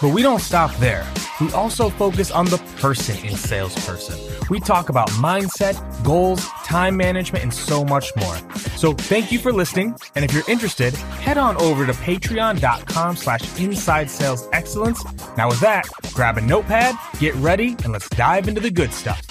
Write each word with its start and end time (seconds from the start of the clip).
But 0.00 0.14
we 0.14 0.22
don't 0.22 0.40
stop 0.40 0.72
there. 0.76 1.04
We 1.40 1.50
also 1.52 1.90
focus 1.90 2.30
on 2.30 2.46
the 2.46 2.58
person 2.76 3.16
in 3.26 3.34
salesperson. 3.34 4.16
We 4.48 4.60
talk 4.60 4.90
about 4.90 5.08
mindset, 5.10 5.74
goals, 6.04 6.46
time 6.64 6.96
management, 6.96 7.42
and 7.42 7.52
so 7.52 7.84
much 7.84 8.14
more. 8.14 8.36
So 8.76 8.92
thank 8.92 9.32
you 9.32 9.40
for 9.40 9.52
listening. 9.52 9.96
And 10.14 10.24
if 10.24 10.32
you're 10.32 10.48
interested, 10.48 10.94
head 10.94 11.36
on 11.36 11.56
over 11.56 11.84
to 11.84 11.92
patreon.com 11.92 13.16
slash 13.16 13.60
inside 13.60 14.08
sales 14.08 14.48
excellence. 14.52 15.04
Now 15.36 15.48
with 15.48 15.58
that, 15.60 15.88
grab 16.14 16.38
a 16.38 16.42
notepad, 16.42 16.94
get 17.18 17.34
ready, 17.34 17.74
and 17.82 17.92
let's 17.92 18.08
dive 18.10 18.46
into 18.46 18.60
the 18.60 18.70
good 18.70 18.92
stuff. 18.92 19.26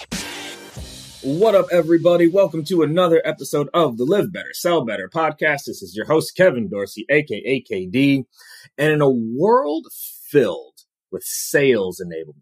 What 1.24 1.56
up, 1.56 1.68
everybody? 1.72 2.28
Welcome 2.28 2.66
to 2.66 2.84
another 2.84 3.22
episode 3.24 3.70
of 3.74 3.98
the 3.98 4.04
Live 4.04 4.34
Better, 4.34 4.54
Sell 4.54 4.84
Better 4.84 5.10
podcast. 5.10 5.64
This 5.66 5.82
is 5.82 5.96
your 5.96 6.06
host, 6.06 6.36
Kevin 6.36 6.68
Dorsey, 6.68 7.06
aka 7.10 7.64
KD. 7.64 8.26
And 8.78 8.92
in 8.92 9.02
a 9.02 9.10
world 9.10 9.88
filled 10.32 10.80
with 11.12 11.24
sales 11.24 12.02
enablement, 12.04 12.42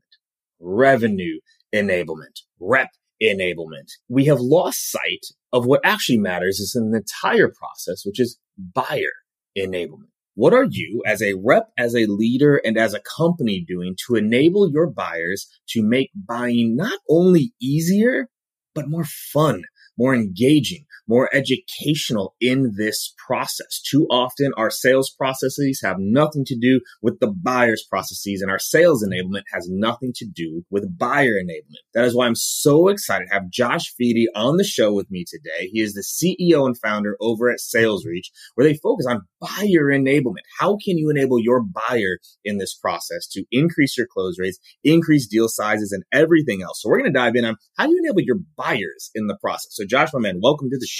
revenue 0.60 1.40
enablement, 1.74 2.42
rep 2.60 2.90
enablement. 3.22 3.92
We 4.08 4.26
have 4.26 4.40
lost 4.40 4.92
sight 4.92 5.26
of 5.54 5.66
what 5.66 5.82
actually 5.84 6.18
matters 6.18 6.60
is 6.60 6.76
an 6.76 6.94
entire 6.96 7.50
process, 7.50 8.04
which 8.06 8.20
is 8.20 8.40
buyer 8.58 9.14
enablement. 9.58 10.10
What 10.36 10.54
are 10.54 10.68
you 10.70 11.02
as 11.06 11.22
a 11.22 11.36
rep, 11.42 11.70
as 11.78 11.96
a 11.96 12.08
leader, 12.08 12.58
and 12.58 12.78
as 12.78 12.94
a 12.94 13.00
company 13.00 13.64
doing 13.66 13.96
to 14.06 14.16
enable 14.16 14.70
your 14.70 14.90
buyers 14.90 15.48
to 15.70 15.82
make 15.82 16.12
buying 16.14 16.76
not 16.76 17.00
only 17.10 17.54
easier, 17.62 18.28
but 18.74 18.90
more 18.90 19.06
fun, 19.06 19.64
more 19.98 20.14
engaging, 20.14 20.86
more 21.08 21.30
educational 21.34 22.36
in 22.42 22.74
this 22.78 23.14
process. 23.28 23.82
Too 23.82 24.08
often 24.10 24.52
our 24.58 24.70
sales 24.70 25.10
processes 25.10 25.82
have 25.84 25.98
nothing 26.00 26.46
to 26.46 26.58
do 26.58 26.82
with 27.02 27.20
the 27.20 27.28
buyer's 27.28 27.86
processes 27.90 28.42
and 28.42 28.52
our 28.52 28.60
sales 28.60 29.06
enablement 29.06 29.44
has 29.54 29.68
nothing 29.70 30.12
to 30.16 30.26
do 30.26 30.64
with 30.70 30.98
buyer 30.98 31.34
enablement. 31.34 31.84
That 31.94 32.06
is 32.06 32.16
why 32.16 32.26
I'm 32.26 32.36
so 32.36 32.88
excited 32.88 33.28
to 33.28 33.34
have 33.34 33.50
Josh 33.50 33.94
Feedy 34.00 34.26
on 34.36 34.58
the 34.58 34.64
show 34.64 34.94
with 34.94 35.10
me 35.12 35.26
today. 35.28 35.68
He 35.72 35.82
is 35.82 35.94
the 35.94 36.02
CEO 36.02 36.66
and 36.66 36.78
founder 36.78 37.18
over 37.22 37.50
at 37.50 37.60
Sales 37.60 38.06
Reach, 38.06 38.32
where 38.56 38.68
they 38.68 38.78
focus 38.78 39.06
on 39.08 39.22
buyer 39.40 39.92
enablement. 39.92 40.44
How 40.60 40.78
can 40.84 40.98
you 40.98 41.10
enable 41.10 41.40
your 41.40 41.62
buyer 41.62 42.20
in 42.44 42.58
this 42.58 42.76
process 42.76 43.28
to 43.32 43.44
increase 43.52 43.98
your 43.98 44.08
close 44.08 44.38
rates, 44.40 44.60
increase 44.84 45.28
deal 45.28 45.48
sizes 45.48 45.92
and 45.92 46.04
everything 46.12 46.62
else? 46.62 46.82
So 46.82 46.90
we're 46.90 47.00
going 47.00 47.14
to 47.14 47.20
dive 47.20 47.36
in 47.36 47.46
on 47.46 47.58
how 47.78 47.86
do 47.86 47.92
you 47.92 48.02
enable 48.04 48.22
your 48.22 48.40
buyers 48.58 49.12
in 49.14 49.28
the 49.28 49.38
process. 49.42 49.70
So 49.72 49.86
Josh, 49.86 50.10
my 50.14 50.20
man, 50.20 50.40
welcome 50.42 50.70
to 50.70 50.78
the 50.78 50.88
show. 50.88 50.95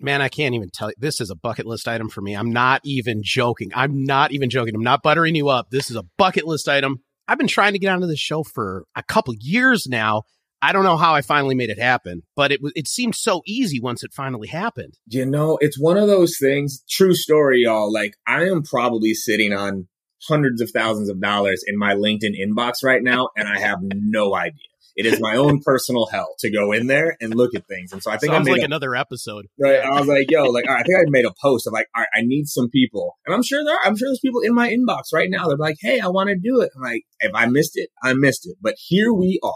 Man, 0.00 0.20
I 0.20 0.28
can't 0.28 0.54
even 0.54 0.70
tell 0.72 0.88
you. 0.88 0.94
This 0.98 1.20
is 1.20 1.30
a 1.30 1.36
bucket 1.36 1.66
list 1.66 1.88
item 1.88 2.08
for 2.08 2.20
me. 2.20 2.34
I'm 2.34 2.52
not 2.52 2.80
even 2.84 3.20
joking. 3.22 3.70
I'm 3.74 4.04
not 4.04 4.32
even 4.32 4.50
joking. 4.50 4.74
I'm 4.74 4.82
not 4.82 5.02
buttering 5.02 5.34
you 5.34 5.48
up. 5.48 5.70
This 5.70 5.90
is 5.90 5.96
a 5.96 6.04
bucket 6.18 6.46
list 6.46 6.68
item. 6.68 6.98
I've 7.26 7.38
been 7.38 7.46
trying 7.46 7.72
to 7.72 7.78
get 7.78 7.92
onto 7.92 8.06
the 8.06 8.16
show 8.16 8.42
for 8.42 8.84
a 8.94 9.02
couple 9.02 9.34
years 9.38 9.86
now. 9.88 10.22
I 10.60 10.72
don't 10.72 10.84
know 10.84 10.96
how 10.96 11.14
I 11.14 11.20
finally 11.20 11.54
made 11.54 11.70
it 11.70 11.78
happen, 11.78 12.22
but 12.36 12.50
it 12.50 12.60
it 12.74 12.88
seemed 12.88 13.14
so 13.14 13.42
easy 13.46 13.80
once 13.80 14.02
it 14.02 14.12
finally 14.14 14.48
happened. 14.48 14.94
You 15.06 15.26
know, 15.26 15.58
it's 15.60 15.78
one 15.78 15.98
of 15.98 16.08
those 16.08 16.38
things. 16.38 16.82
True 16.88 17.14
story, 17.14 17.62
y'all. 17.64 17.92
Like 17.92 18.14
I 18.26 18.44
am 18.44 18.62
probably 18.62 19.14
sitting 19.14 19.52
on 19.52 19.88
hundreds 20.26 20.60
of 20.60 20.70
thousands 20.70 21.10
of 21.10 21.20
dollars 21.20 21.62
in 21.66 21.78
my 21.78 21.94
LinkedIn 21.94 22.32
inbox 22.40 22.82
right 22.82 23.02
now, 23.02 23.28
and 23.36 23.46
I 23.46 23.60
have 23.60 23.78
no 23.82 24.34
idea. 24.34 24.73
It 24.96 25.06
is 25.06 25.20
my 25.20 25.36
own 25.36 25.60
personal 25.60 26.06
hell 26.06 26.34
to 26.38 26.50
go 26.50 26.72
in 26.72 26.86
there 26.86 27.16
and 27.20 27.34
look 27.34 27.54
at 27.54 27.66
things. 27.66 27.92
And 27.92 28.02
so 28.02 28.10
I 28.10 28.16
think 28.16 28.32
Sounds 28.32 28.46
I 28.46 28.50
made 28.50 28.58
like 28.58 28.62
a, 28.62 28.66
another 28.66 28.94
episode. 28.94 29.46
right. 29.58 29.80
I 29.80 29.98
was 29.98 30.06
like, 30.08 30.30
yo, 30.30 30.44
like, 30.44 30.68
I 30.68 30.82
think 30.82 30.96
I 30.98 31.04
made 31.08 31.24
a 31.24 31.34
post 31.42 31.66
of 31.66 31.72
like, 31.72 31.88
all 31.96 32.02
right, 32.02 32.08
I 32.14 32.22
need 32.22 32.46
some 32.46 32.68
people. 32.70 33.16
And 33.26 33.34
I'm 33.34 33.42
sure 33.42 33.64
there 33.64 33.74
are, 33.74 33.80
I'm 33.84 33.96
sure 33.96 34.08
there's 34.08 34.20
people 34.20 34.40
in 34.40 34.54
my 34.54 34.68
inbox 34.70 35.12
right 35.12 35.28
now. 35.30 35.48
They're 35.48 35.56
like, 35.56 35.76
Hey, 35.80 36.00
I 36.00 36.08
want 36.08 36.28
to 36.28 36.36
do 36.36 36.60
it. 36.60 36.70
I'm 36.76 36.82
like, 36.82 37.02
if 37.20 37.32
I 37.34 37.46
missed 37.46 37.72
it, 37.74 37.90
I 38.02 38.14
missed 38.14 38.46
it. 38.46 38.56
But 38.60 38.74
here 38.78 39.12
we 39.12 39.40
are. 39.42 39.52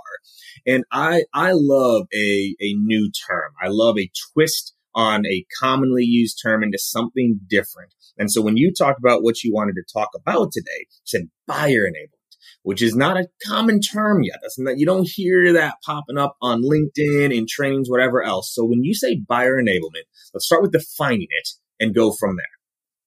And 0.67 0.85
I, 0.91 1.25
I 1.33 1.53
love 1.55 2.07
a, 2.13 2.55
a 2.61 2.75
new 2.75 3.11
term. 3.29 3.53
I 3.63 3.69
love 3.69 3.97
a 3.99 4.11
twist 4.33 4.75
on 4.95 5.25
a 5.27 5.45
commonly 5.61 6.03
used 6.03 6.41
term 6.43 6.63
into 6.65 6.79
something 6.79 7.39
different. 7.49 7.95
And 8.19 8.33
so 8.33 8.43
when 8.43 8.57
you 8.57 8.73
talked 8.77 8.99
about 8.99 9.23
what 9.23 9.45
you 9.45 9.53
wanted 9.55 9.75
to 9.75 9.93
talk 9.93 10.09
about 10.17 10.51
today, 10.53 10.81
you 10.81 11.01
said 11.05 11.31
buyer 11.47 11.87
enablement 11.87 12.18
which 12.63 12.83
is 12.83 12.95
not 12.95 13.17
a 13.17 13.29
common 13.47 13.81
term 13.81 14.23
yet. 14.23 14.39
That's 14.43 14.59
not, 14.59 14.79
you 14.79 14.87
don't 14.87 15.09
hear 15.09 15.53
that 15.55 15.77
popping 15.85 16.19
up 16.19 16.37
on 16.43 16.63
LinkedIn 16.63 17.35
in 17.35 17.47
trainings, 17.49 17.89
whatever 17.89 18.23
else. 18.23 18.55
So 18.55 18.65
when 18.65 18.85
you 18.85 18.95
say 18.95 19.17
buyer 19.17 19.57
enablement, 19.57 20.05
let's 20.35 20.47
start 20.47 20.63
with 20.63 20.73
defining 20.73 21.29
it 21.31 21.49
and 21.81 21.95
go 21.95 22.13
from 22.13 22.37
there. 22.37 22.47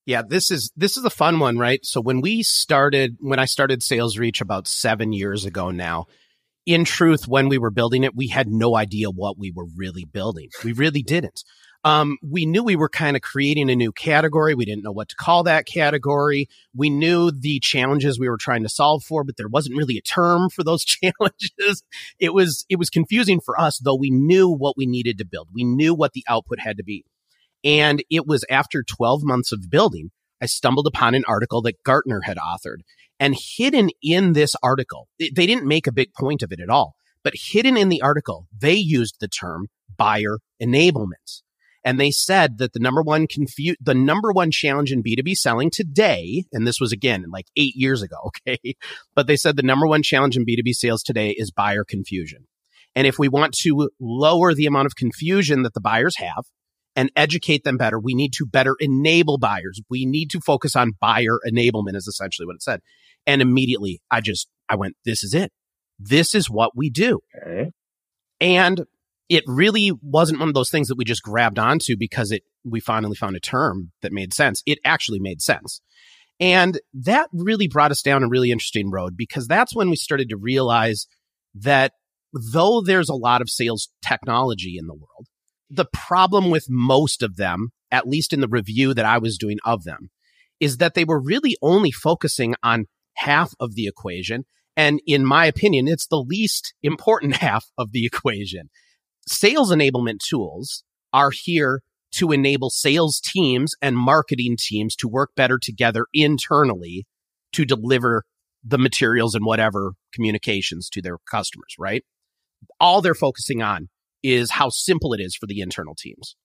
Yeah, 0.07 0.23
this 0.28 0.50
is 0.50 0.72
this 0.75 0.97
is 0.97 1.06
a 1.06 1.12
fun 1.12 1.39
one, 1.39 1.59
right? 1.59 1.85
So 1.85 2.01
when 2.01 2.22
we 2.22 2.41
started 2.41 3.17
when 3.19 3.38
I 3.38 3.45
started 3.45 3.84
Sales 3.84 4.17
Reach 4.17 4.41
about 4.41 4.67
7 4.67 5.13
years 5.13 5.45
ago 5.45 5.69
now, 5.69 6.07
in 6.66 6.85
truth 6.85 7.28
when 7.28 7.50
we 7.50 7.59
were 7.59 7.69
building 7.69 8.03
it, 8.03 8.16
we 8.16 8.28
had 8.28 8.47
no 8.50 8.75
idea 8.75 9.09
what 9.09 9.38
we 9.38 9.51
were 9.56 9.68
really 9.75 10.06
building. 10.06 10.50
We 10.63 10.73
really 10.73 11.03
didn't. 11.03 11.44
Um, 11.84 12.18
we 12.22 12.46
knew 12.46 12.64
we 12.64 12.75
were 12.75 12.90
kind 12.90 13.16
of 13.16 13.24
creating 13.24 13.69
a 13.69 13.75
new 13.75 13.92
category. 13.92 14.53
We 14.53 14.66
didn't 14.66 14.84
know 14.84 14.92
what 14.92 15.09
to 15.09 15.16
call 15.16 15.44
that 15.44 15.66
category. 15.66 16.48
We 16.75 16.89
knew 16.89 17.31
the 17.31 17.60
challenges 17.60 18.19
we 18.19 18.30
were 18.30 18.38
trying 18.38 18.63
to 18.63 18.69
solve 18.69 19.04
for, 19.04 19.24
but 19.24 19.38
there 19.38 19.48
wasn't 19.48 19.78
really 19.78 19.98
a 19.98 20.01
term 20.01 20.50
for 20.50 20.63
those 20.63 20.86
challenges. 20.86 21.83
It 22.19 22.33
was, 22.33 22.66
it 22.69 22.78
was 22.78 22.89
confusing 22.89 23.39
for 23.39 23.60
us, 23.60 23.80
though 23.80 23.95
we 23.95 24.12
knew 24.12 24.50
what 24.50 24.78
we 24.78 24.86
needed 24.86 25.18
to 25.18 25.25
build. 25.25 25.50
We 25.54 25.63
knew 25.63 25.95
what 25.95 26.13
the 26.13 26.24
output 26.28 26.60
had 26.60 26.78
to 26.78 26.83
be. 26.83 27.04
And 27.63 28.04
it 28.10 28.28
was 28.28 28.45
after 28.50 28.83
12 28.83 29.24
months 29.24 29.51
of 29.51 29.69
building, 29.69 30.12
I 30.42 30.48
stumbled 30.48 30.88
upon 30.88 31.13
an 31.13 31.24
article 31.28 31.62
that 31.63 31.83
Gartner 31.83 32.22
had 32.22 32.38
authored 32.38 32.81
and 33.22 33.36
hidden 33.38 33.92
in 34.01 34.33
this 34.33 34.56
article, 34.63 35.07
they 35.19 35.30
didn't 35.30 35.68
make 35.68 35.86
a 35.86 35.92
big 35.92 36.12
point 36.13 36.42
of 36.42 36.51
it 36.51 36.60
at 36.60 36.72
all, 36.72 36.95
but 37.24 37.33
hidden 37.36 37.78
in 37.78 37.89
the 37.89 38.01
article, 38.01 38.48
they 38.57 38.74
used 38.74 39.18
the 39.19 39.28
term 39.28 39.68
buyer 39.95 40.39
enablement. 40.62 41.41
And 41.83 42.00
they 42.00 42.12
said 42.12 42.60
that 42.60 42.74
the 42.74 42.80
number 42.80 43.01
one 43.01 43.28
confu- 43.28 43.75
the 43.81 43.95
number 43.95 44.31
one 44.31 44.51
challenge 44.51 44.92
in 44.92 45.01
B2B 45.01 45.36
selling 45.36 45.72
today, 45.72 46.45
and 46.51 46.68
this 46.68 46.80
was 46.80 46.92
again 46.92 47.25
like 47.31 47.48
eight 47.56 47.75
years 47.75 48.01
ago, 48.01 48.18
okay? 48.48 48.75
But 49.16 49.28
they 49.28 49.36
said 49.36 49.56
the 49.56 49.63
number 49.63 49.88
one 49.88 50.04
challenge 50.04 50.38
in 50.38 50.45
B2B 50.45 50.74
sales 50.74 51.04
today 51.04 51.31
is 51.31 51.51
buyer 51.51 51.83
confusion. 51.83 52.48
And 52.95 53.07
if 53.07 53.18
we 53.18 53.30
want 53.30 53.54
to 53.60 53.89
lower 54.00 54.54
the 54.54 54.66
amount 54.66 54.86
of 54.86 54.95
confusion 54.95 55.63
that 55.63 55.74
the 55.74 55.81
buyers 55.81 56.18
have 56.18 56.45
and 56.95 57.10
educate 57.16 57.63
them 57.63 57.78
better, 57.78 57.98
we 58.00 58.13
need 58.13 58.33
to 58.33 58.45
better 58.45 58.75
enable 58.80 59.38
buyers. 59.38 59.80
We 59.89 60.06
need 60.06 60.30
to 60.31 60.42
focus 60.42 60.75
on 60.75 60.92
buyer 61.00 61.39
enablement 61.48 61.95
is 61.95 62.07
essentially 62.07 62.45
what 62.45 62.56
it 62.56 62.63
said. 62.63 62.81
And 63.25 63.42
immediately 63.42 64.01
I 64.12 64.19
just, 64.19 64.48
I 64.68 64.75
went, 64.75 64.95
this 65.06 65.24
is 65.24 65.33
it. 65.33 65.51
This 66.00 66.36
is 66.36 66.50
what 66.50 66.75
we 66.75 66.89
do. 66.89 67.22
Okay. 67.36 67.72
And 68.42 68.86
it 69.31 69.45
really 69.48 69.94
wasn't 70.04 70.38
one 70.42 70.50
of 70.50 70.54
those 70.54 70.69
things 70.69 70.89
that 70.89 70.98
we 70.98 71.06
just 71.06 71.24
grabbed 71.24 71.57
onto 71.57 71.95
because 71.98 72.33
it, 72.33 72.44
we 72.66 72.81
finally 72.81 73.16
found 73.16 73.33
a 73.38 73.39
term 73.39 73.94
that 74.01 74.12
made 74.12 74.33
sense. 74.33 74.62
It 74.66 74.78
actually 74.83 75.22
made 75.22 75.42
sense. 75.42 75.80
And 76.42 76.81
that 76.94 77.30
really 77.31 77.69
brought 77.69 77.92
us 77.92 78.01
down 78.01 78.24
a 78.24 78.28
really 78.28 78.51
interesting 78.51 78.92
road 78.92 79.16
because 79.16 79.48
that's 79.48 79.74
when 79.74 79.89
we 79.89 79.95
started 79.95 80.28
to 80.30 80.38
realize 80.38 81.07
that 81.56 81.94
though 82.33 82.81
there's 82.81 83.07
a 83.07 83.16
lot 83.16 83.42
of 83.42 83.50
sales 83.50 83.88
technology 84.06 84.75
in 84.78 84.88
the 84.88 84.95
world, 84.95 85.28
the 85.69 85.88
problem 85.94 86.50
with 86.50 86.66
most 86.68 87.24
of 87.24 87.38
them, 87.38 87.69
at 87.89 88.10
least 88.10 88.33
in 88.33 88.42
the 88.42 88.50
review 88.50 88.94
that 88.94 89.06
I 89.06 89.18
was 89.18 89.38
doing 89.38 89.60
of 89.63 89.86
them, 89.86 90.10
is 90.60 90.75
that 90.78 90.94
they 90.94 91.06
were 91.06 91.22
really 91.22 91.56
only 91.62 91.92
focusing 91.92 92.54
on 92.63 92.88
half 93.13 93.54
of 93.62 93.75
the 93.75 93.88
equation. 93.88 94.44
And 94.75 95.00
in 95.07 95.25
my 95.25 95.45
opinion, 95.45 95.88
it's 95.88 96.07
the 96.07 96.22
least 96.22 96.74
important 96.83 97.36
half 97.38 97.68
of 97.78 97.94
the 97.94 98.06
equation. 98.06 98.69
Sales 99.27 99.71
enablement 99.71 100.19
tools 100.19 100.83
are 101.13 101.31
here 101.31 101.81
to 102.13 102.31
enable 102.31 102.69
sales 102.69 103.21
teams 103.23 103.73
and 103.81 103.97
marketing 103.97 104.57
teams 104.59 104.95
to 104.97 105.07
work 105.07 105.31
better 105.35 105.57
together 105.57 106.07
internally 106.13 107.06
to 107.53 107.65
deliver 107.65 108.23
the 108.63 108.77
materials 108.77 109.33
and 109.33 109.45
whatever 109.45 109.94
communications 110.13 110.89
to 110.89 111.01
their 111.01 111.18
customers, 111.29 111.75
right? 111.79 112.03
All 112.79 113.01
they're 113.01 113.15
focusing 113.15 113.62
on 113.62 113.89
is 114.23 114.51
how 114.51 114.69
simple 114.69 115.13
it 115.13 115.19
is 115.19 115.35
for 115.35 115.47
the 115.47 115.62
internal 115.62 115.95
teams. 115.95 116.35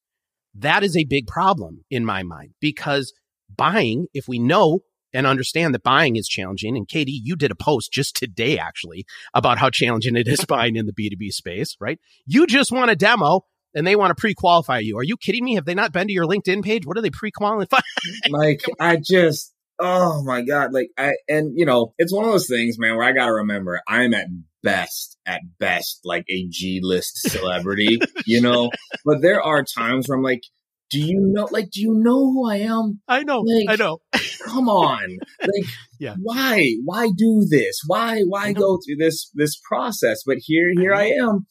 That 0.54 0.82
is 0.82 0.96
a 0.96 1.04
big 1.04 1.26
problem 1.26 1.84
in 1.90 2.04
my 2.04 2.22
mind 2.22 2.52
because 2.60 3.12
buying, 3.54 4.06
if 4.14 4.26
we 4.26 4.38
know 4.38 4.80
and 5.12 5.26
understand 5.26 5.74
that 5.74 5.82
buying 5.82 6.16
is 6.16 6.28
challenging, 6.28 6.76
and 6.76 6.88
KD, 6.88 7.06
you 7.08 7.36
did 7.36 7.50
a 7.50 7.56
post 7.56 7.92
just 7.92 8.16
today 8.16 8.58
actually 8.58 9.06
about 9.34 9.58
how 9.58 9.70
challenging 9.70 10.16
it 10.16 10.28
is 10.28 10.44
buying 10.48 10.76
in 10.76 10.86
the 10.86 10.92
B2B 10.92 11.32
space, 11.32 11.76
right? 11.80 11.98
You 12.26 12.46
just 12.46 12.72
want 12.72 12.90
a 12.90 12.96
demo 12.96 13.42
and 13.74 13.86
they 13.86 13.96
want 13.96 14.10
to 14.10 14.20
pre-qualify 14.20 14.78
you. 14.78 14.98
Are 14.98 15.04
you 15.04 15.16
kidding 15.16 15.44
me? 15.44 15.54
Have 15.54 15.66
they 15.66 15.74
not 15.74 15.92
been 15.92 16.06
to 16.06 16.12
your 16.12 16.24
LinkedIn 16.26 16.64
page? 16.64 16.86
What 16.86 16.96
are 16.96 17.02
they 17.02 17.10
pre-qualifying? 17.10 17.82
like 18.30 18.62
I 18.80 18.96
just 18.96 19.52
oh 19.78 20.22
my 20.22 20.40
god 20.42 20.72
like 20.72 20.88
i 20.96 21.12
and 21.28 21.52
you 21.54 21.66
know 21.66 21.92
it's 21.98 22.12
one 22.12 22.24
of 22.24 22.30
those 22.30 22.48
things 22.48 22.78
man 22.78 22.96
where 22.96 23.04
i 23.04 23.12
gotta 23.12 23.32
remember 23.32 23.80
i'm 23.86 24.14
at 24.14 24.26
best 24.62 25.18
at 25.26 25.42
best 25.58 26.00
like 26.04 26.24
a 26.30 26.46
g-list 26.48 27.18
celebrity 27.30 28.00
you 28.24 28.40
know 28.40 28.70
but 29.04 29.20
there 29.20 29.42
are 29.42 29.62
times 29.62 30.08
where 30.08 30.16
i'm 30.16 30.24
like 30.24 30.42
do 30.90 31.00
you 31.00 31.18
know 31.32 31.48
like 31.50 31.70
do 31.70 31.80
you 31.80 31.92
know 31.94 32.32
who 32.32 32.48
i 32.48 32.56
am 32.56 33.00
I 33.08 33.22
know, 33.22 33.40
Like- 33.40 33.68
I 33.68 33.76
know. 33.82 33.98
come 34.44 34.68
on 34.68 35.18
like 35.40 35.68
Yeah. 35.98 36.14
why 36.22 36.74
why 36.84 37.08
do 37.16 37.46
this 37.48 37.80
why 37.86 38.22
why 38.22 38.52
go 38.52 38.78
through 38.84 38.96
this 38.98 39.30
this 39.34 39.58
process 39.68 40.22
but 40.26 40.36
here 40.40 40.70
here 40.78 40.94
i 40.94 41.06
am 41.06 41.46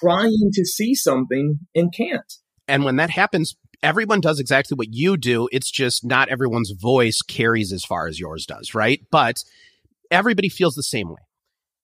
trying 0.00 0.50
to 0.52 0.64
see 0.64 0.94
something 0.94 1.60
and 1.74 1.92
can't 1.92 2.34
And 2.68 2.84
when 2.84 2.96
that 2.96 3.10
happens, 3.10 3.54
everyone 3.82 4.20
does 4.20 4.40
exactly 4.40 4.74
what 4.74 4.88
you 4.90 5.16
do. 5.16 5.48
It's 5.52 5.70
just 5.70 6.04
not 6.04 6.28
everyone's 6.28 6.72
voice 6.72 7.22
carries 7.22 7.72
as 7.72 7.84
far 7.84 8.06
as 8.08 8.18
yours 8.20 8.44
does, 8.44 8.74
right? 8.74 9.00
But 9.10 9.36
everybody 10.10 10.48
feels 10.48 10.74
the 10.74 10.82
same 10.82 11.08
way. 11.08 11.22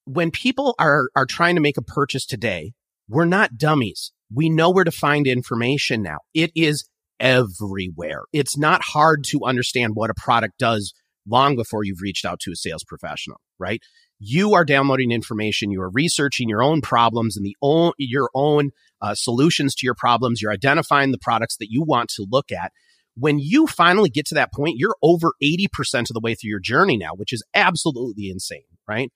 When 0.05 0.31
people 0.31 0.75
are, 0.79 1.09
are 1.15 1.27
trying 1.27 1.55
to 1.55 1.61
make 1.61 1.79
a 1.79 1.83
purchase 1.83 2.27
today, 2.27 2.73
we're 3.09 3.25
not 3.25 3.57
dummies. 3.57 4.13
We 4.35 4.51
know 4.51 4.71
where 4.71 4.85
to 4.85 4.91
find 4.91 5.27
information 5.27 6.03
now. 6.03 6.19
It 6.35 6.51
is 6.55 6.89
everywhere. 7.21 8.23
It's 8.33 8.59
not 8.59 8.83
hard 8.83 9.25
to 9.29 9.45
understand 9.45 9.93
what 9.95 10.11
a 10.11 10.15
product 10.15 10.59
does 10.59 10.93
long 11.27 11.57
before 11.57 11.85
you've 11.85 12.03
reached 12.03 12.25
out 12.25 12.41
to 12.41 12.53
a 12.53 12.57
sales 12.57 12.85
professional, 12.85 13.41
right? 13.59 13.81
You 14.19 14.55
are 14.55 14.65
downloading 14.65 15.13
information. 15.13 15.71
You 15.71 15.83
are 15.83 15.91
researching 15.91 16.49
your 16.49 16.63
own 16.63 16.81
problems 16.81 17.37
and 17.37 17.47
the 17.47 17.57
own, 17.63 17.93
your 17.99 18.29
own 18.35 18.71
uh, 19.01 19.15
solutions 19.15 19.75
to 19.77 19.87
your 19.87 19.95
problems. 19.95 20.41
You're 20.41 20.53
identifying 20.53 21.13
the 21.13 21.19
products 21.19 21.57
that 21.59 21.69
you 21.71 21.83
want 21.83 22.11
to 22.11 22.27
look 22.31 22.53
at. 22.53 22.73
When 23.15 23.39
you 23.39 23.67
finally 23.67 24.09
get 24.09 24.27
to 24.27 24.35
that 24.37 24.53
point, 24.53 24.77
you're 24.79 24.97
over 25.03 25.33
80% 25.43 25.67
of 26.11 26.15
the 26.15 26.21
way 26.21 26.35
through 26.35 26.51
your 26.51 26.61
journey 26.61 26.97
now, 26.97 27.11
which 27.15 27.33
is 27.33 27.45
absolutely 27.55 28.31
insane, 28.31 28.63
right? 28.89 29.11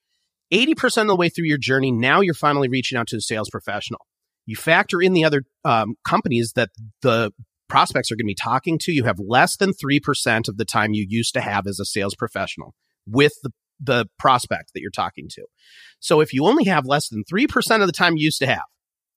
80% 0.53 1.01
of 1.01 1.07
the 1.07 1.15
way 1.15 1.29
through 1.29 1.47
your 1.47 1.57
journey, 1.57 1.91
now 1.91 2.21
you're 2.21 2.33
finally 2.33 2.69
reaching 2.69 2.97
out 2.97 3.07
to 3.07 3.17
a 3.17 3.21
sales 3.21 3.49
professional. 3.49 4.05
You 4.47 4.55
factor 4.55 5.01
in 5.01 5.13
the 5.13 5.23
other 5.23 5.43
um, 5.63 5.95
companies 6.03 6.53
that 6.55 6.69
the 7.01 7.31
prospects 7.67 8.11
are 8.11 8.15
going 8.15 8.25
to 8.25 8.31
be 8.31 8.35
talking 8.35 8.79
to. 8.79 8.91
You 8.91 9.03
have 9.03 9.19
less 9.19 9.57
than 9.57 9.73
3% 9.73 10.47
of 10.47 10.57
the 10.57 10.65
time 10.65 10.93
you 10.93 11.05
used 11.07 11.33
to 11.33 11.41
have 11.41 11.67
as 11.67 11.79
a 11.79 11.85
sales 11.85 12.15
professional 12.15 12.73
with 13.05 13.33
the, 13.43 13.51
the 13.79 14.05
prospect 14.17 14.71
that 14.73 14.81
you're 14.81 14.89
talking 14.89 15.27
to. 15.31 15.45
So 15.99 16.21
if 16.21 16.33
you 16.33 16.45
only 16.45 16.63
have 16.65 16.85
less 16.85 17.09
than 17.09 17.23
3% 17.31 17.81
of 17.81 17.87
the 17.87 17.93
time 17.93 18.15
you 18.15 18.25
used 18.25 18.39
to 18.39 18.47
have, 18.47 18.63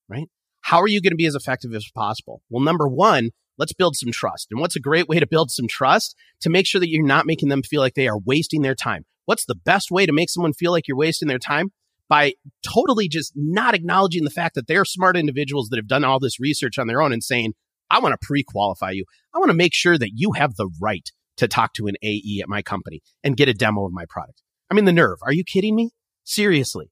right? 0.09 0.27
How 0.61 0.81
are 0.81 0.87
you 0.87 1.01
going 1.01 1.11
to 1.11 1.17
be 1.17 1.25
as 1.25 1.35
effective 1.35 1.73
as 1.73 1.89
possible? 1.95 2.41
Well, 2.49 2.63
number 2.63 2.87
one, 2.87 3.29
let's 3.57 3.73
build 3.73 3.95
some 3.95 4.11
trust. 4.11 4.47
And 4.51 4.59
what's 4.59 4.75
a 4.75 4.81
great 4.81 5.07
way 5.07 5.19
to 5.19 5.27
build 5.27 5.49
some 5.49 5.67
trust? 5.67 6.15
To 6.41 6.49
make 6.49 6.67
sure 6.67 6.79
that 6.79 6.89
you're 6.89 7.05
not 7.05 7.25
making 7.25 7.49
them 7.49 7.63
feel 7.63 7.81
like 7.81 7.95
they 7.95 8.07
are 8.07 8.19
wasting 8.19 8.61
their 8.61 8.75
time. 8.75 9.05
What's 9.25 9.45
the 9.45 9.55
best 9.55 9.91
way 9.91 10.05
to 10.05 10.13
make 10.13 10.29
someone 10.29 10.53
feel 10.53 10.71
like 10.71 10.87
you're 10.87 10.97
wasting 10.97 11.27
their 11.27 11.39
time? 11.39 11.71
By 12.11 12.33
totally 12.61 13.07
just 13.07 13.31
not 13.37 13.73
acknowledging 13.73 14.25
the 14.25 14.29
fact 14.29 14.55
that 14.55 14.67
they're 14.67 14.83
smart 14.83 15.15
individuals 15.15 15.69
that 15.69 15.77
have 15.77 15.87
done 15.87 16.03
all 16.03 16.19
this 16.19 16.41
research 16.41 16.77
on 16.77 16.87
their 16.87 17.01
own 17.01 17.13
and 17.13 17.23
saying, 17.23 17.53
I 17.89 17.99
want 17.99 18.11
to 18.11 18.17
pre 18.21 18.43
qualify 18.43 18.91
you. 18.91 19.05
I 19.33 19.39
want 19.39 19.49
to 19.49 19.55
make 19.55 19.73
sure 19.73 19.97
that 19.97 20.11
you 20.13 20.33
have 20.33 20.55
the 20.55 20.69
right 20.81 21.09
to 21.37 21.47
talk 21.47 21.73
to 21.75 21.87
an 21.87 21.95
AE 22.03 22.41
at 22.43 22.49
my 22.49 22.61
company 22.61 22.99
and 23.23 23.37
get 23.37 23.47
a 23.47 23.53
demo 23.53 23.85
of 23.85 23.93
my 23.93 24.03
product. 24.09 24.41
I 24.69 24.73
mean, 24.73 24.83
the 24.83 24.91
nerve. 24.91 25.19
Are 25.23 25.31
you 25.31 25.45
kidding 25.45 25.73
me? 25.73 25.91
Seriously. 26.25 26.91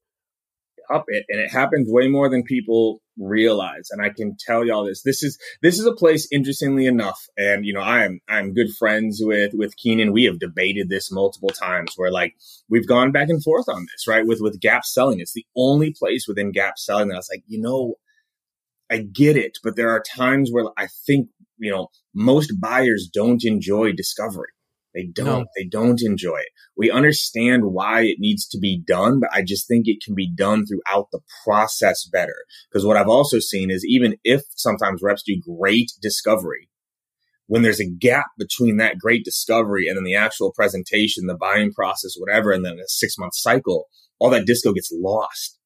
up 0.90 1.04
it 1.10 1.26
and 1.28 1.42
it 1.42 1.52
happens 1.52 1.90
way 1.92 2.08
more 2.08 2.30
than 2.30 2.44
people 2.44 3.02
realize 3.20 3.90
and 3.92 4.02
i 4.02 4.10
can 4.10 4.36
tell 4.40 4.66
y'all 4.66 4.86
this. 4.86 5.04
This 5.04 5.24
is 5.24 5.38
this 5.62 5.78
is 5.78 5.86
a 5.86 5.94
place 5.94 6.28
interestingly 6.32 6.86
enough 6.86 7.28
and 7.38 7.66
you 7.66 7.74
know 7.74 7.82
i 7.82 8.06
am 8.06 8.20
i'm 8.28 8.54
good 8.54 8.70
friends 8.78 9.20
with 9.22 9.54
with 9.54 9.76
keenan. 9.78 10.14
We 10.14 10.26
have 10.26 10.40
debated 10.40 10.90
this 10.90 11.12
multiple 11.12 11.50
times 11.50 11.94
where 11.96 12.12
like 12.12 12.36
we've 12.70 12.88
gone 12.88 13.12
back 13.12 13.30
and 13.30 13.44
forth 13.44 13.68
on 13.68 13.82
this 13.82 14.08
right? 14.08 14.26
With 14.26 14.40
with 14.42 14.60
gap 14.60 14.86
selling. 14.86 15.20
It's 15.20 15.34
the 15.34 15.46
only 15.56 15.94
place 15.98 16.26
within 16.28 16.52
gap 16.52 16.78
selling 16.78 17.10
that 17.10 17.16
i 17.16 17.18
was 17.18 17.30
like 17.32 17.44
you 17.48 17.62
know 17.62 17.96
i 18.90 18.98
get 18.98 19.38
it 19.38 19.58
but 19.64 19.76
there 19.76 19.90
are 19.90 20.02
times 20.02 20.50
where 20.52 20.66
i 20.78 20.88
think 21.06 21.30
you 21.58 21.72
know 21.72 21.88
most 22.14 22.54
buyers 22.60 23.10
don't 23.14 23.44
enjoy 23.44 23.92
discovery 23.92 24.50
they 24.94 25.08
don't 25.14 25.42
No. 25.42 25.46
they 25.58 25.66
don't 25.66 26.02
enjoy 26.02 26.38
it 26.38 26.50
we 26.80 26.90
understand 26.90 27.64
why 27.66 28.04
it 28.04 28.16
needs 28.20 28.48
to 28.48 28.58
be 28.58 28.82
done, 28.82 29.20
but 29.20 29.30
I 29.34 29.44
just 29.44 29.68
think 29.68 29.84
it 29.86 30.02
can 30.02 30.16
be 30.16 30.34
done 30.34 30.66
throughout 30.66 31.08
the 31.12 31.20
process 31.44 32.08
better. 32.10 32.46
Because 32.72 32.86
what 32.86 32.96
I've 32.96 33.10
also 33.10 33.40
seen 33.40 33.70
is 33.70 33.86
even 33.86 34.16
if 34.24 34.44
sometimes 34.56 35.02
reps 35.04 35.22
do 35.24 35.36
great 35.60 35.92
discovery, 36.02 36.70
when 37.48 37.64
there's 37.64 37.82
a 37.82 37.90
gap 37.90 38.28
between 38.38 38.78
that 38.78 38.98
great 38.98 39.26
discovery 39.26 39.90
and 39.90 39.98
then 39.98 40.06
the 40.06 40.16
actual 40.16 40.54
presentation, 40.54 41.28
the 41.28 41.36
buying 41.36 41.74
process, 41.74 42.14
whatever, 42.18 42.54
and 42.54 42.64
then 42.64 42.80
a 42.80 42.88
six 42.88 43.18
month 43.18 43.34
cycle, 43.36 43.88
all 44.18 44.30
that 44.30 44.46
disco 44.46 44.72
gets 44.72 44.90
lost. 44.94 45.58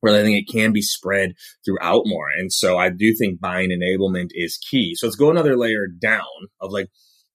Where 0.00 0.14
I 0.14 0.22
think 0.22 0.40
it 0.40 0.52
can 0.52 0.72
be 0.72 0.82
spread 0.82 1.32
throughout 1.64 2.02
more. 2.06 2.28
And 2.38 2.52
so 2.52 2.78
I 2.78 2.90
do 2.90 3.12
think 3.18 3.40
buying 3.40 3.70
enablement 3.70 4.28
is 4.30 4.56
key. 4.70 4.94
So 4.94 5.08
let's 5.08 5.16
go 5.16 5.32
another 5.32 5.56
layer 5.56 5.88
down 5.88 6.22
of 6.60 6.70
like, 6.70 6.86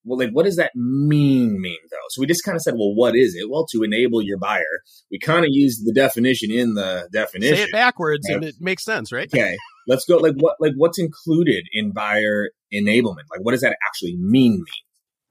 well, 0.06 0.20
like, 0.20 0.32
what 0.32 0.46
does 0.46 0.58
that 0.58 0.72
mean, 0.76 1.62
mean 1.62 1.80
though? 1.90 1.98
So 2.10 2.20
we 2.22 2.28
just 2.28 2.44
kind 2.44 2.56
of 2.56 2.62
said, 2.62 2.74
well, 2.74 2.94
what 2.94 3.16
is 3.16 3.36
it? 3.36 3.50
Well, 3.50 3.66
to 3.72 3.84
enable 3.84 4.22
your 4.22 4.38
buyer. 4.38 4.82
We 5.12 5.20
kind 5.20 5.46
of 5.46 5.50
used 5.52 5.86
the 5.86 5.94
definition 5.94 6.52
in 6.52 6.74
the 6.74 7.08
definition. 7.12 7.56
Say 7.56 7.64
it 7.64 7.72
backwards 7.72 8.28
and 8.28 8.44
it 8.44 8.56
makes 8.60 8.84
sense, 8.84 9.12
right? 9.12 9.28
Okay. 9.34 9.58
Let's 9.88 10.06
go. 10.06 10.18
Like, 10.18 10.36
what, 10.38 10.56
like, 10.60 10.74
what's 10.76 11.00
included 11.00 11.66
in 11.72 11.92
buyer 11.92 12.50
enablement? 12.74 13.26
Like, 13.32 13.42
what 13.42 13.52
does 13.52 13.62
that 13.62 13.76
actually 13.86 14.16
mean, 14.18 14.54
mean? 14.54 14.66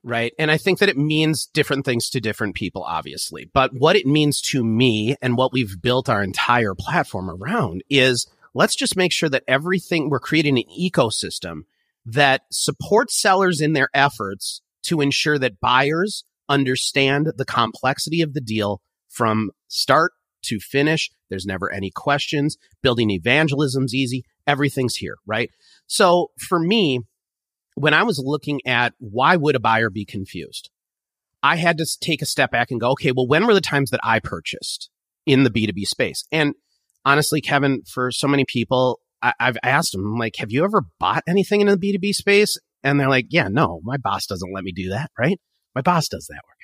Right. 0.04 0.32
And 0.38 0.50
I 0.50 0.56
think 0.56 0.80
that 0.80 0.88
it 0.88 0.96
means 0.98 1.46
different 1.46 1.84
things 1.84 2.10
to 2.10 2.20
different 2.20 2.56
people, 2.56 2.82
obviously. 2.82 3.48
But 3.52 3.72
what 3.72 3.94
it 3.94 4.06
means 4.06 4.40
to 4.42 4.64
me 4.64 5.16
and 5.22 5.36
what 5.36 5.52
we've 5.52 5.80
built 5.80 6.08
our 6.08 6.22
entire 6.22 6.74
platform 6.74 7.30
around 7.30 7.84
is 7.88 8.26
let's 8.52 8.74
just 8.74 8.96
make 8.96 9.12
sure 9.12 9.28
that 9.28 9.44
everything 9.46 10.10
we're 10.10 10.18
creating 10.18 10.58
an 10.58 10.64
ecosystem 10.76 11.66
that 12.04 12.42
supports 12.50 13.20
sellers 13.20 13.60
in 13.60 13.72
their 13.72 13.88
efforts 13.94 14.62
to 14.84 15.00
ensure 15.00 15.38
that 15.38 15.60
buyers 15.60 16.24
understand 16.48 17.32
the 17.36 17.44
complexity 17.44 18.20
of 18.20 18.34
the 18.34 18.40
deal 18.40 18.80
from 19.08 19.50
start 19.68 20.12
to 20.42 20.58
finish. 20.58 21.10
There's 21.30 21.46
never 21.46 21.72
any 21.72 21.90
questions. 21.94 22.56
Building 22.82 23.10
evangelism's 23.10 23.94
easy. 23.94 24.24
Everything's 24.46 24.96
here, 24.96 25.16
right? 25.26 25.50
So 25.86 26.30
for 26.48 26.58
me, 26.58 27.00
when 27.74 27.94
I 27.94 28.02
was 28.02 28.20
looking 28.22 28.60
at 28.66 28.94
why 28.98 29.36
would 29.36 29.54
a 29.54 29.60
buyer 29.60 29.88
be 29.88 30.04
confused, 30.04 30.70
I 31.42 31.56
had 31.56 31.78
to 31.78 31.86
take 32.00 32.22
a 32.22 32.26
step 32.26 32.50
back 32.50 32.70
and 32.70 32.80
go, 32.80 32.90
okay, 32.90 33.12
well, 33.12 33.26
when 33.26 33.46
were 33.46 33.54
the 33.54 33.60
times 33.60 33.90
that 33.90 34.00
I 34.02 34.20
purchased 34.20 34.90
in 35.26 35.44
the 35.44 35.50
B2B 35.50 35.86
space? 35.86 36.24
And 36.30 36.54
honestly, 37.04 37.40
Kevin, 37.40 37.82
for 37.86 38.10
so 38.10 38.28
many 38.28 38.44
people, 38.44 39.00
I, 39.22 39.32
I've 39.38 39.58
asked 39.62 39.92
them, 39.92 40.16
like, 40.18 40.36
have 40.36 40.50
you 40.50 40.64
ever 40.64 40.82
bought 40.98 41.22
anything 41.26 41.60
in 41.60 41.68
the 41.68 41.76
B2B 41.76 42.14
space? 42.14 42.58
And 42.82 42.98
they're 42.98 43.08
like, 43.08 43.26
yeah, 43.30 43.48
no, 43.48 43.80
my 43.84 43.96
boss 43.96 44.26
doesn't 44.26 44.52
let 44.52 44.64
me 44.64 44.72
do 44.72 44.90
that, 44.90 45.10
right? 45.18 45.40
My 45.74 45.82
boss 45.82 46.08
does 46.08 46.26
that 46.28 46.42
work. 46.46 46.56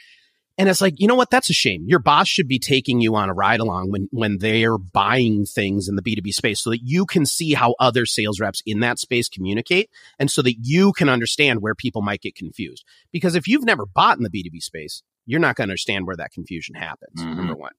And 0.58 0.68
it's 0.68 0.80
like, 0.80 0.94
you 0.96 1.06
know 1.06 1.14
what? 1.14 1.30
That's 1.30 1.50
a 1.50 1.54
shame. 1.54 1.84
Your 1.86 2.00
boss 2.00 2.26
should 2.26 2.48
be 2.48 2.58
taking 2.58 3.00
you 3.00 3.14
on 3.14 3.30
a 3.30 3.32
ride 3.32 3.60
along 3.60 3.92
when, 3.92 4.08
when 4.10 4.38
they're 4.38 4.76
buying 4.76 5.46
things 5.46 5.88
in 5.88 5.94
the 5.94 6.02
B2B 6.02 6.32
space 6.32 6.60
so 6.60 6.70
that 6.70 6.80
you 6.82 7.06
can 7.06 7.24
see 7.24 7.54
how 7.54 7.76
other 7.78 8.04
sales 8.04 8.40
reps 8.40 8.60
in 8.66 8.80
that 8.80 8.98
space 8.98 9.28
communicate 9.28 9.88
and 10.18 10.28
so 10.28 10.42
that 10.42 10.56
you 10.60 10.92
can 10.92 11.08
understand 11.08 11.62
where 11.62 11.76
people 11.76 12.02
might 12.02 12.22
get 12.22 12.34
confused. 12.34 12.84
Because 13.12 13.36
if 13.36 13.46
you've 13.46 13.64
never 13.64 13.86
bought 13.86 14.16
in 14.16 14.24
the 14.24 14.30
B2B 14.30 14.60
space, 14.60 15.04
you're 15.26 15.38
not 15.38 15.54
going 15.54 15.68
to 15.68 15.72
understand 15.72 16.08
where 16.08 16.16
that 16.16 16.32
confusion 16.32 16.74
happens. 16.74 17.20
Mm-hmm. 17.20 17.36
Number 17.36 17.54
one. 17.54 17.72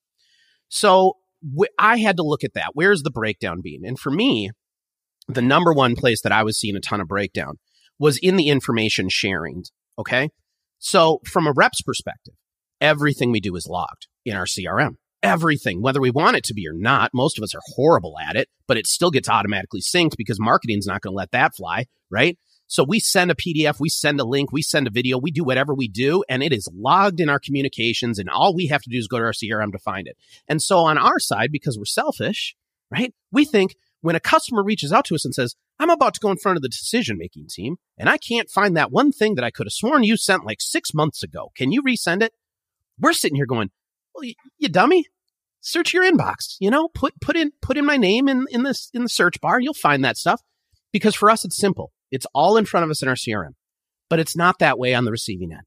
So 0.69 1.17
wh- 1.43 1.73
I 1.77 1.97
had 1.97 2.15
to 2.15 2.23
look 2.23 2.45
at 2.45 2.53
that. 2.53 2.69
Where's 2.75 3.03
the 3.03 3.11
breakdown 3.11 3.59
being? 3.61 3.85
And 3.85 3.99
for 3.99 4.09
me, 4.09 4.51
the 5.29 5.41
number 5.41 5.71
one 5.71 5.95
place 5.95 6.21
that 6.21 6.31
I 6.31 6.43
was 6.43 6.59
seeing 6.59 6.75
a 6.75 6.81
ton 6.81 6.99
of 6.99 7.07
breakdown 7.07 7.59
was 7.99 8.17
in 8.17 8.35
the 8.35 8.47
information 8.47 9.07
sharing. 9.09 9.63
Okay. 9.97 10.29
So 10.79 11.19
from 11.25 11.45
a 11.45 11.53
rep's 11.55 11.81
perspective, 11.81 12.33
everything 12.81 13.31
we 13.31 13.39
do 13.39 13.55
is 13.55 13.67
logged 13.69 14.07
in 14.25 14.35
our 14.35 14.45
CRM. 14.45 14.95
Everything, 15.21 15.81
whether 15.81 15.99
we 15.99 16.11
want 16.11 16.37
it 16.37 16.45
to 16.45 16.53
be 16.53 16.65
or 16.67 16.73
not, 16.73 17.11
most 17.13 17.37
of 17.37 17.43
us 17.43 17.53
are 17.53 17.61
horrible 17.75 18.15
at 18.17 18.37
it, 18.37 18.47
but 18.67 18.77
it 18.77 18.87
still 18.87 19.11
gets 19.11 19.29
automatically 19.29 19.81
synced 19.81 20.15
because 20.17 20.39
marketing's 20.39 20.87
not 20.87 21.01
going 21.01 21.11
to 21.11 21.17
let 21.17 21.31
that 21.31 21.55
fly, 21.55 21.85
right? 22.09 22.37
So 22.67 22.85
we 22.87 22.99
send 22.99 23.29
a 23.29 23.35
PDF, 23.35 23.79
we 23.79 23.89
send 23.89 24.19
a 24.21 24.23
link, 24.23 24.51
we 24.51 24.61
send 24.61 24.87
a 24.87 24.91
video, 24.91 25.17
we 25.17 25.31
do 25.31 25.43
whatever 25.43 25.73
we 25.73 25.89
do, 25.89 26.23
and 26.29 26.41
it 26.41 26.53
is 26.53 26.69
logged 26.73 27.19
in 27.19 27.27
our 27.27 27.39
communications. 27.39 28.17
And 28.17 28.29
all 28.29 28.55
we 28.55 28.67
have 28.67 28.81
to 28.83 28.89
do 28.89 28.97
is 28.97 29.07
go 29.07 29.17
to 29.17 29.25
our 29.25 29.31
CRM 29.31 29.71
to 29.73 29.79
find 29.79 30.07
it. 30.07 30.15
And 30.47 30.61
so 30.61 30.77
on 30.79 30.97
our 30.97 31.19
side, 31.19 31.49
because 31.51 31.77
we're 31.77 31.85
selfish, 31.85 32.55
right? 32.89 33.13
We 33.31 33.43
think 33.43 33.75
when 34.01 34.15
a 34.15 34.19
customer 34.19 34.63
reaches 34.63 34.91
out 34.91 35.05
to 35.05 35.15
us 35.15 35.25
and 35.25 35.33
says, 35.33 35.55
I'm 35.79 35.89
about 35.89 36.13
to 36.15 36.19
go 36.19 36.31
in 36.31 36.37
front 36.37 36.57
of 36.57 36.61
the 36.61 36.69
decision 36.69 37.17
making 37.17 37.47
team 37.49 37.77
and 37.97 38.09
I 38.09 38.17
can't 38.17 38.49
find 38.49 38.75
that 38.77 38.91
one 38.91 39.11
thing 39.11 39.35
that 39.35 39.43
I 39.43 39.51
could 39.51 39.67
have 39.67 39.73
sworn 39.73 40.03
you 40.03 40.17
sent 40.17 40.45
like 40.45 40.61
six 40.61 40.93
months 40.93 41.23
ago. 41.23 41.51
Can 41.55 41.71
you 41.71 41.83
resend 41.83 42.23
it? 42.23 42.33
We're 42.99 43.13
sitting 43.13 43.35
here 43.35 43.45
going, 43.45 43.71
well, 44.13 44.23
you, 44.23 44.33
you 44.57 44.69
dummy, 44.69 45.05
search 45.61 45.93
your 45.93 46.03
inbox, 46.03 46.55
you 46.59 46.69
know, 46.69 46.87
put, 46.89 47.19
put 47.21 47.35
in, 47.35 47.51
put 47.61 47.77
in 47.77 47.85
my 47.85 47.97
name 47.97 48.27
in, 48.27 48.45
in 48.49 48.63
this, 48.63 48.89
in 48.93 49.03
the 49.03 49.09
search 49.09 49.39
bar. 49.41 49.59
You'll 49.59 49.73
find 49.73 50.03
that 50.03 50.17
stuff 50.17 50.41
because 50.91 51.15
for 51.15 51.29
us, 51.29 51.45
it's 51.45 51.57
simple. 51.57 51.91
It's 52.11 52.27
all 52.33 52.57
in 52.57 52.65
front 52.65 52.83
of 52.83 52.89
us 52.89 53.01
in 53.01 53.07
our 53.07 53.15
CRM, 53.15 53.53
but 54.09 54.19
it's 54.19 54.35
not 54.35 54.59
that 54.59 54.79
way 54.79 54.93
on 54.93 55.05
the 55.05 55.11
receiving 55.11 55.51
end. 55.51 55.63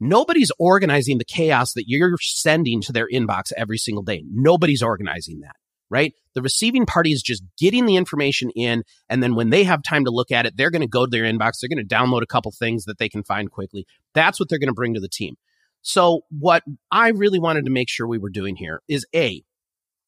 Nobody's 0.00 0.50
organizing 0.58 1.18
the 1.18 1.24
chaos 1.24 1.74
that 1.74 1.84
you're 1.86 2.16
sending 2.20 2.80
to 2.82 2.92
their 2.92 3.08
inbox 3.08 3.52
every 3.56 3.76
single 3.76 4.02
day. 4.02 4.24
Nobody's 4.30 4.82
organizing 4.82 5.40
that, 5.40 5.56
right? 5.90 6.14
The 6.34 6.42
receiving 6.42 6.86
party 6.86 7.12
is 7.12 7.22
just 7.22 7.42
getting 7.58 7.84
the 7.84 7.96
information 7.96 8.50
in. 8.50 8.84
And 9.08 9.22
then 9.22 9.34
when 9.34 9.50
they 9.50 9.64
have 9.64 9.82
time 9.82 10.04
to 10.04 10.10
look 10.10 10.30
at 10.30 10.46
it, 10.46 10.56
they're 10.56 10.70
going 10.70 10.82
to 10.82 10.88
go 10.88 11.04
to 11.04 11.10
their 11.10 11.24
inbox. 11.24 11.54
They're 11.60 11.68
going 11.68 11.86
to 11.86 11.94
download 11.94 12.22
a 12.22 12.26
couple 12.26 12.52
things 12.52 12.84
that 12.84 12.98
they 12.98 13.08
can 13.08 13.24
find 13.24 13.50
quickly. 13.50 13.86
That's 14.14 14.38
what 14.38 14.48
they're 14.48 14.58
going 14.58 14.68
to 14.68 14.74
bring 14.74 14.94
to 14.94 15.00
the 15.00 15.08
team. 15.08 15.34
So 15.82 16.22
what 16.30 16.62
I 16.90 17.08
really 17.08 17.38
wanted 17.38 17.64
to 17.64 17.70
make 17.70 17.88
sure 17.88 18.06
we 18.06 18.18
were 18.18 18.30
doing 18.30 18.56
here 18.56 18.82
is 18.88 19.06
A, 19.14 19.42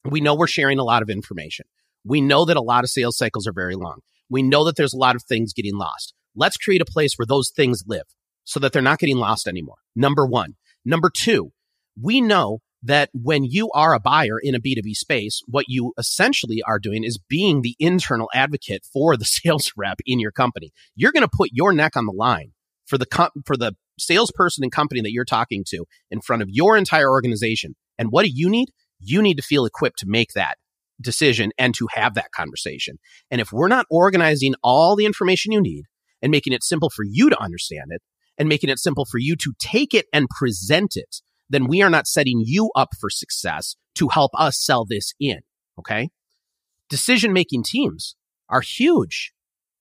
we 0.05 0.21
know 0.21 0.35
we're 0.35 0.47
sharing 0.47 0.79
a 0.79 0.85
lot 0.85 1.03
of 1.03 1.11
information. 1.11 1.67
We 2.05 2.21
know 2.21 2.45
that 2.45 2.57
a 2.57 2.63
lot 2.63 2.85
of 2.85 2.91
sales 2.91 3.17
cycles 3.17 3.47
are 3.47 3.53
very 3.53 3.75
long. 3.75 4.01
We 4.29 4.43
know 4.43 4.65
that 4.65 4.77
there's 4.77 4.95
a 4.95 4.99
lot 4.99 5.17
of 5.17 5.23
things 5.23 5.53
getting 5.53 5.77
lost. 5.77 6.15
Let's 6.35 6.57
create 6.57 6.81
a 6.81 6.87
place 6.87 7.15
where 7.17 7.27
those 7.27 7.51
things 7.55 7.85
live 7.87 8.05
so 8.45 8.61
that 8.61 8.73
they're 8.73 8.83
not 8.83 8.99
getting 8.99 9.19
lost 9.19 9.47
anymore. 9.47 9.77
Number 9.95 10.27
one. 10.27 10.55
Number 10.85 11.11
two, 11.11 11.53
we 12.01 12.21
know 12.21 12.59
that 12.83 13.11
when 13.13 13.45
you 13.45 13.71
are 13.75 13.95
a 13.95 14.01
buyer 14.01 14.39
in 14.43 14.55
a 14.55 14.61
B2B 14.61 14.95
space, 14.95 15.41
what 15.47 15.67
you 15.69 15.93
essentially 15.97 16.63
are 16.67 16.79
doing 16.79 17.05
is 17.05 17.19
being 17.19 17.63
the 17.63 17.77
internal 17.79 18.29
advocate 18.35 18.85
for 18.93 19.17
the 19.17 19.25
sales 19.43 19.73
rep 19.77 20.01
in 20.05 20.19
your 20.19 20.33
company. 20.33 20.73
You're 20.95 21.13
going 21.13 21.27
to 21.27 21.31
put 21.33 21.51
your 21.53 21.73
neck 21.73 21.97
on 21.97 22.07
the 22.07 22.13
line 22.13 22.53
for 22.87 22.99
the 22.99 23.07
com- 23.07 23.31
for 23.47 23.57
the 23.57 23.73
salesperson 23.99 24.65
and 24.65 24.73
company 24.73 25.01
that 25.01 25.13
you're 25.13 25.25
talking 25.25 25.65
to 25.69 25.85
in 26.11 26.21
front 26.21 26.43
of 26.43 26.49
your 26.51 26.77
entire 26.77 27.11
organization. 27.11 27.75
And 27.99 28.09
what 28.11 28.25
do 28.25 28.31
you 28.33 28.49
need? 28.49 28.71
You 28.99 29.23
need 29.23 29.37
to 29.37 29.43
feel 29.43 29.65
equipped 29.65 29.99
to 30.01 30.07
make 30.09 30.33
that 30.35 30.57
decision 31.01 31.51
and 31.59 31.75
to 31.75 31.89
have 31.93 32.15
that 32.15 32.31
conversation. 32.33 32.99
And 33.31 33.41
if 33.41 33.53
we're 33.53 33.69
not 33.69 33.87
organizing 33.91 34.55
all 34.63 34.97
the 34.97 35.07
information 35.07 35.53
you 35.53 35.61
need 35.61 35.85
and 36.21 36.31
making 36.31 36.53
it 36.53 36.63
simple 36.63 36.91
for 36.91 37.05
you 37.05 37.29
to 37.31 37.41
understand 37.41 37.87
it 37.91 38.03
and 38.39 38.49
making 38.49 38.71
it 38.71 38.79
simple 38.79 39.05
for 39.05 39.19
you 39.19 39.37
to 39.37 39.53
take 39.59 39.95
it 39.95 40.07
and 40.13 40.29
present 40.29 40.97
it, 40.97 41.21
then 41.53 41.69
we 41.69 41.83
are 41.83 41.91
not 41.91 42.07
setting 42.07 42.43
you 42.45 42.71
up 42.75 42.91
for 42.99 43.11
success 43.11 43.77
to 43.97 44.09
help 44.09 44.33
us 44.35 44.59
sell 44.59 44.85
this 44.85 45.15
in. 45.21 45.41
Okay. 45.79 46.11
Decision 46.89 47.33
making 47.33 47.63
teams 47.65 48.17
are 48.49 48.61
huge. 48.61 49.33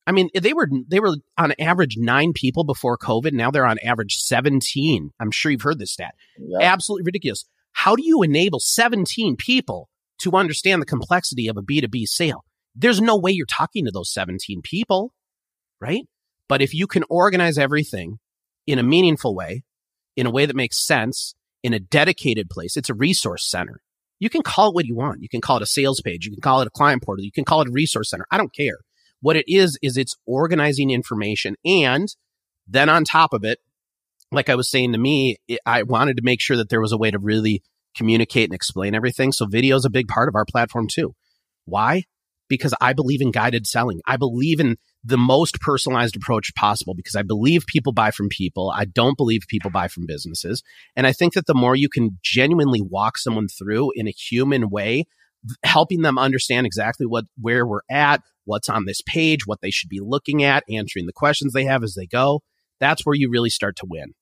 I 0.07 0.11
mean, 0.11 0.29
they 0.39 0.53
were 0.53 0.67
they 0.87 0.99
were 0.99 1.15
on 1.37 1.53
average 1.59 1.95
nine 1.97 2.33
people 2.33 2.63
before 2.63 2.97
COVID. 2.97 3.33
Now 3.33 3.51
they're 3.51 3.65
on 3.65 3.77
average 3.79 4.15
seventeen. 4.15 5.11
I'm 5.19 5.31
sure 5.31 5.51
you've 5.51 5.61
heard 5.61 5.79
this 5.79 5.93
stat. 5.93 6.15
Yep. 6.37 6.61
Absolutely 6.61 7.03
ridiculous. 7.05 7.45
How 7.73 7.95
do 7.95 8.03
you 8.05 8.21
enable 8.21 8.59
17 8.59 9.37
people 9.37 9.89
to 10.19 10.31
understand 10.33 10.81
the 10.81 10.85
complexity 10.85 11.47
of 11.47 11.57
a 11.57 11.61
B2B 11.61 12.05
sale? 12.05 12.43
There's 12.75 13.01
no 13.01 13.17
way 13.17 13.31
you're 13.31 13.45
talking 13.45 13.85
to 13.85 13.91
those 13.91 14.13
17 14.13 14.61
people, 14.61 15.13
right? 15.79 16.03
But 16.47 16.61
if 16.61 16.73
you 16.73 16.87
can 16.87 17.03
organize 17.09 17.57
everything 17.57 18.19
in 18.67 18.77
a 18.77 18.83
meaningful 18.83 19.35
way, 19.35 19.63
in 20.15 20.25
a 20.25 20.31
way 20.31 20.45
that 20.45 20.55
makes 20.55 20.85
sense, 20.85 21.33
in 21.63 21.73
a 21.73 21.79
dedicated 21.79 22.49
place, 22.49 22.77
it's 22.77 22.89
a 22.89 22.93
resource 22.93 23.49
center. 23.49 23.81
You 24.19 24.29
can 24.29 24.43
call 24.43 24.69
it 24.69 24.75
what 24.75 24.85
you 24.85 24.95
want. 24.95 25.21
You 25.21 25.29
can 25.29 25.41
call 25.41 25.57
it 25.57 25.63
a 25.63 25.67
sales 25.67 26.01
page. 26.01 26.25
You 26.25 26.31
can 26.31 26.41
call 26.41 26.61
it 26.61 26.67
a 26.67 26.71
client 26.71 27.03
portal. 27.03 27.25
You 27.25 27.31
can 27.31 27.45
call 27.45 27.61
it 27.61 27.67
a 27.67 27.71
resource 27.71 28.09
center. 28.09 28.25
I 28.29 28.37
don't 28.37 28.53
care. 28.53 28.77
What 29.19 29.35
it 29.35 29.45
is, 29.47 29.77
is 29.81 29.97
it's 29.97 30.15
organizing 30.25 30.91
information. 30.91 31.55
And 31.65 32.07
then 32.67 32.89
on 32.89 33.03
top 33.03 33.33
of 33.33 33.43
it, 33.43 33.59
like 34.31 34.49
I 34.49 34.55
was 34.55 34.69
saying 34.69 34.93
to 34.93 34.97
me, 34.97 35.37
I 35.65 35.83
wanted 35.83 36.17
to 36.17 36.23
make 36.23 36.39
sure 36.39 36.57
that 36.57 36.69
there 36.69 36.81
was 36.81 36.91
a 36.91 36.97
way 36.97 37.11
to 37.11 37.19
really 37.19 37.61
communicate 37.95 38.45
and 38.45 38.55
explain 38.55 38.95
everything. 38.95 39.31
So 39.31 39.45
video 39.45 39.75
is 39.75 39.85
a 39.85 39.89
big 39.89 40.07
part 40.07 40.29
of 40.29 40.35
our 40.35 40.45
platform 40.45 40.87
too. 40.87 41.13
Why? 41.65 42.03
Because 42.47 42.73
I 42.79 42.93
believe 42.93 43.21
in 43.21 43.31
guided 43.31 43.67
selling. 43.67 44.01
I 44.05 44.17
believe 44.17 44.59
in 44.59 44.77
the 45.03 45.17
most 45.17 45.59
personalized 45.59 46.15
approach 46.15 46.53
possible 46.55 46.93
because 46.93 47.15
I 47.15 47.23
believe 47.23 47.65
people 47.65 47.91
buy 47.91 48.11
from 48.11 48.29
people. 48.29 48.71
I 48.75 48.85
don't 48.85 49.17
believe 49.17 49.41
people 49.47 49.71
buy 49.71 49.87
from 49.87 50.05
businesses. 50.05 50.61
And 50.95 51.07
I 51.07 51.11
think 51.11 51.33
that 51.33 51.47
the 51.47 51.55
more 51.55 51.75
you 51.75 51.89
can 51.89 52.19
genuinely 52.23 52.81
walk 52.81 53.17
someone 53.17 53.47
through 53.47 53.91
in 53.95 54.07
a 54.07 54.11
human 54.11 54.69
way, 54.69 55.05
helping 55.63 56.01
them 56.01 56.19
understand 56.19 56.67
exactly 56.67 57.07
what 57.07 57.25
where 57.39 57.65
we're 57.65 57.81
at, 57.89 58.21
what's 58.45 58.69
on 58.69 58.85
this 58.85 59.01
page, 59.01 59.47
what 59.47 59.61
they 59.61 59.71
should 59.71 59.89
be 59.89 59.99
looking 60.01 60.43
at, 60.43 60.63
answering 60.69 61.07
the 61.07 61.13
questions 61.13 61.53
they 61.53 61.65
have 61.65 61.83
as 61.83 61.95
they 61.95 62.05
go. 62.05 62.41
That's 62.79 63.05
where 63.05 63.15
you 63.15 63.29
really 63.31 63.49
start 63.49 63.75
to 63.77 63.87
win. 63.89 64.13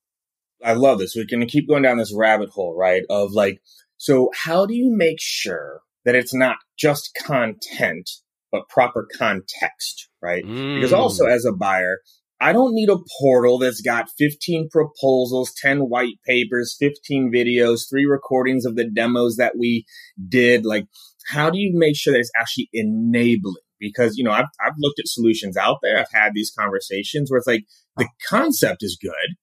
I 0.64 0.74
love 0.74 1.00
this. 1.00 1.16
We're 1.16 1.26
to 1.26 1.46
keep 1.46 1.68
going 1.68 1.84
down 1.84 1.98
this 1.98 2.14
rabbit 2.16 2.50
hole, 2.50 2.76
right? 2.76 3.04
Of 3.10 3.32
like, 3.32 3.62
so 3.98 4.30
how 4.36 4.66
do 4.66 4.74
you 4.74 4.94
make 4.94 5.20
sure 5.20 5.82
that 6.06 6.16
it's 6.16 6.34
not 6.34 6.58
just 6.78 7.18
content, 7.26 8.10
but 8.52 8.68
proper 8.70 9.08
context, 9.18 10.10
right? 10.22 10.44
Mm. 10.44 10.76
Because 10.76 10.94
also 10.94 11.26
as 11.26 11.46
a 11.46 11.54
buyer, 11.54 12.00
I 12.42 12.54
don't 12.54 12.74
need 12.74 12.90
a 12.90 12.98
portal 13.20 13.58
that's 13.60 13.82
got 13.82 14.10
15 14.18 14.70
proposals, 14.70 15.54
10 15.62 15.80
white 15.82 16.16
papers, 16.26 16.76
15 16.80 17.32
videos, 17.34 17.90
three 17.90 18.06
recordings 18.06 18.66
of 18.66 18.76
the 18.76 18.90
demos 18.90 19.36
that 19.36 19.58
we 19.58 19.86
did. 20.28 20.66
Like, 20.66 20.86
how 21.28 21.50
do 21.50 21.58
you 21.58 21.72
make 21.74 21.98
sure 21.98 22.14
that 22.14 22.20
it's 22.20 22.32
actually 22.40 22.70
enabling? 22.72 23.56
Because, 23.80 24.18
you 24.18 24.24
know, 24.24 24.32
I've, 24.32 24.46
I've 24.66 24.74
looked 24.78 25.00
at 25.00 25.08
solutions 25.08 25.58
out 25.58 25.78
there. 25.82 26.00
I've 26.00 26.12
had 26.12 26.34
these 26.34 26.52
conversations 26.58 27.30
where 27.30 27.38
it's 27.38 27.48
like 27.48 27.66
the 27.98 28.08
concept 28.28 28.84
is 28.84 28.98
good. 29.02 29.36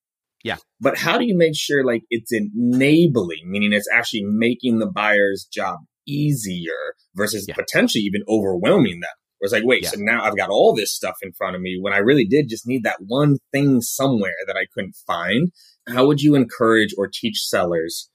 Yeah. 0.43 0.57
But 0.81 0.97
how 0.97 1.19
do 1.19 1.27
you 1.27 1.37
make 1.37 1.57
sure 1.57 1.85
like 1.85 2.03
it's 2.11 2.33
enabling, 2.33 3.51
meaning 3.51 3.73
it's 3.73 3.89
actually 3.93 4.25
making 4.25 4.79
the 4.79 4.87
buyer's 4.87 5.47
job 5.51 5.79
easier 6.07 6.95
versus 7.15 7.47
yeah. 7.49 7.55
potentially 7.55 8.03
even 8.03 8.23
overwhelming 8.29 9.01
them? 9.01 9.11
Where 9.39 9.47
it's 9.47 9.53
like, 9.53 9.65
wait, 9.65 9.83
yeah. 9.83 9.91
so 9.91 9.97
now 9.99 10.25
I've 10.25 10.37
got 10.37 10.49
all 10.49 10.75
this 10.75 10.95
stuff 10.95 11.17
in 11.23 11.33
front 11.33 11.57
of 11.57 11.63
me 11.63 11.79
when 11.81 11.93
I 11.93 11.99
really 11.99 12.25
did 12.25 12.49
just 12.49 12.67
need 12.67 12.85
that 12.85 13.01
one 13.07 13.37
thing 13.53 13.83
somewhere 13.83 14.35
that 14.47 14.57
I 14.57 14.67
couldn't 14.73 14.97
find. 15.07 15.53
How 15.89 16.07
would 16.07 16.23
you 16.23 16.35
encourage 16.35 16.95
or 16.97 17.09
teach 17.13 17.47
sellers 17.47 18.11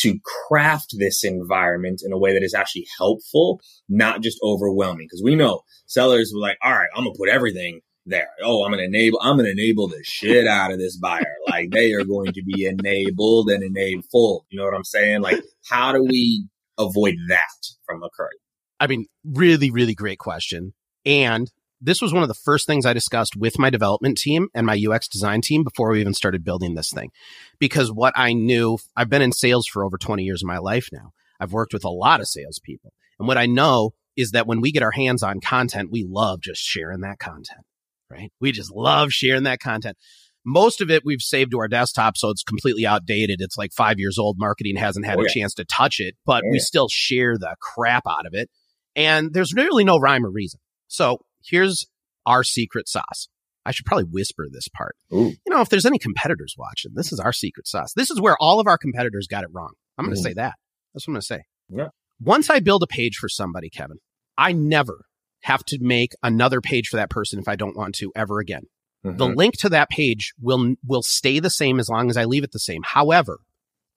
to 0.00 0.18
craft 0.48 0.94
this 0.98 1.24
environment 1.24 2.00
in 2.04 2.12
a 2.12 2.18
way 2.18 2.32
that 2.32 2.42
is 2.42 2.54
actually 2.54 2.86
helpful, 2.98 3.60
not 3.88 4.22
just 4.22 4.38
overwhelming. 4.42 5.06
Because 5.06 5.22
we 5.22 5.36
know 5.36 5.60
sellers 5.86 6.32
were 6.34 6.40
like, 6.40 6.58
all 6.62 6.72
right, 6.72 6.88
I'm 6.94 7.04
gonna 7.04 7.16
put 7.16 7.28
everything 7.28 7.80
there. 8.06 8.30
Oh, 8.42 8.64
I'm 8.64 8.70
gonna 8.70 8.84
enable, 8.84 9.20
I'm 9.20 9.36
gonna 9.36 9.50
enable 9.50 9.88
the 9.88 10.02
shit 10.02 10.46
out 10.46 10.72
of 10.72 10.78
this 10.78 10.96
buyer. 10.96 11.34
like 11.48 11.70
they 11.70 11.92
are 11.92 12.04
going 12.04 12.32
to 12.32 12.42
be 12.42 12.64
enabled 12.64 13.50
and 13.50 13.62
enabled. 13.62 14.46
You 14.48 14.58
know 14.58 14.64
what 14.64 14.74
I'm 14.74 14.84
saying? 14.84 15.20
Like, 15.20 15.42
how 15.68 15.92
do 15.92 16.02
we 16.02 16.46
avoid 16.80 17.14
that 17.28 17.68
from 17.86 18.02
occurring? 18.02 18.38
I 18.78 18.86
mean, 18.86 19.06
really, 19.24 19.70
really 19.70 19.94
great 19.94 20.18
question. 20.18 20.74
And 21.04 21.50
this 21.80 22.02
was 22.02 22.12
one 22.12 22.22
of 22.22 22.28
the 22.28 22.34
first 22.34 22.66
things 22.66 22.84
I 22.84 22.92
discussed 22.92 23.36
with 23.36 23.58
my 23.58 23.70
development 23.70 24.18
team 24.18 24.48
and 24.54 24.66
my 24.66 24.78
UX 24.78 25.08
design 25.08 25.40
team 25.40 25.64
before 25.64 25.90
we 25.90 26.00
even 26.00 26.14
started 26.14 26.44
building 26.44 26.74
this 26.74 26.90
thing. 26.90 27.10
Because 27.58 27.90
what 27.90 28.12
I 28.16 28.32
knew, 28.32 28.78
I've 28.96 29.08
been 29.08 29.22
in 29.22 29.32
sales 29.32 29.66
for 29.66 29.84
over 29.84 29.96
20 29.96 30.22
years 30.22 30.42
of 30.42 30.48
my 30.48 30.58
life 30.58 30.88
now. 30.92 31.12
I've 31.38 31.52
worked 31.52 31.72
with 31.72 31.84
a 31.84 31.90
lot 31.90 32.20
of 32.20 32.28
salespeople. 32.28 32.92
And 33.18 33.26
what 33.26 33.38
I 33.38 33.46
know 33.46 33.92
is 34.16 34.32
that 34.32 34.46
when 34.46 34.60
we 34.60 34.72
get 34.72 34.82
our 34.82 34.90
hands 34.90 35.22
on 35.22 35.40
content, 35.40 35.90
we 35.90 36.06
love 36.06 36.40
just 36.42 36.60
sharing 36.60 37.00
that 37.00 37.18
content, 37.18 37.64
right? 38.10 38.30
We 38.40 38.52
just 38.52 38.72
love 38.74 39.10
sharing 39.10 39.44
that 39.44 39.60
content. 39.60 39.96
Most 40.44 40.80
of 40.80 40.90
it 40.90 41.02
we've 41.04 41.20
saved 41.20 41.50
to 41.52 41.58
our 41.58 41.68
desktop, 41.68 42.16
so 42.16 42.30
it's 42.30 42.42
completely 42.42 42.86
outdated. 42.86 43.40
It's 43.40 43.58
like 43.58 43.72
five 43.72 43.98
years 43.98 44.18
old. 44.18 44.36
Marketing 44.38 44.76
hasn't 44.76 45.04
had 45.06 45.18
Oh, 45.18 45.20
a 45.20 45.24
yeah. 45.24 45.42
chance 45.42 45.54
to 45.54 45.64
touch 45.64 46.00
it, 46.00 46.14
but 46.24 46.42
Oh, 46.44 46.48
we 46.50 46.58
still 46.58 46.88
share 46.90 47.36
the 47.38 47.54
crap 47.60 48.04
out 48.08 48.26
of 48.26 48.32
it. 48.34 48.48
And 48.96 49.32
there's 49.34 49.52
really 49.54 49.84
no 49.84 49.98
rhyme 49.98 50.24
or 50.24 50.30
reason. 50.30 50.58
So 50.88 51.18
here's 51.44 51.86
our 52.26 52.42
secret 52.42 52.88
sauce. 52.88 53.28
I 53.66 53.72
should 53.72 53.84
probably 53.86 54.04
whisper 54.10 54.46
this 54.50 54.68
part. 54.68 54.96
Ooh. 55.12 55.28
You 55.28 55.50
know, 55.52 55.60
if 55.60 55.68
there's 55.68 55.84
any 55.86 55.98
competitors 55.98 56.54
watching, 56.56 56.92
this 56.94 57.12
is 57.12 57.20
our 57.20 57.32
secret 57.32 57.68
sauce. 57.68 57.92
This 57.92 58.10
is 58.10 58.20
where 58.20 58.36
all 58.40 58.58
of 58.58 58.66
our 58.66 58.78
competitors 58.78 59.26
got 59.28 59.44
it 59.44 59.50
wrong. 59.52 59.72
I'm 59.98 60.06
going 60.06 60.14
to 60.16 60.20
Mhm. 60.20 60.24
say 60.24 60.32
that. 60.34 60.54
That's 60.94 61.06
what 61.06 61.12
I'm 61.12 61.14
going 61.16 61.20
to 61.20 61.26
say. 61.26 61.40
Yeah. 61.68 61.88
Once 62.18 62.48
I 62.50 62.58
build 62.60 62.82
a 62.82 62.86
page 62.86 63.16
for 63.16 63.28
somebody, 63.28 63.68
Kevin, 63.68 63.98
I 64.38 64.52
never 64.52 65.04
have 65.42 65.62
to 65.66 65.78
make 65.80 66.12
another 66.22 66.60
page 66.60 66.88
for 66.88 66.96
that 66.96 67.10
person 67.10 67.38
if 67.38 67.48
I 67.48 67.56
don't 67.56 67.76
want 67.76 67.94
to 67.96 68.10
ever 68.16 68.40
again. 68.40 68.64
The 69.02 69.28
Mhm. 69.28 69.36
link 69.36 69.56
to 69.58 69.68
that 69.70 69.88
page 69.88 70.34
will 70.40 70.74
will 70.86 71.02
stay 71.02 71.38
the 71.38 71.50
same 71.50 71.80
as 71.80 71.88
long 71.88 72.10
as 72.10 72.16
I 72.16 72.24
leave 72.24 72.44
it 72.44 72.52
the 72.52 72.58
same. 72.58 72.82
However, 72.84 73.40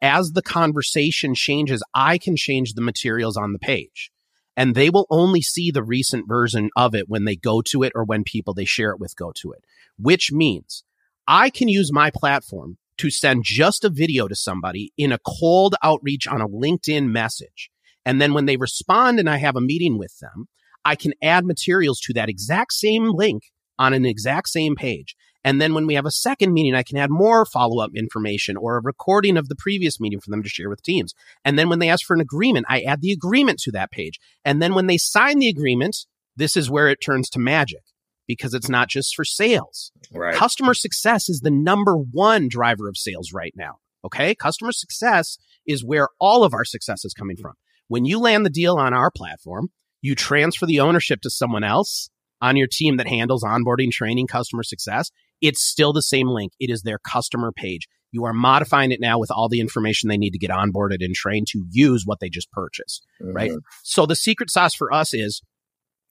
as 0.01 0.31
the 0.31 0.41
conversation 0.41 1.35
changes, 1.35 1.83
I 1.93 2.17
can 2.17 2.35
change 2.35 2.73
the 2.73 2.81
materials 2.81 3.37
on 3.37 3.53
the 3.53 3.59
page. 3.59 4.11
And 4.55 4.75
they 4.75 4.89
will 4.89 5.07
only 5.09 5.41
see 5.41 5.71
the 5.71 5.83
recent 5.83 6.27
version 6.27 6.69
of 6.75 6.93
it 6.93 7.09
when 7.09 7.25
they 7.25 7.35
go 7.35 7.61
to 7.63 7.83
it 7.83 7.91
or 7.95 8.03
when 8.03 8.23
people 8.23 8.53
they 8.53 8.65
share 8.65 8.91
it 8.91 8.99
with 8.99 9.15
go 9.15 9.31
to 9.41 9.51
it, 9.51 9.63
which 9.97 10.31
means 10.31 10.83
I 11.27 11.49
can 11.49 11.67
use 11.69 11.91
my 11.91 12.11
platform 12.11 12.77
to 12.97 13.09
send 13.09 13.43
just 13.43 13.83
a 13.83 13.89
video 13.89 14.27
to 14.27 14.35
somebody 14.35 14.93
in 14.97 15.11
a 15.11 15.19
cold 15.25 15.75
outreach 15.81 16.27
on 16.27 16.41
a 16.41 16.47
LinkedIn 16.47 17.07
message. 17.07 17.71
And 18.05 18.21
then 18.21 18.33
when 18.33 18.45
they 18.45 18.57
respond 18.57 19.19
and 19.19 19.29
I 19.29 19.37
have 19.37 19.55
a 19.55 19.61
meeting 19.61 19.97
with 19.97 20.19
them, 20.19 20.47
I 20.85 20.95
can 20.95 21.13
add 21.21 21.45
materials 21.45 21.99
to 22.01 22.13
that 22.13 22.29
exact 22.29 22.73
same 22.73 23.09
link 23.11 23.52
on 23.79 23.93
an 23.93 24.05
exact 24.05 24.49
same 24.49 24.75
page. 24.75 25.15
And 25.43 25.59
then 25.59 25.73
when 25.73 25.85
we 25.85 25.95
have 25.95 26.05
a 26.05 26.11
second 26.11 26.53
meeting, 26.53 26.73
I 26.73 26.83
can 26.83 26.97
add 26.97 27.09
more 27.09 27.45
follow 27.45 27.83
up 27.83 27.91
information 27.95 28.55
or 28.55 28.77
a 28.77 28.81
recording 28.81 29.35
of 29.35 29.49
the 29.49 29.55
previous 29.55 29.99
meeting 29.99 30.21
for 30.21 30.29
them 30.31 30.41
to 30.41 30.49
share 30.49 30.69
with 30.69 30.81
teams. 30.81 31.13
And 31.43 31.59
then 31.59 31.69
when 31.69 31.79
they 31.79 31.89
ask 31.89 32.05
for 32.05 32.13
an 32.13 32.21
agreement, 32.21 32.65
I 32.69 32.81
add 32.81 33.01
the 33.01 33.11
agreement 33.11 33.59
to 33.59 33.71
that 33.71 33.91
page. 33.91 34.19
And 34.45 34.61
then 34.61 34.73
when 34.73 34.87
they 34.87 34.97
sign 34.97 35.39
the 35.39 35.49
agreement, 35.49 35.97
this 36.35 36.55
is 36.55 36.69
where 36.69 36.87
it 36.87 37.01
turns 37.03 37.29
to 37.31 37.39
magic 37.39 37.83
because 38.25 38.53
it's 38.53 38.69
not 38.69 38.87
just 38.87 39.15
for 39.15 39.25
sales. 39.25 39.91
Right. 40.13 40.33
Customer 40.33 40.73
success 40.73 41.27
is 41.27 41.41
the 41.41 41.51
number 41.51 41.95
one 41.97 42.47
driver 42.47 42.87
of 42.87 42.97
sales 42.97 43.33
right 43.33 43.53
now. 43.55 43.79
Okay. 44.05 44.35
Customer 44.35 44.71
success 44.71 45.37
is 45.67 45.83
where 45.83 46.07
all 46.19 46.43
of 46.43 46.53
our 46.53 46.65
success 46.65 47.03
is 47.03 47.13
coming 47.13 47.35
from. 47.35 47.53
When 47.89 48.05
you 48.05 48.19
land 48.19 48.45
the 48.45 48.49
deal 48.49 48.75
on 48.77 48.93
our 48.93 49.11
platform, 49.11 49.69
you 50.01 50.15
transfer 50.15 50.65
the 50.65 50.79
ownership 50.79 51.21
to 51.21 51.29
someone 51.29 51.63
else 51.63 52.09
on 52.43 52.57
your 52.57 52.67
team 52.69 52.97
that 52.97 53.07
handles 53.07 53.43
onboarding, 53.43 53.89
training, 53.89 54.27
customer 54.27 54.63
success. 54.63 55.09
It's 55.41 55.63
still 55.63 55.93
the 55.93 56.01
same 56.01 56.27
link. 56.27 56.51
It 56.59 56.69
is 56.69 56.81
their 56.81 56.99
customer 56.99 57.53
page. 57.53 57.87
You 58.11 58.25
are 58.25 58.33
modifying 58.33 58.91
it 58.91 58.99
now 58.99 59.17
with 59.17 59.31
all 59.31 59.47
the 59.47 59.61
information 59.61 60.09
they 60.09 60.17
need 60.17 60.31
to 60.31 60.37
get 60.37 60.51
onboarded 60.51 60.97
and 60.99 61.15
trained 61.15 61.47
to 61.51 61.65
use 61.71 62.03
what 62.05 62.19
they 62.19 62.29
just 62.29 62.51
purchased 62.51 63.07
right? 63.19 63.51
Mhm. 63.51 63.61
So 63.83 64.05
the 64.05 64.15
secret 64.15 64.51
sauce 64.51 64.75
for 64.75 64.93
us 64.93 65.13
is 65.13 65.41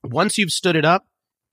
once 0.03 0.37
you've 0.37 0.51
stood 0.51 0.75
it 0.75 0.83
up, 0.83 1.03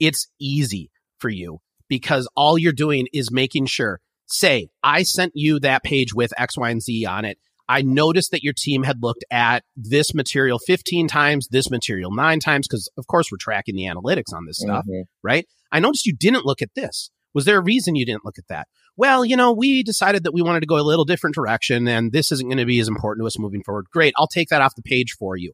it's 0.00 0.28
easy 0.40 0.90
for 1.18 1.28
you 1.28 1.60
because 1.88 2.26
all 2.34 2.58
you're 2.58 2.72
doing 2.72 3.06
is 3.12 3.30
making 3.30 3.66
sure, 3.66 4.00
say, 4.26 4.70
I 4.82 5.02
sent 5.02 5.32
you 5.34 5.60
that 5.60 5.84
page 5.84 6.14
with 6.14 6.32
X, 6.38 6.56
Y, 6.56 6.70
and 6.70 6.82
Z 6.82 7.04
on 7.04 7.24
it. 7.26 7.38
I 7.70 7.82
noticed 7.82 8.32
that 8.32 8.42
your 8.42 8.52
team 8.56 8.82
had 8.82 8.96
looked 9.00 9.24
at 9.30 9.62
this 9.76 10.12
material 10.12 10.58
15 10.58 11.06
times, 11.06 11.46
this 11.48 11.70
material 11.70 12.10
nine 12.12 12.40
times, 12.40 12.66
because 12.66 12.90
of 12.98 13.06
course 13.06 13.30
we're 13.30 13.38
tracking 13.38 13.76
the 13.76 13.84
analytics 13.84 14.34
on 14.34 14.44
this 14.46 14.58
stuff 14.58 14.84
Mhm. 14.88 15.04
right? 15.22 15.46
I 15.70 15.78
noticed 15.78 16.04
you 16.04 16.14
didn't 16.16 16.44
look 16.44 16.60
at 16.62 16.74
this. 16.74 17.10
Was 17.32 17.44
there 17.44 17.58
a 17.58 17.62
reason 17.62 17.94
you 17.94 18.04
didn't 18.04 18.24
look 18.24 18.38
at 18.38 18.48
that? 18.48 18.66
Well, 18.96 19.24
you 19.24 19.36
know, 19.36 19.52
we 19.52 19.84
decided 19.84 20.24
that 20.24 20.34
we 20.34 20.42
wanted 20.42 20.60
to 20.60 20.66
go 20.66 20.78
a 20.78 20.82
little 20.82 21.04
different 21.04 21.34
direction 21.34 21.86
and 21.86 22.10
this 22.10 22.32
isn't 22.32 22.48
going 22.48 22.58
to 22.58 22.66
be 22.66 22.80
as 22.80 22.88
important 22.88 23.22
to 23.22 23.26
us 23.28 23.38
moving 23.38 23.62
forward. 23.62 23.86
Great. 23.92 24.12
I'll 24.16 24.26
take 24.26 24.48
that 24.48 24.62
off 24.62 24.74
the 24.74 24.82
page 24.82 25.12
for 25.18 25.36
you. 25.36 25.52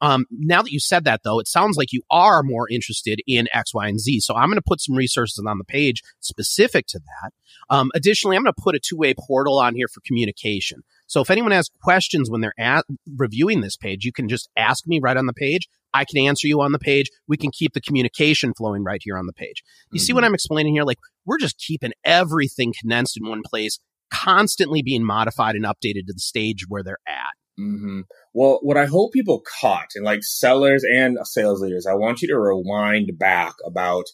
Um, 0.00 0.26
now 0.30 0.62
that 0.62 0.70
you 0.70 0.80
said 0.80 1.04
that 1.04 1.22
though, 1.24 1.40
it 1.40 1.48
sounds 1.48 1.76
like 1.76 1.92
you 1.92 2.02
are 2.10 2.42
more 2.42 2.68
interested 2.70 3.20
in 3.26 3.48
X, 3.52 3.74
Y, 3.74 3.88
and 3.88 4.00
Z. 4.00 4.20
So 4.20 4.34
I'm 4.34 4.48
going 4.48 4.56
to 4.56 4.62
put 4.66 4.80
some 4.80 4.94
resources 4.96 5.44
on 5.46 5.58
the 5.58 5.64
page 5.64 6.02
specific 6.20 6.86
to 6.88 7.00
that. 7.00 7.32
Um, 7.70 7.90
additionally, 7.94 8.36
I'm 8.36 8.42
going 8.42 8.54
to 8.54 8.62
put 8.62 8.74
a 8.74 8.80
two-way 8.80 9.14
portal 9.14 9.58
on 9.58 9.74
here 9.74 9.88
for 9.88 10.00
communication. 10.06 10.82
So 11.06 11.20
if 11.20 11.30
anyone 11.30 11.52
has 11.52 11.70
questions 11.82 12.30
when 12.30 12.40
they're 12.40 12.54
at 12.58 12.84
reviewing 13.16 13.60
this 13.60 13.76
page, 13.76 14.04
you 14.04 14.12
can 14.12 14.28
just 14.28 14.48
ask 14.56 14.86
me 14.86 15.00
right 15.02 15.16
on 15.16 15.26
the 15.26 15.32
page. 15.32 15.68
I 15.94 16.04
can 16.04 16.18
answer 16.18 16.46
you 16.46 16.60
on 16.60 16.72
the 16.72 16.78
page. 16.78 17.10
We 17.26 17.36
can 17.36 17.50
keep 17.50 17.72
the 17.72 17.80
communication 17.80 18.52
flowing 18.54 18.84
right 18.84 19.00
here 19.02 19.16
on 19.16 19.26
the 19.26 19.32
page. 19.32 19.62
You 19.90 19.98
see 19.98 20.12
what 20.12 20.24
I'm 20.24 20.34
explaining 20.34 20.74
here? 20.74 20.84
Like 20.84 20.98
we're 21.24 21.38
just 21.38 21.58
keeping 21.58 21.92
everything 22.04 22.74
condensed 22.78 23.18
in 23.18 23.26
one 23.26 23.42
place, 23.44 23.78
constantly 24.10 24.82
being 24.82 25.04
modified 25.04 25.54
and 25.54 25.64
updated 25.64 26.06
to 26.06 26.12
the 26.12 26.20
stage 26.20 26.66
where 26.68 26.82
they're 26.82 26.98
at. 27.06 27.32
Hmm 27.58 28.02
Well, 28.32 28.60
what 28.62 28.76
I 28.76 28.86
hope 28.86 29.12
people 29.12 29.42
caught, 29.60 29.88
and 29.96 30.04
like 30.04 30.22
sellers 30.22 30.84
and 30.84 31.18
sales 31.24 31.60
leaders, 31.60 31.86
I 31.86 31.94
want 31.94 32.22
you 32.22 32.28
to 32.28 32.38
rewind 32.38 33.18
back 33.18 33.54
about 33.66 34.04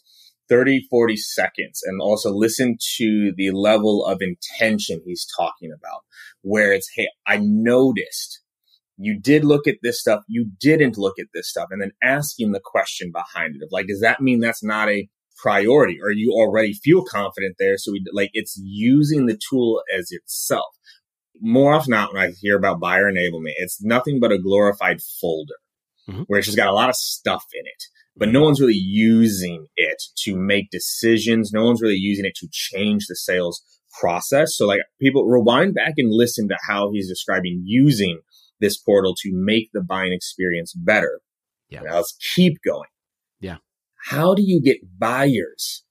30, 0.48 0.86
40 0.90 1.16
seconds 1.16 1.82
and 1.84 2.00
also 2.00 2.32
listen 2.32 2.78
to 2.96 3.32
the 3.36 3.50
level 3.52 4.04
of 4.04 4.22
intention 4.22 5.02
he's 5.04 5.26
talking 5.36 5.70
about, 5.76 6.00
where 6.42 6.72
it's, 6.72 6.90
hey, 6.96 7.08
I 7.26 7.38
noticed 7.42 8.40
you 8.96 9.18
did 9.20 9.44
look 9.44 9.66
at 9.68 9.76
this 9.82 10.00
stuff, 10.00 10.22
you 10.28 10.50
didn't 10.60 10.96
look 10.98 11.18
at 11.18 11.26
this 11.34 11.50
stuff, 11.50 11.68
and 11.70 11.82
then 11.82 11.92
asking 12.02 12.52
the 12.52 12.62
question 12.64 13.12
behind 13.12 13.56
it 13.56 13.62
of 13.64 13.70
like, 13.72 13.88
does 13.88 14.00
that 14.00 14.22
mean 14.22 14.40
that's 14.40 14.64
not 14.64 14.88
a 14.88 15.08
priority? 15.42 15.98
Or 16.02 16.10
you 16.10 16.32
already 16.32 16.72
feel 16.72 17.04
confident 17.04 17.56
there? 17.58 17.76
So 17.76 17.92
we 17.92 18.04
like 18.12 18.30
it's 18.32 18.58
using 18.62 19.26
the 19.26 19.38
tool 19.50 19.82
as 19.96 20.08
itself 20.10 20.76
more 21.40 21.74
often 21.74 21.90
not 21.90 22.12
when 22.12 22.22
I 22.22 22.32
hear 22.40 22.56
about 22.56 22.80
buyer 22.80 23.10
enablement, 23.10 23.54
it's 23.56 23.82
nothing 23.82 24.20
but 24.20 24.32
a 24.32 24.38
glorified 24.38 25.00
folder 25.20 25.54
Mhm. 26.08 26.24
where 26.26 26.38
it's 26.38 26.46
just 26.46 26.56
got 26.56 26.68
a 26.68 26.72
lot 26.72 26.90
of 26.90 26.96
stuff 26.96 27.44
in 27.54 27.66
it. 27.66 27.84
But 28.16 28.28
no 28.28 28.42
one's 28.42 28.60
really 28.60 28.74
using 28.74 29.66
it 29.76 30.02
to 30.24 30.36
make 30.36 30.70
decisions. 30.70 31.52
No 31.52 31.64
one's 31.64 31.82
really 31.82 31.96
using 31.96 32.24
it 32.24 32.36
to 32.36 32.48
change 32.50 33.06
the 33.08 33.16
sales 33.16 33.62
process. 34.00 34.56
So 34.56 34.66
like 34.66 34.80
people 35.00 35.24
rewind 35.24 35.74
back 35.74 35.94
and 35.96 36.12
listen 36.12 36.48
to 36.48 36.56
how 36.68 36.90
he's 36.92 37.08
describing 37.08 37.62
using 37.64 38.20
this 38.60 38.76
portal 38.76 39.14
to 39.22 39.30
make 39.32 39.70
the 39.72 39.80
buying 39.82 40.12
experience 40.12 40.72
better. 40.74 41.20
Yeah. 41.68 41.80
Now 41.82 41.96
let's 41.96 42.16
keep 42.34 42.58
going. 42.64 42.88
Yeah. 43.40 43.58
How 44.06 44.34
do 44.34 44.42
you 44.42 44.60
get 44.60 44.78
buyers 44.98 45.83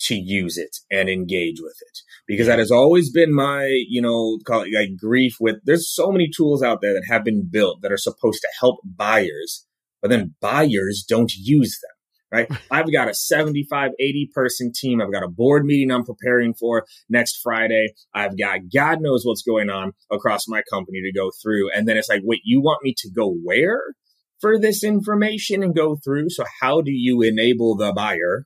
to 0.00 0.14
use 0.14 0.56
it 0.56 0.76
and 0.90 1.08
engage 1.08 1.60
with 1.60 1.76
it? 1.80 1.98
Because 2.26 2.46
that 2.46 2.58
has 2.58 2.70
always 2.70 3.10
been 3.10 3.34
my, 3.34 3.66
you 3.88 4.02
know, 4.02 4.38
call 4.46 4.62
it 4.62 4.72
like 4.74 4.96
grief 4.98 5.36
with 5.40 5.56
there's 5.64 5.92
so 5.92 6.10
many 6.10 6.28
tools 6.28 6.62
out 6.62 6.80
there 6.80 6.94
that 6.94 7.06
have 7.08 7.24
been 7.24 7.48
built 7.50 7.82
that 7.82 7.92
are 7.92 7.98
supposed 7.98 8.40
to 8.42 8.48
help 8.60 8.80
buyers, 8.84 9.66
but 10.00 10.10
then 10.10 10.34
buyers 10.40 11.04
don't 11.08 11.32
use 11.34 11.78
them. 11.82 11.90
Right. 12.30 12.60
I've 12.70 12.92
got 12.92 13.08
a 13.08 13.14
75, 13.14 13.92
80 13.98 14.30
person 14.34 14.70
team. 14.74 15.00
I've 15.00 15.12
got 15.12 15.22
a 15.22 15.28
board 15.28 15.64
meeting 15.64 15.90
I'm 15.90 16.04
preparing 16.04 16.52
for 16.52 16.84
next 17.08 17.40
Friday. 17.42 17.94
I've 18.14 18.36
got 18.38 18.60
God 18.74 19.00
knows 19.00 19.22
what's 19.24 19.42
going 19.42 19.70
on 19.70 19.92
across 20.10 20.46
my 20.46 20.62
company 20.70 21.00
to 21.02 21.18
go 21.18 21.30
through. 21.42 21.70
And 21.72 21.88
then 21.88 21.96
it's 21.96 22.08
like, 22.08 22.20
wait, 22.24 22.42
you 22.44 22.60
want 22.60 22.82
me 22.82 22.94
to 22.98 23.10
go 23.10 23.34
where 23.42 23.94
for 24.40 24.58
this 24.58 24.84
information 24.84 25.62
and 25.62 25.74
go 25.74 25.96
through? 25.96 26.30
So 26.30 26.44
how 26.60 26.80
do 26.80 26.92
you 26.92 27.22
enable 27.22 27.76
the 27.76 27.92
buyer 27.92 28.44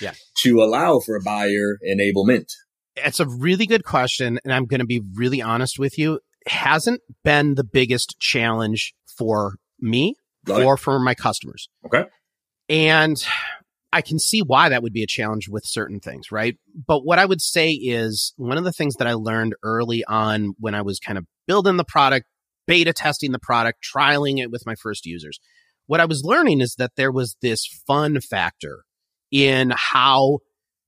Yeah. 0.00 0.14
to 0.38 0.62
allow 0.62 1.00
for 1.00 1.16
a 1.16 1.20
buyer 1.20 1.78
enablement? 1.88 2.52
It's 2.96 3.20
a 3.20 3.26
really 3.26 3.66
good 3.66 3.84
question. 3.84 4.38
And 4.44 4.52
I'm 4.52 4.66
going 4.66 4.80
to 4.80 4.86
be 4.86 5.02
really 5.14 5.42
honest 5.42 5.78
with 5.78 5.98
you. 5.98 6.20
It 6.46 6.52
hasn't 6.52 7.00
been 7.24 7.54
the 7.54 7.64
biggest 7.64 8.18
challenge 8.18 8.94
for 9.18 9.56
me 9.80 10.14
Love 10.46 10.60
it. 10.60 10.64
or 10.64 10.76
for 10.76 10.98
my 10.98 11.14
customers. 11.14 11.68
Okay. 11.84 12.04
And 12.68 13.22
I 13.92 14.02
can 14.02 14.18
see 14.18 14.42
why 14.42 14.68
that 14.68 14.82
would 14.82 14.92
be 14.92 15.02
a 15.02 15.06
challenge 15.06 15.48
with 15.48 15.64
certain 15.64 16.00
things, 16.00 16.32
right? 16.32 16.56
But 16.86 17.04
what 17.04 17.18
I 17.18 17.24
would 17.24 17.40
say 17.40 17.72
is 17.72 18.34
one 18.36 18.58
of 18.58 18.64
the 18.64 18.72
things 18.72 18.96
that 18.96 19.06
I 19.06 19.14
learned 19.14 19.54
early 19.62 20.04
on 20.04 20.54
when 20.58 20.74
I 20.74 20.82
was 20.82 20.98
kind 20.98 21.18
of 21.18 21.26
building 21.46 21.76
the 21.76 21.84
product, 21.84 22.26
beta 22.66 22.92
testing 22.92 23.32
the 23.32 23.38
product, 23.38 23.86
trialing 23.94 24.38
it 24.38 24.50
with 24.50 24.66
my 24.66 24.74
first 24.74 25.06
users, 25.06 25.38
what 25.86 26.00
I 26.00 26.04
was 26.04 26.24
learning 26.24 26.60
is 26.60 26.74
that 26.76 26.92
there 26.96 27.12
was 27.12 27.36
this 27.40 27.66
fun 27.86 28.20
factor 28.20 28.84
in 29.30 29.72
how 29.74 30.38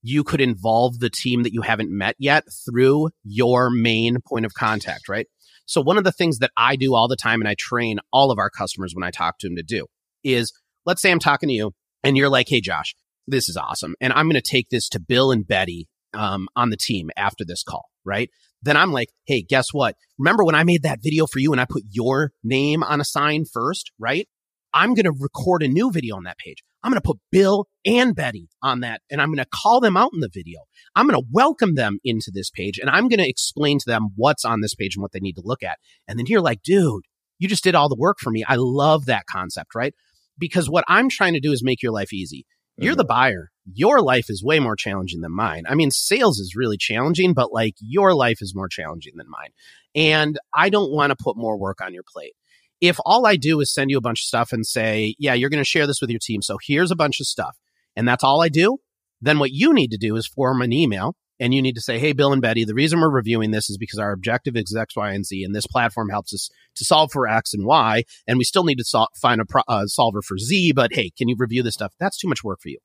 you 0.02 0.24
could 0.24 0.40
involve 0.40 0.98
the 1.00 1.10
team 1.10 1.42
that 1.42 1.52
you 1.52 1.62
haven't 1.62 1.90
met 1.90 2.14
yet 2.18 2.44
through 2.64 3.10
your 3.24 3.70
main 3.70 4.18
point 4.26 4.46
of 4.46 4.54
contact, 4.54 5.08
right? 5.08 5.26
So 5.66 5.82
one 5.82 5.98
of 5.98 6.04
the 6.04 6.12
things 6.12 6.38
that 6.38 6.50
I 6.56 6.76
do 6.76 6.94
all 6.94 7.08
the 7.08 7.16
time 7.16 7.40
and 7.40 7.48
I 7.48 7.54
train 7.58 7.98
all 8.12 8.30
of 8.30 8.38
our 8.38 8.48
customers 8.48 8.94
when 8.94 9.04
I 9.04 9.10
talk 9.10 9.38
to 9.38 9.46
them 9.46 9.56
to 9.56 9.62
do 9.62 9.86
is 10.24 10.52
let's 10.86 11.02
say 11.02 11.10
I'm 11.10 11.18
talking 11.18 11.48
to 11.48 11.54
you 11.54 11.72
and 12.02 12.16
you're 12.16 12.30
like, 12.30 12.48
Hey, 12.48 12.60
Josh, 12.60 12.94
this 13.26 13.48
is 13.48 13.56
awesome. 13.56 13.94
And 14.00 14.12
I'm 14.12 14.26
going 14.26 14.40
to 14.40 14.50
take 14.50 14.70
this 14.70 14.88
to 14.90 15.00
Bill 15.00 15.30
and 15.30 15.46
Betty 15.46 15.88
um, 16.14 16.48
on 16.56 16.70
the 16.70 16.78
team 16.78 17.10
after 17.16 17.44
this 17.44 17.62
call, 17.62 17.86
right? 18.04 18.30
Then 18.62 18.76
I'm 18.76 18.92
like, 18.92 19.08
Hey, 19.26 19.42
guess 19.42 19.66
what? 19.72 19.96
Remember 20.18 20.44
when 20.44 20.54
I 20.54 20.64
made 20.64 20.84
that 20.84 21.00
video 21.02 21.26
for 21.26 21.38
you 21.38 21.52
and 21.52 21.60
I 21.60 21.66
put 21.68 21.82
your 21.90 22.32
name 22.42 22.82
on 22.82 23.00
a 23.00 23.04
sign 23.04 23.44
first, 23.44 23.92
right? 23.98 24.26
I'm 24.72 24.94
going 24.94 25.04
to 25.04 25.16
record 25.18 25.62
a 25.62 25.68
new 25.68 25.90
video 25.90 26.16
on 26.16 26.24
that 26.24 26.38
page. 26.38 26.62
I'm 26.88 26.92
going 26.92 27.02
to 27.02 27.06
put 27.06 27.18
Bill 27.30 27.66
and 27.84 28.16
Betty 28.16 28.48
on 28.62 28.80
that 28.80 29.02
and 29.10 29.20
I'm 29.20 29.28
going 29.28 29.44
to 29.44 29.50
call 29.52 29.78
them 29.78 29.94
out 29.94 30.12
in 30.14 30.20
the 30.20 30.30
video. 30.32 30.60
I'm 30.96 31.06
going 31.06 31.20
to 31.20 31.28
welcome 31.30 31.74
them 31.74 31.98
into 32.02 32.30
this 32.32 32.48
page 32.48 32.78
and 32.78 32.88
I'm 32.88 33.08
going 33.08 33.18
to 33.18 33.28
explain 33.28 33.78
to 33.78 33.84
them 33.86 34.08
what's 34.16 34.42
on 34.42 34.62
this 34.62 34.74
page 34.74 34.96
and 34.96 35.02
what 35.02 35.12
they 35.12 35.20
need 35.20 35.34
to 35.34 35.42
look 35.44 35.62
at. 35.62 35.76
And 36.08 36.18
then 36.18 36.24
you're 36.28 36.40
like, 36.40 36.62
dude, 36.62 37.02
you 37.38 37.46
just 37.46 37.62
did 37.62 37.74
all 37.74 37.90
the 37.90 37.96
work 37.98 38.16
for 38.18 38.30
me. 38.30 38.42
I 38.48 38.54
love 38.56 39.04
that 39.04 39.26
concept, 39.30 39.74
right? 39.74 39.92
Because 40.38 40.70
what 40.70 40.84
I'm 40.88 41.10
trying 41.10 41.34
to 41.34 41.40
do 41.40 41.52
is 41.52 41.62
make 41.62 41.82
your 41.82 41.92
life 41.92 42.14
easy. 42.14 42.46
You're 42.78 42.94
the 42.94 43.02
mm-hmm. 43.02 43.08
buyer. 43.08 43.50
Your 43.70 44.00
life 44.00 44.30
is 44.30 44.42
way 44.42 44.58
more 44.58 44.76
challenging 44.76 45.20
than 45.20 45.34
mine. 45.34 45.64
I 45.68 45.74
mean, 45.74 45.90
sales 45.90 46.38
is 46.38 46.54
really 46.56 46.78
challenging, 46.78 47.34
but 47.34 47.52
like 47.52 47.74
your 47.80 48.14
life 48.14 48.38
is 48.40 48.54
more 48.54 48.68
challenging 48.68 49.12
than 49.16 49.28
mine. 49.28 49.50
And 49.94 50.38
I 50.54 50.70
don't 50.70 50.90
want 50.90 51.10
to 51.10 51.22
put 51.22 51.36
more 51.36 51.58
work 51.58 51.82
on 51.82 51.92
your 51.92 52.04
plate. 52.10 52.32
If 52.80 52.98
all 53.04 53.26
I 53.26 53.36
do 53.36 53.60
is 53.60 53.72
send 53.72 53.90
you 53.90 53.98
a 53.98 54.02
bunch 54.02 54.20
of 54.20 54.26
stuff 54.26 54.52
and 54.52 54.64
say, 54.64 55.14
yeah, 55.18 55.34
you're 55.34 55.50
going 55.50 55.62
to 55.62 55.68
share 55.68 55.86
this 55.86 56.00
with 56.00 56.10
your 56.10 56.20
team. 56.22 56.42
So 56.42 56.58
here's 56.64 56.90
a 56.90 56.96
bunch 56.96 57.20
of 57.20 57.26
stuff. 57.26 57.56
And 57.96 58.06
that's 58.06 58.22
all 58.22 58.42
I 58.42 58.48
do. 58.48 58.78
Then 59.20 59.38
what 59.38 59.50
you 59.50 59.72
need 59.72 59.90
to 59.90 59.98
do 59.98 60.14
is 60.16 60.26
form 60.26 60.62
an 60.62 60.72
email 60.72 61.16
and 61.40 61.54
you 61.54 61.62
need 61.62 61.74
to 61.74 61.80
say, 61.80 61.98
Hey, 61.98 62.12
Bill 62.12 62.32
and 62.32 62.42
Betty, 62.42 62.64
the 62.64 62.74
reason 62.74 63.00
we're 63.00 63.10
reviewing 63.10 63.50
this 63.50 63.70
is 63.70 63.78
because 63.78 63.98
our 63.98 64.12
objective 64.12 64.56
is 64.56 64.76
X, 64.76 64.96
Y, 64.96 65.12
and 65.12 65.24
Z, 65.24 65.42
and 65.42 65.54
this 65.54 65.66
platform 65.66 66.08
helps 66.10 66.32
us 66.32 66.50
to 66.76 66.84
solve 66.84 67.10
for 67.12 67.26
X 67.26 67.54
and 67.54 67.64
Y, 67.66 68.04
and 68.26 68.38
we 68.38 68.44
still 68.44 68.64
need 68.64 68.78
to 68.78 68.84
sol- 68.84 69.10
find 69.20 69.40
a 69.40 69.44
pro- 69.44 69.62
uh, 69.68 69.86
solver 69.86 70.22
for 70.22 70.38
Z, 70.38 70.72
but 70.72 70.92
hey, 70.92 71.10
can 71.16 71.28
you 71.28 71.36
review 71.38 71.62
this 71.62 71.74
stuff? 71.74 71.92
That's 71.98 72.18
too 72.18 72.28
much 72.28 72.44
work 72.44 72.60
for 72.60 72.68
you. 72.68 72.78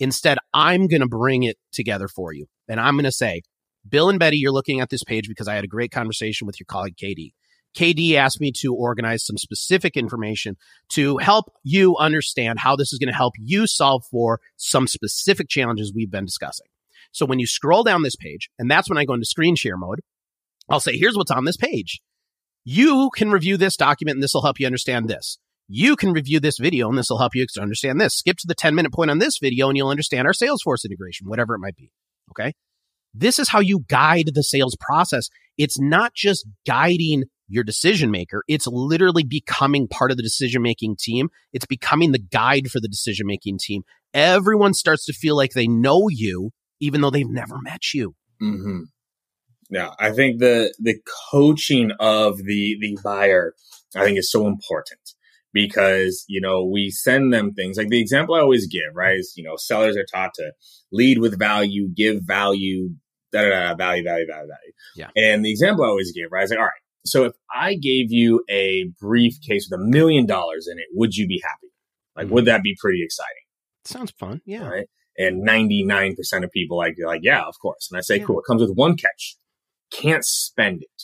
Instead, 0.00 0.38
I'm 0.52 0.86
going 0.86 1.02
to 1.02 1.08
bring 1.08 1.44
it 1.44 1.56
together 1.72 2.08
for 2.08 2.32
you. 2.32 2.46
And 2.68 2.80
I'm 2.80 2.94
going 2.94 3.04
to 3.04 3.12
say, 3.12 3.42
Bill 3.88 4.08
and 4.08 4.18
Betty, 4.18 4.38
you're 4.38 4.52
looking 4.52 4.80
at 4.80 4.90
this 4.90 5.04
page 5.04 5.28
because 5.28 5.46
I 5.46 5.54
had 5.54 5.64
a 5.64 5.68
great 5.68 5.90
conversation 5.92 6.46
with 6.46 6.58
your 6.58 6.66
colleague, 6.66 6.96
KD. 6.96 7.32
KD 7.74 8.14
asked 8.14 8.40
me 8.40 8.52
to 8.60 8.74
organize 8.74 9.24
some 9.24 9.36
specific 9.36 9.96
information 9.96 10.56
to 10.90 11.18
help 11.18 11.46
you 11.62 11.96
understand 11.96 12.60
how 12.60 12.76
this 12.76 12.92
is 12.92 12.98
going 12.98 13.12
to 13.12 13.16
help 13.16 13.34
you 13.38 13.66
solve 13.66 14.04
for 14.10 14.40
some 14.56 14.86
specific 14.86 15.48
challenges 15.48 15.92
we've 15.94 16.10
been 16.10 16.24
discussing. 16.24 16.66
So 17.12 17.26
when 17.26 17.38
you 17.38 17.46
scroll 17.46 17.84
down 17.84 18.02
this 18.02 18.16
page, 18.16 18.48
and 18.58 18.70
that's 18.70 18.88
when 18.88 18.98
I 18.98 19.04
go 19.04 19.14
into 19.14 19.26
screen 19.26 19.56
share 19.56 19.76
mode, 19.76 20.00
I'll 20.68 20.80
say, 20.80 20.96
here's 20.96 21.16
what's 21.16 21.30
on 21.30 21.44
this 21.44 21.56
page. 21.56 22.00
You 22.64 23.10
can 23.14 23.30
review 23.30 23.56
this 23.56 23.76
document 23.76 24.16
and 24.16 24.22
this 24.22 24.34
will 24.34 24.42
help 24.42 24.58
you 24.58 24.66
understand 24.66 25.08
this. 25.08 25.38
You 25.68 25.96
can 25.96 26.12
review 26.12 26.40
this 26.40 26.58
video 26.58 26.88
and 26.88 26.98
this 26.98 27.08
will 27.10 27.18
help 27.18 27.34
you 27.34 27.46
understand 27.60 28.00
this. 28.00 28.14
Skip 28.14 28.36
to 28.38 28.46
the 28.46 28.54
10 28.54 28.74
minute 28.74 28.92
point 28.92 29.10
on 29.10 29.18
this 29.18 29.38
video 29.38 29.68
and 29.68 29.76
you'll 29.76 29.88
understand 29.88 30.26
our 30.26 30.32
Salesforce 30.32 30.84
integration, 30.84 31.28
whatever 31.28 31.54
it 31.54 31.60
might 31.60 31.76
be. 31.76 31.90
Okay. 32.30 32.52
This 33.14 33.38
is 33.38 33.48
how 33.48 33.60
you 33.60 33.84
guide 33.88 34.30
the 34.34 34.42
sales 34.42 34.76
process. 34.80 35.28
It's 35.56 35.78
not 35.78 36.14
just 36.14 36.46
guiding 36.66 37.24
your 37.54 37.64
decision 37.64 38.10
maker. 38.10 38.42
It's 38.48 38.66
literally 38.66 39.22
becoming 39.22 39.88
part 39.88 40.10
of 40.10 40.16
the 40.16 40.22
decision 40.22 40.62
making 40.62 40.96
team. 40.98 41.28
It's 41.52 41.66
becoming 41.66 42.12
the 42.12 42.18
guide 42.18 42.70
for 42.70 42.80
the 42.80 42.88
decision 42.88 43.26
making 43.26 43.58
team. 43.58 43.82
Everyone 44.12 44.74
starts 44.74 45.06
to 45.06 45.12
feel 45.12 45.36
like 45.36 45.52
they 45.52 45.66
know 45.66 46.08
you, 46.08 46.50
even 46.80 47.00
though 47.00 47.10
they've 47.10 47.28
never 47.28 47.56
met 47.62 47.94
you. 47.94 48.14
Mm-hmm. 48.42 48.80
Yeah, 49.70 49.90
I 49.98 50.10
think 50.10 50.40
the 50.40 50.74
the 50.78 50.96
coaching 51.30 51.92
of 51.98 52.38
the 52.38 52.76
the 52.80 52.98
buyer, 53.02 53.54
I 53.96 54.04
think, 54.04 54.18
is 54.18 54.30
so 54.30 54.46
important 54.46 55.00
because 55.52 56.24
you 56.28 56.40
know 56.40 56.64
we 56.64 56.90
send 56.90 57.32
them 57.32 57.54
things 57.54 57.78
like 57.78 57.88
the 57.88 58.00
example 58.00 58.34
I 58.34 58.40
always 58.40 58.66
give, 58.66 58.94
right? 58.94 59.18
Is 59.18 59.32
you 59.36 59.44
know 59.44 59.56
sellers 59.56 59.96
are 59.96 60.04
taught 60.04 60.34
to 60.34 60.52
lead 60.92 61.18
with 61.18 61.38
value, 61.38 61.88
give 61.88 62.20
value, 62.22 62.90
da 63.32 63.42
da 63.42 63.48
da, 63.48 63.74
value, 63.74 64.04
value, 64.04 64.26
value, 64.26 64.48
value. 64.48 64.72
Yeah. 64.96 65.10
And 65.16 65.44
the 65.44 65.50
example 65.50 65.84
I 65.84 65.88
always 65.88 66.12
give, 66.12 66.30
right? 66.30 66.44
Is 66.44 66.50
like, 66.50 66.58
all 66.58 66.66
right, 66.66 66.72
so 67.06 67.24
if 67.24 67.32
I 67.54 67.74
gave 67.74 68.10
you 68.10 68.44
a 68.48 68.86
briefcase 69.00 69.68
with 69.70 69.80
a 69.80 69.84
million 69.84 70.26
dollars 70.26 70.68
in 70.70 70.78
it, 70.78 70.86
would 70.92 71.14
you 71.14 71.26
be 71.26 71.40
happy? 71.42 71.72
Like, 72.16 72.32
would 72.32 72.44
hmm. 72.44 72.48
that 72.48 72.62
be 72.62 72.76
pretty 72.80 73.02
exciting? 73.02 73.42
Sounds 73.84 74.12
fun. 74.12 74.40
Yeah. 74.46 74.66
Right. 74.66 74.86
And 75.18 75.46
99% 75.46 76.16
of 76.42 76.50
people 76.50 76.76
like, 76.76 76.96
like, 77.04 77.20
yeah, 77.22 77.42
of 77.42 77.54
course. 77.60 77.88
And 77.90 77.98
I 77.98 78.00
say, 78.00 78.18
Yeah. 78.18 78.24
cool. 78.24 78.40
It 78.40 78.44
comes 78.46 78.62
with 78.62 78.72
one 78.74 78.96
catch. 78.96 79.36
Can't 79.92 80.24
spend 80.24 80.82
it. 80.82 81.02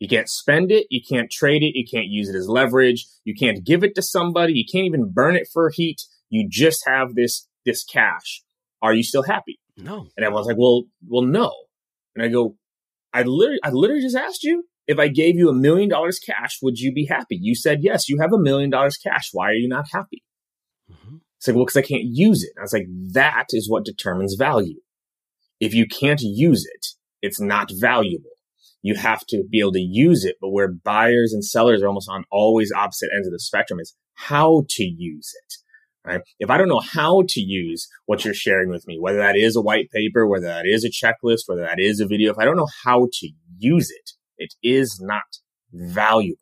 You 0.00 0.08
can't 0.08 0.28
spend 0.28 0.70
it. 0.70 0.86
You 0.90 1.00
can't 1.06 1.30
trade 1.30 1.62
it. 1.62 1.76
You 1.76 1.84
can't 1.88 2.06
use 2.06 2.28
it 2.28 2.36
as 2.36 2.48
leverage. 2.48 3.06
You 3.24 3.34
can't 3.34 3.64
give 3.64 3.84
it 3.84 3.94
to 3.96 4.02
somebody. 4.02 4.54
You 4.54 4.64
can't 4.70 4.86
even 4.86 5.12
burn 5.12 5.36
it 5.36 5.48
for 5.52 5.70
heat. 5.70 6.02
You 6.30 6.48
just 6.48 6.82
have 6.86 7.14
this, 7.14 7.48
this 7.66 7.84
cash. 7.84 8.42
Are 8.80 8.94
you 8.94 9.02
still 9.02 9.24
happy? 9.24 9.58
No. 9.76 10.06
And 10.16 10.24
everyone's 10.24 10.46
like, 10.46 10.56
well, 10.56 10.84
well, 11.06 11.22
no. 11.22 11.52
And 12.14 12.24
I 12.24 12.28
go, 12.28 12.56
I 13.12 13.22
literally, 13.22 13.60
I 13.62 13.70
literally 13.70 14.02
just 14.02 14.16
asked 14.16 14.44
you 14.44 14.64
if 14.88 14.98
I 14.98 15.08
gave 15.08 15.36
you 15.36 15.50
a 15.50 15.54
million 15.54 15.90
dollars 15.90 16.18
cash, 16.18 16.58
would 16.62 16.78
you 16.78 16.92
be 16.92 17.04
happy? 17.04 17.38
You 17.40 17.54
said 17.54 17.80
yes. 17.82 18.08
You 18.08 18.18
have 18.20 18.32
a 18.32 18.38
million 18.38 18.70
dollars 18.70 18.96
cash. 18.96 19.28
Why 19.32 19.50
are 19.50 19.52
you 19.54 19.68
not 19.68 19.86
happy? 19.92 20.24
Mhm. 20.90 21.20
It's 21.36 21.46
like, 21.46 21.54
well, 21.54 21.66
because 21.66 21.76
I 21.76 21.82
can't 21.82 22.04
use 22.06 22.42
it. 22.42 22.52
I 22.58 22.62
was 22.62 22.72
like, 22.72 22.86
that 23.12 23.46
is 23.50 23.70
what 23.70 23.84
determines 23.84 24.34
value. 24.34 24.80
If 25.60 25.74
you 25.74 25.86
can't 25.86 26.22
use 26.22 26.66
it, 26.66 26.86
it's 27.20 27.40
not 27.40 27.70
valuable. 27.70 28.30
You 28.80 28.94
have 28.94 29.26
to 29.28 29.44
be 29.50 29.60
able 29.60 29.72
to 29.72 29.80
use 29.80 30.24
it. 30.24 30.36
But 30.40 30.50
where 30.50 30.68
buyers 30.68 31.32
and 31.34 31.44
sellers 31.44 31.82
are 31.82 31.88
almost 31.88 32.08
on 32.08 32.24
always 32.30 32.72
opposite 32.72 33.10
ends 33.14 33.28
of 33.28 33.32
the 33.32 33.40
spectrum 33.40 33.80
is 33.80 33.94
how 34.14 34.64
to 34.70 34.84
use 34.84 35.34
it. 35.44 35.54
Right? 36.04 36.22
If 36.38 36.48
I 36.48 36.56
don't 36.56 36.68
know 36.68 36.80
how 36.80 37.24
to 37.28 37.40
use 37.40 37.86
what 38.06 38.24
you're 38.24 38.32
sharing 38.32 38.70
with 38.70 38.86
me, 38.86 38.98
whether 38.98 39.18
that 39.18 39.36
is 39.36 39.54
a 39.54 39.60
white 39.60 39.90
paper, 39.90 40.26
whether 40.26 40.46
that 40.46 40.64
is 40.64 40.82
a 40.82 40.88
checklist, 40.88 41.42
whether 41.46 41.62
that 41.62 41.78
is 41.78 42.00
a 42.00 42.06
video, 42.06 42.32
if 42.32 42.38
I 42.38 42.46
don't 42.46 42.56
know 42.56 42.68
how 42.84 43.08
to 43.12 43.28
use 43.58 43.90
it, 43.90 44.12
it 44.38 44.54
is 44.62 45.00
not 45.02 45.38
valuable. 45.72 46.38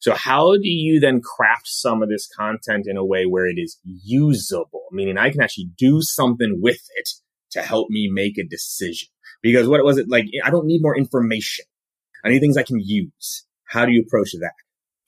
So 0.00 0.14
how 0.14 0.52
do 0.54 0.68
you 0.68 0.98
then 0.98 1.20
craft 1.20 1.66
some 1.66 2.02
of 2.02 2.08
this 2.08 2.26
content 2.34 2.86
in 2.86 2.96
a 2.96 3.04
way 3.04 3.26
where 3.26 3.46
it 3.46 3.58
is 3.58 3.78
usable? 3.84 4.84
Meaning 4.92 5.18
I 5.18 5.30
can 5.30 5.42
actually 5.42 5.70
do 5.76 6.00
something 6.00 6.58
with 6.60 6.80
it 6.96 7.08
to 7.50 7.62
help 7.62 7.88
me 7.90 8.10
make 8.10 8.38
a 8.38 8.44
decision. 8.44 9.08
Because 9.42 9.68
what 9.68 9.84
was 9.84 9.98
it 9.98 10.08
like? 10.08 10.26
I 10.44 10.50
don't 10.50 10.66
need 10.66 10.82
more 10.82 10.96
information. 10.96 11.66
I 12.24 12.30
need 12.30 12.40
things 12.40 12.56
I 12.56 12.62
can 12.62 12.80
use. 12.80 13.46
How 13.64 13.84
do 13.84 13.92
you 13.92 14.02
approach 14.02 14.32
that? 14.32 14.52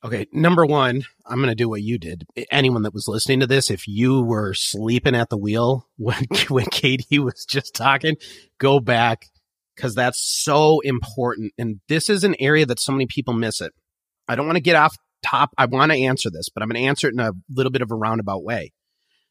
Okay, 0.04 0.26
number 0.32 0.66
one, 0.66 1.04
I'm 1.26 1.36
going 1.38 1.48
to 1.48 1.54
do 1.54 1.68
what 1.68 1.82
you 1.82 1.96
did. 1.96 2.24
Anyone 2.50 2.82
that 2.82 2.94
was 2.94 3.06
listening 3.06 3.38
to 3.40 3.46
this, 3.46 3.70
if 3.70 3.86
you 3.86 4.20
were 4.20 4.52
sleeping 4.52 5.14
at 5.14 5.30
the 5.30 5.36
wheel 5.36 5.86
when 5.96 6.24
when 6.48 6.66
KD 6.66 7.20
was 7.20 7.46
just 7.46 7.74
talking, 7.74 8.16
go 8.58 8.80
back 8.80 9.26
because 9.82 9.96
that's 9.96 10.22
so 10.22 10.78
important. 10.84 11.52
And 11.58 11.80
this 11.88 12.08
is 12.08 12.22
an 12.22 12.36
area 12.38 12.64
that 12.66 12.78
so 12.78 12.92
many 12.92 13.06
people 13.06 13.34
miss 13.34 13.60
it. 13.60 13.72
I 14.28 14.36
don't 14.36 14.46
want 14.46 14.56
to 14.56 14.62
get 14.62 14.76
off 14.76 14.94
top. 15.24 15.50
I 15.58 15.66
want 15.66 15.90
to 15.90 15.98
answer 15.98 16.30
this, 16.30 16.48
but 16.48 16.62
I'm 16.62 16.68
going 16.68 16.80
to 16.80 16.88
answer 16.88 17.08
it 17.08 17.14
in 17.14 17.20
a 17.20 17.32
little 17.50 17.72
bit 17.72 17.82
of 17.82 17.90
a 17.90 17.96
roundabout 17.96 18.44
way. 18.44 18.72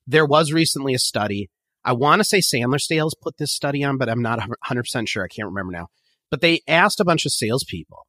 There 0.06 0.26
was 0.26 0.52
recently 0.52 0.94
a 0.94 1.00
study. 1.00 1.50
I 1.86 1.94
want 1.94 2.20
to 2.20 2.26
say 2.26 2.40
Sandler 2.40 2.82
Sales 2.82 3.16
put 3.16 3.38
this 3.38 3.54
study 3.54 3.82
on, 3.82 3.98
but 3.98 4.10
I'm 4.10 4.22
not 4.22 4.42
100% 4.70 5.08
sure. 5.08 5.24
I 5.24 5.34
can't 5.34 5.48
remember 5.48 5.72
now. 5.72 5.88
But 6.30 6.42
they 6.42 6.60
asked 6.68 7.00
a 7.00 7.06
bunch 7.06 7.26
of 7.26 7.32
salespeople 7.32 8.06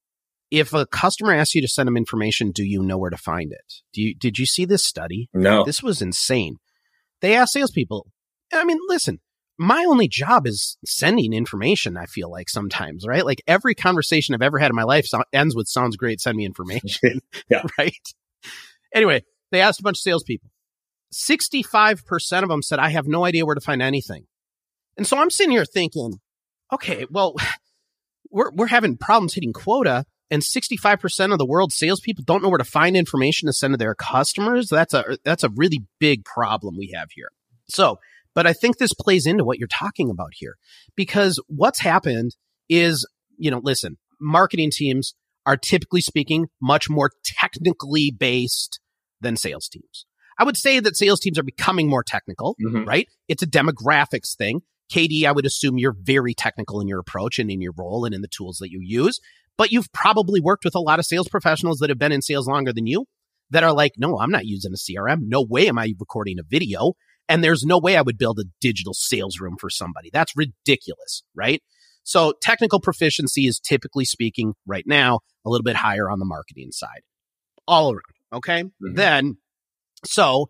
if 0.51 0.75
a 0.75 0.85
customer 0.87 1.33
asks 1.33 1.55
you 1.55 1.63
to 1.63 1.69
send 1.69 1.87
them 1.87 1.97
information, 1.97 2.51
do 2.51 2.65
you 2.65 2.83
know 2.83 2.99
where 2.99 3.11
to 3.11 3.17
find 3.17 3.53
it? 3.53 3.75
Do 3.93 4.03
you 4.03 4.15
did 4.15 4.39
you 4.39 4.47
see 4.47 4.65
this 4.65 4.85
study? 4.85 5.31
No. 5.33 5.65
This 5.65 5.83
was 5.83 6.03
insane. 6.03 6.57
They 7.21 7.35
asked 7.35 7.55
salespeople. 7.55 8.09
I 8.53 8.65
mean, 8.65 8.79
listen, 8.89 9.21
my 9.63 9.85
only 9.85 10.09
job 10.09 10.47
is 10.47 10.77
sending 10.85 11.33
information. 11.33 11.97
I 11.97 12.07
feel 12.07 12.31
like 12.31 12.49
sometimes, 12.49 13.07
right? 13.07 13.25
Like 13.25 13.43
every 13.47 13.75
conversation 13.75 14.35
I've 14.35 14.43
ever 14.43 14.59
had 14.59 14.71
in 14.71 14.77
my 14.77 14.83
life 14.83 15.07
so- 15.07 15.25
ends 15.33 15.55
with 15.55 15.69
"sounds 15.69 15.97
great." 15.97 16.21
Send 16.21 16.37
me 16.37 16.45
information, 16.45 17.21
Yeah. 17.51 17.63
right? 17.79 17.93
Anyway, 18.95 19.25
they 19.51 19.61
asked 19.61 19.81
a 19.81 19.83
bunch 19.83 19.99
of 19.99 20.03
salespeople. 20.03 20.51
Sixty-five 21.11 22.05
percent 22.07 22.43
of 22.45 22.49
them 22.51 22.63
said, 22.63 22.79
"I 22.79 22.91
have 22.91 23.07
no 23.07 23.25
idea 23.25 23.47
where 23.47 23.55
to 23.55 23.61
find 23.61 23.83
anything." 23.83 24.27
And 24.97 25.07
so 25.07 25.17
I'm 25.17 25.31
sitting 25.31 25.53
here 25.53 25.65
thinking, 25.65 26.21
okay, 26.73 27.07
well, 27.11 27.35
we're 28.31 28.51
we're 28.53 28.67
having 28.67 28.97
problems 28.97 29.35
hitting 29.35 29.53
quota, 29.53 30.05
and 30.31 30.43
65% 30.43 31.33
of 31.33 31.39
the 31.39 31.45
world's 31.47 31.75
salespeople 31.77 32.25
don't 32.25 32.43
know 32.43 32.49
where 32.49 32.59
to 32.59 32.65
find 32.65 32.97
information 32.97 33.47
to 33.47 33.53
send 33.53 33.75
to 33.75 33.79
their 33.79 33.95
customers. 33.95 34.69
That's 34.69 34.95
a 34.95 35.19
that's 35.25 35.45
a 35.45 35.51
really 35.51 35.85
big 36.01 36.25
problem 36.25 36.77
we 36.77 36.93
have 36.95 37.11
here. 37.15 37.29
So, 37.69 37.99
but 38.35 38.47
I 38.47 38.53
think 38.53 38.79
this 38.79 38.95
plays 38.95 39.27
into 39.27 39.45
what 39.45 39.59
you're 39.59 39.69
talking 39.69 40.11
about 40.11 40.31
here, 40.35 40.57
because 40.97 41.41
what's 41.49 41.81
happened 41.81 42.37
is, 42.69 43.07
you 43.39 43.51
know, 43.51 43.61
listen, 43.63 43.99
marketing 44.21 44.71
teams 44.73 45.15
are 45.45 45.57
typically 45.57 46.01
speaking 46.01 46.47
much 46.61 46.89
more 46.89 47.11
technically 47.25 48.15
based 48.17 48.81
than 49.21 49.37
sales 49.37 49.69
teams. 49.69 50.07
I 50.39 50.45
would 50.45 50.57
say 50.57 50.81
that 50.81 50.97
sales 50.97 51.21
teams 51.21 51.39
are 51.39 51.43
becoming 51.43 51.89
more 51.89 52.03
technical 52.03 52.57
Mhm. 52.65 52.87
right? 52.87 53.07
It's 53.29 53.43
a 53.43 53.47
demographics 53.47 54.37
thing. 54.37 54.63
KD, 54.91 55.27
I 55.27 55.33
would 55.33 55.47
assume 55.47 55.79
you're 55.79 55.97
very 56.01 56.35
technical 56.35 56.81
in 56.81 56.89
your 56.89 57.01
approach 57.01 57.39
and 57.39 57.51
in 57.51 57.61
your 57.61 57.73
role 57.77 58.05
and 58.05 58.15
in 58.15 58.21
the 58.21 58.29
tools 58.29 58.59
that 58.59 58.71
you 58.71 58.81
use, 58.83 59.21
but 59.57 59.73
you've 59.73 59.93
probably 59.93 60.41
worked 60.41 60.65
with 60.65 60.75
a 60.75 60.81
lot 60.81 60.99
of 60.99 61.07
sales 61.07 61.29
professionals 61.29 61.79
that 61.79 61.91
have 61.91 61.99
been 61.99 62.13
in 62.13 62.23
sales 62.23 62.47
longer 62.47 62.73
than 62.73 62.87
you 62.87 63.07
that 63.51 63.63
are 63.65 63.73
like, 63.73 63.93
no, 63.99 64.19
I'm 64.19 64.31
not 64.31 64.47
using 64.47 64.73
a 64.73 64.77
CRM. 64.77 65.29
No 65.29 65.43
way 65.43 65.69
am 65.69 65.79
I 65.79 65.93
recording 65.99 66.39
a 66.39 66.43
video. 66.43 66.93
And 67.29 67.43
there's 67.43 67.65
no 67.65 67.79
way 67.79 67.97
I 67.97 68.03
would 68.03 68.19
build 68.19 68.39
a 68.39 68.45
digital 68.61 68.95
sales 68.95 69.41
room 69.41 69.57
for 69.59 69.71
somebody. 69.71 70.11
That's 70.13 70.37
ridiculous, 70.37 71.23
right? 71.35 71.63
So 72.05 72.35
technical 72.43 72.81
proficiency 72.81 73.47
is 73.47 73.61
typically 73.61 74.05
speaking 74.05 74.55
right 74.67 74.85
now 74.87 75.21
a 75.45 75.51
little 75.51 75.63
bit 75.65 75.77
higher 75.77 76.11
on 76.11 76.19
the 76.19 76.25
marketing 76.25 76.73
side 76.73 77.03
all 77.67 77.93
around. 77.93 78.03
Okay. 78.33 78.65
Mhm. 78.65 78.97
Then, 78.97 79.37
so 80.05 80.47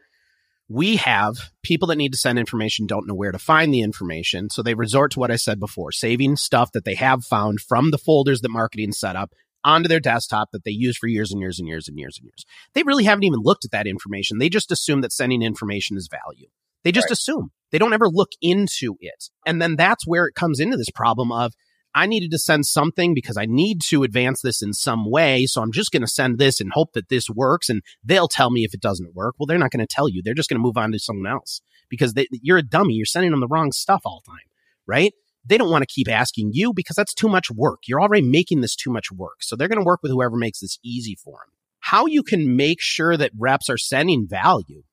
we 0.69 0.97
have 0.97 1.35
people 1.63 1.89
that 1.89 1.97
need 1.97 2.13
to 2.13 2.19
send 2.19 2.39
information 2.39 2.87
don't 2.87 3.07
know 3.07 3.15
where 3.15 3.33
to 3.33 3.39
find 3.39 3.75
the 3.75 3.83
information. 3.83 4.49
So 4.49 4.63
they 4.63 4.75
resort 4.75 5.13
to 5.13 5.21
what 5.21 5.31
I 5.31 5.37
said 5.37 5.61
before, 5.61 5.93
saving 5.93 6.37
stuff 6.37 6.73
that 6.73 6.85
they 6.85 6.95
have 6.95 7.25
found 7.25 7.61
from 7.61 7.91
the 7.91 7.99
folders 7.99 8.41
that 8.41 8.49
marketing 8.49 8.93
set 8.93 9.15
up 9.15 9.33
onto 9.65 9.89
their 9.89 10.01
desktop 10.01 10.49
that 10.53 10.65
they 10.65 10.71
use 10.71 10.97
for 10.97 11.07
years 11.09 11.31
and 11.31 11.41
years 11.41 11.59
and 11.59 11.69
years 11.69 11.89
and 11.89 11.99
years 11.99 12.17
and 12.19 12.27
years. 12.27 12.45
They 12.75 12.83
really 12.83 13.05
haven't 13.05 13.25
even 13.25 13.41
looked 13.43 13.65
at 13.65 13.71
that 13.73 13.87
information. 13.87 14.39
They 14.39 14.49
just 14.49 14.73
assume 14.73 15.03
that 15.03 15.13
sending 15.13 15.43
information 15.43 15.97
is 15.97 16.09
value. 16.11 16.49
They 16.85 16.93
just 16.93 17.07
right. 17.07 17.13
assume. 17.13 17.51
They 17.71 17.79
don't 17.79 17.93
ever 17.93 18.09
look 18.09 18.31
into 18.41 18.97
it. 19.01 19.31
And 19.47 19.61
then 19.61 19.77
that's 19.77 20.07
where 20.07 20.27
it 20.27 20.35
comes 20.35 20.61
into 20.61 20.77
this 20.77 20.91
problem 20.91 21.33
of 21.33 21.53
I 21.95 22.07
needed 22.07 22.31
to 22.31 22.39
send 22.39 22.67
something 22.67 23.15
because 23.15 23.37
I 23.37 23.47
need 23.47 23.81
to 23.89 24.03
advance 24.03 24.41
this 24.41 24.63
in 24.63 24.73
some 24.73 25.11
way. 25.11 25.47
So 25.47 25.63
I'm 25.63 25.73
just 25.73 25.91
going 25.93 26.03
to 26.03 26.09
send 26.09 26.39
this 26.39 26.61
and 26.61 26.73
hope 26.73 26.93
that 26.95 27.09
this 27.09 27.29
works. 27.29 27.69
And 27.69 27.83
they'll 28.03 28.29
tell 28.29 28.51
me 28.51 28.65
if 28.65 28.75
it 28.75 28.81
doesn't 28.81 29.15
work. 29.15 29.35
Well, 29.39 29.47
they're 29.47 29.59
not 29.59 29.71
going 29.71 29.87
to 29.87 29.95
tell 29.95 30.09
you. 30.09 30.23
They're 30.23 30.35
just 30.35 30.49
going 30.49 30.59
to 30.59 30.63
move 30.63 30.77
on 30.77 30.93
to 30.93 30.99
someone 30.99 31.31
else 31.31 31.61
because 31.89 32.15
they, 32.15 32.27
you're 32.31 32.59
a 32.59 32.63
dummy. 32.63 32.95
You're 32.95 33.07
sending 33.07 33.31
them 33.31 33.41
the 33.41 33.49
wrong 33.49 33.73
stuff 33.73 34.03
all 34.05 34.23
the 34.25 34.31
time, 34.31 34.47
right? 34.87 35.13
They 35.45 35.59
don't 35.59 35.71
want 35.71 35.83
to 35.83 35.93
keep 35.93 36.09
asking 36.09 36.51
you 36.53 36.73
because 36.73 36.97
that's 36.97 37.15
too 37.15 37.29
much 37.29 37.51
work. 37.51 37.81
You're 37.87 38.01
already 38.01 38.27
making 38.27 38.61
this 38.61 38.77
too 38.77 38.91
much 38.91 39.11
work. 39.11 39.43
So 39.43 39.57
they're 39.57 39.69
going 39.69 39.81
to 39.81 39.85
work 39.85 40.01
with 40.03 40.13
whoever 40.13 40.37
makes 40.37 40.61
this 40.61 40.79
easy 40.83 41.17
for 41.23 41.33
them. 41.33 41.55
How 41.81 42.07
you 42.07 42.23
can 42.23 42.57
make 42.57 42.81
sure 42.81 43.17
that 43.17 43.33
reps 43.37 43.69
are 43.69 43.77
sending 43.77 44.27
value 44.29 44.85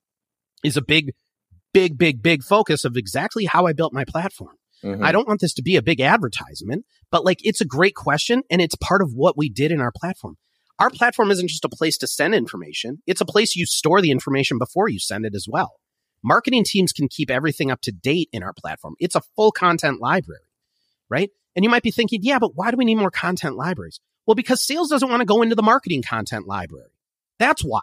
is 0.63 0.75
a 0.75 0.81
big, 0.81 1.13
big, 1.73 1.97
big, 1.97 2.21
big 2.21 2.43
focus 2.43 2.85
of 2.85 2.95
exactly 2.97 3.45
how 3.45 3.67
I 3.67 3.73
built 3.73 3.93
my 3.93 4.05
platform. 4.05 4.55
Mm-hmm. 4.83 5.03
I 5.03 5.11
don't 5.11 5.27
want 5.27 5.41
this 5.41 5.53
to 5.55 5.61
be 5.61 5.75
a 5.75 5.81
big 5.81 5.99
advertisement, 5.99 6.85
but 7.11 7.25
like 7.25 7.39
it's 7.41 7.61
a 7.61 7.65
great 7.65 7.95
question 7.95 8.43
and 8.49 8.61
it's 8.61 8.75
part 8.75 9.01
of 9.01 9.13
what 9.13 9.37
we 9.37 9.49
did 9.49 9.71
in 9.71 9.81
our 9.81 9.91
platform. 9.93 10.37
Our 10.79 10.89
platform 10.89 11.29
isn't 11.31 11.49
just 11.49 11.65
a 11.65 11.69
place 11.69 11.97
to 11.97 12.07
send 12.07 12.33
information. 12.33 13.03
It's 13.05 13.19
a 13.19 13.25
place 13.25 13.55
you 13.55 13.65
store 13.65 14.01
the 14.01 14.11
information 14.11 14.57
before 14.57 14.87
you 14.87 14.99
send 14.99 15.25
it 15.25 15.35
as 15.35 15.45
well. 15.49 15.73
Marketing 16.23 16.63
teams 16.65 16.93
can 16.93 17.09
keep 17.09 17.29
everything 17.29 17.71
up 17.71 17.81
to 17.81 17.91
date 17.91 18.29
in 18.31 18.43
our 18.43 18.53
platform. 18.53 18.95
It's 18.99 19.15
a 19.15 19.21
full 19.35 19.51
content 19.51 19.99
library, 19.99 20.39
right? 21.09 21.29
And 21.55 21.63
you 21.63 21.69
might 21.69 21.83
be 21.83 21.91
thinking, 21.91 22.19
yeah, 22.23 22.39
but 22.39 22.55
why 22.55 22.71
do 22.71 22.77
we 22.77 22.85
need 22.85 22.95
more 22.95 23.11
content 23.11 23.55
libraries? 23.55 23.99
Well, 24.25 24.35
because 24.35 24.61
sales 24.61 24.89
doesn't 24.89 25.09
want 25.09 25.21
to 25.21 25.25
go 25.25 25.41
into 25.41 25.55
the 25.55 25.63
marketing 25.63 26.03
content 26.03 26.47
library. 26.47 26.91
That's 27.39 27.61
why. 27.61 27.81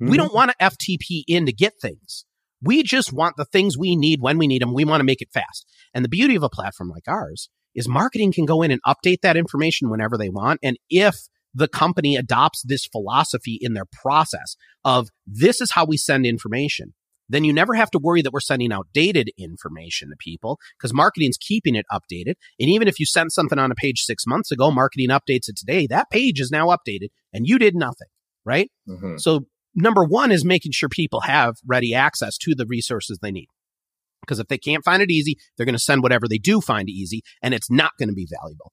Mm-hmm. 0.00 0.10
We 0.10 0.16
don't 0.16 0.34
want 0.34 0.50
to 0.50 0.56
FTP 0.64 1.24
in 1.26 1.46
to 1.46 1.52
get 1.52 1.74
things. 1.80 2.24
We 2.64 2.82
just 2.82 3.12
want 3.12 3.36
the 3.36 3.44
things 3.44 3.76
we 3.76 3.96
need 3.96 4.20
when 4.20 4.38
we 4.38 4.46
need 4.46 4.62
them. 4.62 4.72
We 4.72 4.84
want 4.84 5.00
to 5.00 5.04
make 5.04 5.22
it 5.22 5.32
fast. 5.32 5.66
And 5.92 6.04
the 6.04 6.08
beauty 6.08 6.34
of 6.34 6.42
a 6.42 6.48
platform 6.48 6.88
like 6.90 7.08
ours 7.08 7.48
is 7.74 7.88
marketing 7.88 8.32
can 8.32 8.46
go 8.46 8.62
in 8.62 8.70
and 8.70 8.80
update 8.86 9.20
that 9.22 9.36
information 9.36 9.90
whenever 9.90 10.16
they 10.16 10.28
want. 10.28 10.60
And 10.62 10.78
if 10.88 11.16
the 11.54 11.68
company 11.68 12.16
adopts 12.16 12.62
this 12.64 12.86
philosophy 12.86 13.58
in 13.60 13.74
their 13.74 13.86
process 14.02 14.56
of 14.84 15.08
this 15.26 15.60
is 15.60 15.72
how 15.72 15.84
we 15.84 15.96
send 15.96 16.26
information, 16.26 16.94
then 17.28 17.44
you 17.44 17.52
never 17.52 17.74
have 17.74 17.90
to 17.90 17.98
worry 17.98 18.22
that 18.22 18.32
we're 18.32 18.40
sending 18.40 18.72
outdated 18.72 19.30
information 19.38 20.10
to 20.10 20.16
people 20.18 20.58
because 20.76 20.92
marketing's 20.92 21.38
keeping 21.38 21.74
it 21.74 21.86
updated. 21.90 22.34
And 22.60 22.68
even 22.68 22.88
if 22.88 23.00
you 23.00 23.06
sent 23.06 23.32
something 23.32 23.58
on 23.58 23.70
a 23.70 23.74
page 23.74 24.00
six 24.00 24.26
months 24.26 24.50
ago, 24.50 24.70
marketing 24.70 25.08
updates 25.08 25.48
it 25.48 25.56
today, 25.56 25.86
that 25.86 26.10
page 26.10 26.40
is 26.40 26.50
now 26.50 26.68
updated 26.68 27.08
and 27.32 27.46
you 27.46 27.58
did 27.58 27.74
nothing, 27.74 28.08
right? 28.44 28.70
Mm-hmm. 28.88 29.16
So 29.18 29.46
number 29.74 30.04
one 30.04 30.30
is 30.30 30.44
making 30.44 30.72
sure 30.72 30.88
people 30.88 31.20
have 31.20 31.56
ready 31.66 31.94
access 31.94 32.36
to 32.38 32.54
the 32.54 32.66
resources 32.66 33.18
they 33.20 33.32
need. 33.32 33.48
Because 34.20 34.38
if 34.38 34.48
they 34.48 34.58
can't 34.58 34.84
find 34.84 35.02
it 35.02 35.10
easy, 35.10 35.36
they're 35.56 35.66
going 35.66 35.74
to 35.74 35.78
send 35.78 36.02
whatever 36.02 36.26
they 36.28 36.38
do 36.38 36.60
find 36.60 36.88
easy 36.88 37.22
and 37.42 37.52
it's 37.52 37.70
not 37.70 37.92
going 37.98 38.08
to 38.08 38.14
be 38.14 38.26
valuable. 38.40 38.72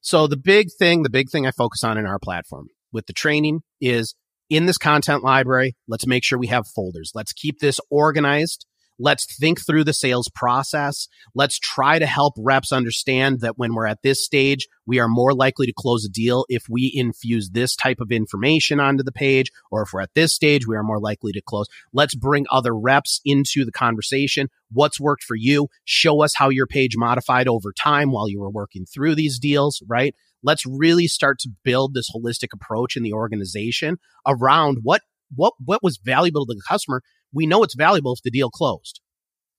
So 0.00 0.26
the 0.26 0.36
big 0.36 0.68
thing, 0.78 1.02
the 1.02 1.10
big 1.10 1.30
thing 1.30 1.46
I 1.46 1.50
focus 1.50 1.82
on 1.82 1.98
in 1.98 2.06
our 2.06 2.18
platform 2.18 2.66
with 2.92 3.06
the 3.06 3.12
training 3.12 3.60
is 3.80 4.14
in 4.50 4.66
this 4.66 4.78
content 4.78 5.24
library, 5.24 5.76
let's 5.88 6.06
make 6.06 6.24
sure 6.24 6.38
we 6.38 6.48
have 6.48 6.66
folders. 6.66 7.12
Let's 7.14 7.32
keep 7.32 7.58
this 7.58 7.80
organized. 7.90 8.66
Let's 8.98 9.26
think 9.38 9.64
through 9.64 9.84
the 9.84 9.92
sales 9.92 10.30
process. 10.34 11.08
Let's 11.34 11.58
try 11.58 11.98
to 11.98 12.06
help 12.06 12.34
reps 12.38 12.72
understand 12.72 13.40
that 13.40 13.58
when 13.58 13.74
we're 13.74 13.86
at 13.86 14.02
this 14.02 14.24
stage, 14.24 14.68
we 14.86 14.98
are 14.98 15.08
more 15.08 15.34
likely 15.34 15.66
to 15.66 15.72
close 15.76 16.04
a 16.04 16.08
deal 16.08 16.44
if 16.48 16.64
we 16.68 16.92
infuse 16.94 17.50
this 17.50 17.74
type 17.74 18.00
of 18.00 18.12
information 18.12 18.80
onto 18.80 19.02
the 19.02 19.12
page, 19.12 19.50
or 19.70 19.82
if 19.82 19.92
we're 19.92 20.02
at 20.02 20.14
this 20.14 20.34
stage, 20.34 20.66
we 20.66 20.76
are 20.76 20.82
more 20.82 21.00
likely 21.00 21.32
to 21.32 21.42
close. 21.42 21.66
Let's 21.92 22.14
bring 22.14 22.46
other 22.50 22.76
reps 22.76 23.20
into 23.24 23.64
the 23.64 23.72
conversation. 23.72 24.48
What's 24.70 25.00
worked 25.00 25.24
for 25.24 25.36
you? 25.36 25.68
Show 25.84 26.22
us 26.22 26.34
how 26.36 26.48
your 26.48 26.66
page 26.66 26.96
modified 26.96 27.48
over 27.48 27.72
time 27.72 28.10
while 28.10 28.28
you 28.28 28.40
were 28.40 28.50
working 28.50 28.86
through 28.86 29.14
these 29.14 29.38
deals, 29.38 29.82
right? 29.88 30.14
Let's 30.42 30.66
really 30.66 31.06
start 31.06 31.38
to 31.40 31.50
build 31.64 31.94
this 31.94 32.10
holistic 32.14 32.48
approach 32.52 32.96
in 32.96 33.02
the 33.02 33.12
organization 33.12 33.98
around 34.26 34.78
what 34.82 35.02
what 35.34 35.54
what 35.64 35.82
was 35.82 35.98
valuable 35.98 36.44
to 36.46 36.54
the 36.54 36.62
customer 36.68 37.02
we 37.32 37.46
know 37.46 37.62
it's 37.62 37.74
valuable 37.74 38.12
if 38.12 38.22
the 38.22 38.30
deal 38.30 38.50
closed, 38.50 39.00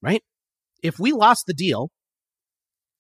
right? 0.02 0.22
If 0.82 1.00
we 1.00 1.12
lost 1.12 1.46
the 1.46 1.54
deal 1.54 1.90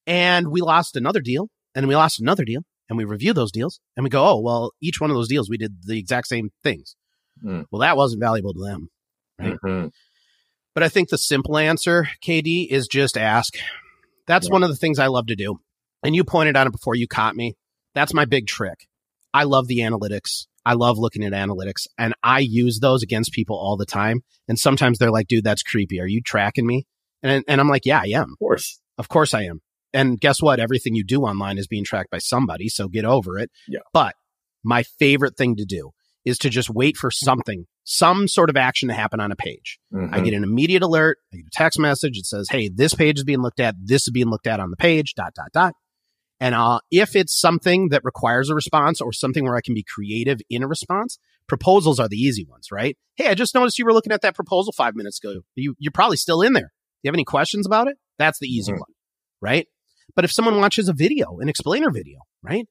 and 0.07 0.49
we 0.49 0.61
lost 0.61 0.95
another 0.95 1.21
deal 1.21 1.49
and 1.75 1.87
we 1.87 1.95
lost 1.95 2.19
another 2.19 2.45
deal 2.45 2.61
and 2.89 2.97
we 2.97 3.03
review 3.03 3.33
those 3.33 3.51
deals 3.51 3.79
and 3.95 4.03
we 4.03 4.09
go, 4.09 4.25
oh, 4.25 4.39
well, 4.39 4.71
each 4.81 4.99
one 5.01 5.09
of 5.09 5.15
those 5.15 5.27
deals, 5.27 5.49
we 5.49 5.57
did 5.57 5.83
the 5.83 5.97
exact 5.97 6.27
same 6.27 6.49
things. 6.63 6.95
Mm. 7.43 7.65
Well, 7.71 7.81
that 7.81 7.97
wasn't 7.97 8.21
valuable 8.21 8.53
to 8.53 8.63
them, 8.63 8.89
right? 9.39 9.57
Mm-hmm. 9.63 9.87
But 10.73 10.83
I 10.83 10.89
think 10.89 11.09
the 11.09 11.17
simple 11.17 11.57
answer, 11.57 12.07
KD, 12.25 12.67
is 12.69 12.87
just 12.87 13.17
ask. 13.17 13.53
That's 14.25 14.47
yeah. 14.47 14.53
one 14.53 14.63
of 14.63 14.69
the 14.69 14.75
things 14.75 14.97
I 14.97 15.07
love 15.07 15.27
to 15.27 15.35
do. 15.35 15.59
And 16.03 16.15
you 16.15 16.23
pointed 16.23 16.57
out 16.57 16.67
it 16.67 16.73
before 16.73 16.95
you 16.95 17.07
caught 17.07 17.35
me. 17.35 17.55
That's 17.93 18.13
my 18.13 18.25
big 18.25 18.47
trick. 18.47 18.87
I 19.33 19.43
love 19.43 19.67
the 19.67 19.79
analytics. 19.79 20.47
I 20.65 20.73
love 20.73 20.97
looking 20.97 21.23
at 21.23 21.33
analytics 21.33 21.87
and 21.97 22.13
I 22.23 22.39
use 22.39 22.79
those 22.79 23.03
against 23.03 23.33
people 23.33 23.57
all 23.57 23.77
the 23.77 23.85
time. 23.85 24.21
And 24.47 24.57
sometimes 24.57 24.97
they're 24.97 25.11
like, 25.11 25.27
dude, 25.27 25.43
that's 25.43 25.63
creepy. 25.63 25.99
Are 25.99 26.07
you 26.07 26.21
tracking 26.21 26.65
me? 26.65 26.85
And, 27.21 27.43
and 27.47 27.61
I'm 27.61 27.69
like, 27.69 27.85
yeah, 27.85 28.01
I 28.01 28.09
am. 28.09 28.31
Of 28.33 28.39
course. 28.39 28.79
Of 28.97 29.09
course 29.09 29.33
I 29.33 29.43
am. 29.43 29.61
And 29.93 30.19
guess 30.19 30.41
what? 30.41 30.59
Everything 30.59 30.95
you 30.95 31.03
do 31.03 31.21
online 31.21 31.57
is 31.57 31.67
being 31.67 31.83
tracked 31.83 32.11
by 32.11 32.17
somebody. 32.17 32.67
So 32.67 32.87
get 32.87 33.05
over 33.05 33.37
it. 33.37 33.51
Yeah. 33.67 33.79
But 33.93 34.15
my 34.63 34.83
favorite 34.83 35.37
thing 35.37 35.55
to 35.57 35.65
do 35.65 35.91
is 36.25 36.37
to 36.39 36.49
just 36.49 36.69
wait 36.69 36.95
for 36.95 37.11
something, 37.11 37.65
some 37.83 38.27
sort 38.27 38.49
of 38.49 38.55
action 38.55 38.87
to 38.87 38.95
happen 38.95 39.19
on 39.19 39.31
a 39.31 39.35
page. 39.35 39.77
Mm-hmm. 39.93 40.13
I 40.13 40.21
get 40.21 40.33
an 40.33 40.43
immediate 40.43 40.81
alert. 40.81 41.17
I 41.33 41.37
get 41.37 41.45
a 41.45 41.49
text 41.51 41.79
message. 41.79 42.17
It 42.17 42.25
says, 42.25 42.47
Hey, 42.49 42.69
this 42.73 42.93
page 42.93 43.19
is 43.19 43.23
being 43.23 43.41
looked 43.41 43.59
at. 43.59 43.75
This 43.81 44.03
is 44.03 44.11
being 44.11 44.29
looked 44.29 44.47
at 44.47 44.59
on 44.59 44.69
the 44.69 44.77
page, 44.77 45.13
dot, 45.15 45.33
dot, 45.35 45.49
dot. 45.53 45.73
And 46.43 46.55
uh, 46.55 46.81
if 46.91 47.15
it's 47.15 47.39
something 47.39 47.87
that 47.89 48.03
requires 48.03 48.49
a 48.49 48.53
response 48.53 48.99
or 48.99 49.13
something 49.13 49.45
where 49.45 49.55
I 49.55 49.61
can 49.61 49.73
be 49.73 49.81
creative 49.81 50.41
in 50.49 50.61
a 50.61 50.67
response, 50.67 51.17
proposals 51.47 52.01
are 52.01 52.09
the 52.09 52.17
easy 52.17 52.43
ones, 52.43 52.67
right? 52.69 52.97
Hey, 53.15 53.29
I 53.29 53.33
just 53.33 53.55
noticed 53.55 53.79
you 53.79 53.85
were 53.85 53.93
looking 53.93 54.11
at 54.11 54.23
that 54.23 54.35
proposal 54.35 54.73
five 54.73 54.93
minutes 54.93 55.23
ago. 55.23 55.39
You, 55.55 55.73
you're 55.79 55.93
probably 55.93 56.17
still 56.17 56.41
in 56.41 56.51
there. 56.51 56.63
Do 56.63 56.99
you 57.03 57.07
have 57.07 57.15
any 57.15 57.23
questions 57.23 57.65
about 57.65 57.87
it? 57.87 57.95
That's 58.19 58.39
the 58.39 58.47
easy 58.47 58.73
mm-hmm. 58.73 58.81
one, 58.81 58.89
right? 59.41 59.67
But 60.17 60.25
if 60.25 60.33
someone 60.33 60.57
watches 60.57 60.89
a 60.89 60.93
video, 60.93 61.39
an 61.39 61.47
explainer 61.47 61.89
video, 61.89 62.19
right? 62.41 62.67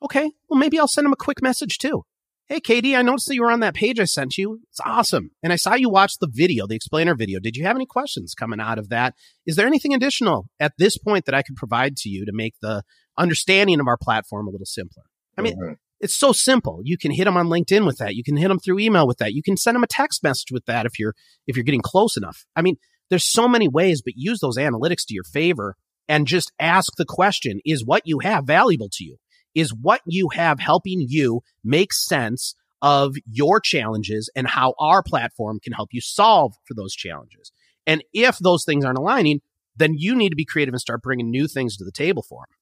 Okay, 0.00 0.30
well, 0.48 0.60
maybe 0.60 0.78
I'll 0.78 0.86
send 0.86 1.04
them 1.04 1.12
a 1.12 1.16
quick 1.16 1.42
message 1.42 1.78
too. 1.78 2.04
Hey, 2.46 2.60
KD, 2.60 2.94
I 2.94 3.00
noticed 3.00 3.28
that 3.28 3.34
you 3.34 3.40
were 3.40 3.50
on 3.50 3.60
that 3.60 3.74
page 3.74 3.98
I 3.98 4.04
sent 4.04 4.36
you. 4.36 4.60
It's 4.68 4.80
awesome. 4.84 5.30
And 5.42 5.50
I 5.50 5.56
saw 5.56 5.74
you 5.74 5.88
watch 5.88 6.18
the 6.20 6.28
video, 6.30 6.66
the 6.66 6.76
explainer 6.76 7.14
video. 7.14 7.40
Did 7.40 7.56
you 7.56 7.64
have 7.64 7.74
any 7.74 7.86
questions 7.86 8.34
coming 8.34 8.60
out 8.60 8.78
of 8.78 8.90
that? 8.90 9.14
Is 9.46 9.56
there 9.56 9.66
anything 9.66 9.94
additional 9.94 10.46
at 10.60 10.74
this 10.76 10.98
point 10.98 11.24
that 11.24 11.34
I 11.34 11.40
could 11.40 11.56
provide 11.56 11.96
to 11.98 12.10
you 12.10 12.26
to 12.26 12.32
make 12.34 12.54
the 12.60 12.82
understanding 13.16 13.80
of 13.80 13.88
our 13.88 13.96
platform 13.96 14.46
a 14.46 14.50
little 14.50 14.66
simpler? 14.66 15.04
I 15.38 15.40
mean, 15.40 15.54
mm-hmm. 15.54 15.72
it's 16.00 16.14
so 16.14 16.32
simple. 16.32 16.80
You 16.84 16.98
can 16.98 17.12
hit 17.12 17.24
them 17.24 17.38
on 17.38 17.46
LinkedIn 17.46 17.86
with 17.86 17.96
that. 17.96 18.14
You 18.14 18.22
can 18.22 18.36
hit 18.36 18.48
them 18.48 18.58
through 18.58 18.78
email 18.78 19.06
with 19.06 19.16
that. 19.18 19.32
You 19.32 19.42
can 19.42 19.56
send 19.56 19.74
them 19.74 19.82
a 19.82 19.88
text 19.88 20.22
message 20.22 20.52
with 20.52 20.66
that 20.66 20.84
if 20.84 20.98
you're, 20.98 21.14
if 21.46 21.56
you're 21.56 21.64
getting 21.64 21.80
close 21.80 22.14
enough. 22.14 22.44
I 22.54 22.60
mean, 22.60 22.76
there's 23.08 23.24
so 23.24 23.48
many 23.48 23.68
ways, 23.68 24.02
but 24.04 24.14
use 24.16 24.40
those 24.40 24.58
analytics 24.58 25.06
to 25.06 25.14
your 25.14 25.24
favor 25.24 25.76
and 26.08 26.26
just 26.26 26.52
ask 26.60 26.92
the 26.98 27.06
question, 27.06 27.60
is 27.64 27.86
what 27.86 28.02
you 28.04 28.18
have 28.18 28.44
valuable 28.46 28.90
to 28.92 29.04
you? 29.04 29.16
Is 29.54 29.72
what 29.74 30.00
you 30.06 30.28
have 30.30 30.60
helping 30.60 31.04
you 31.08 31.40
make 31.62 31.92
sense 31.92 32.54
of 32.82 33.14
your 33.26 33.60
challenges 33.60 34.30
and 34.36 34.46
how 34.46 34.74
our 34.78 35.02
platform 35.02 35.58
can 35.62 35.72
help 35.72 35.88
you 35.92 36.00
solve 36.00 36.54
for 36.66 36.74
those 36.74 36.94
challenges. 36.94 37.50
And 37.86 38.02
if 38.12 38.38
those 38.38 38.64
things 38.64 38.84
aren't 38.84 38.98
aligning, 38.98 39.40
then 39.76 39.94
you 39.96 40.14
need 40.14 40.30
to 40.30 40.36
be 40.36 40.44
creative 40.44 40.74
and 40.74 40.80
start 40.80 41.02
bringing 41.02 41.30
new 41.30 41.48
things 41.48 41.76
to 41.76 41.84
the 41.84 41.92
table 41.92 42.22
for 42.22 42.42
them. 42.42 42.56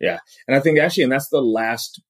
Yeah. 0.00 0.18
And 0.48 0.56
I 0.56 0.60
think 0.60 0.78
actually, 0.78 1.04
and 1.04 1.12
that's 1.12 1.28
the 1.28 1.40
last 1.40 2.02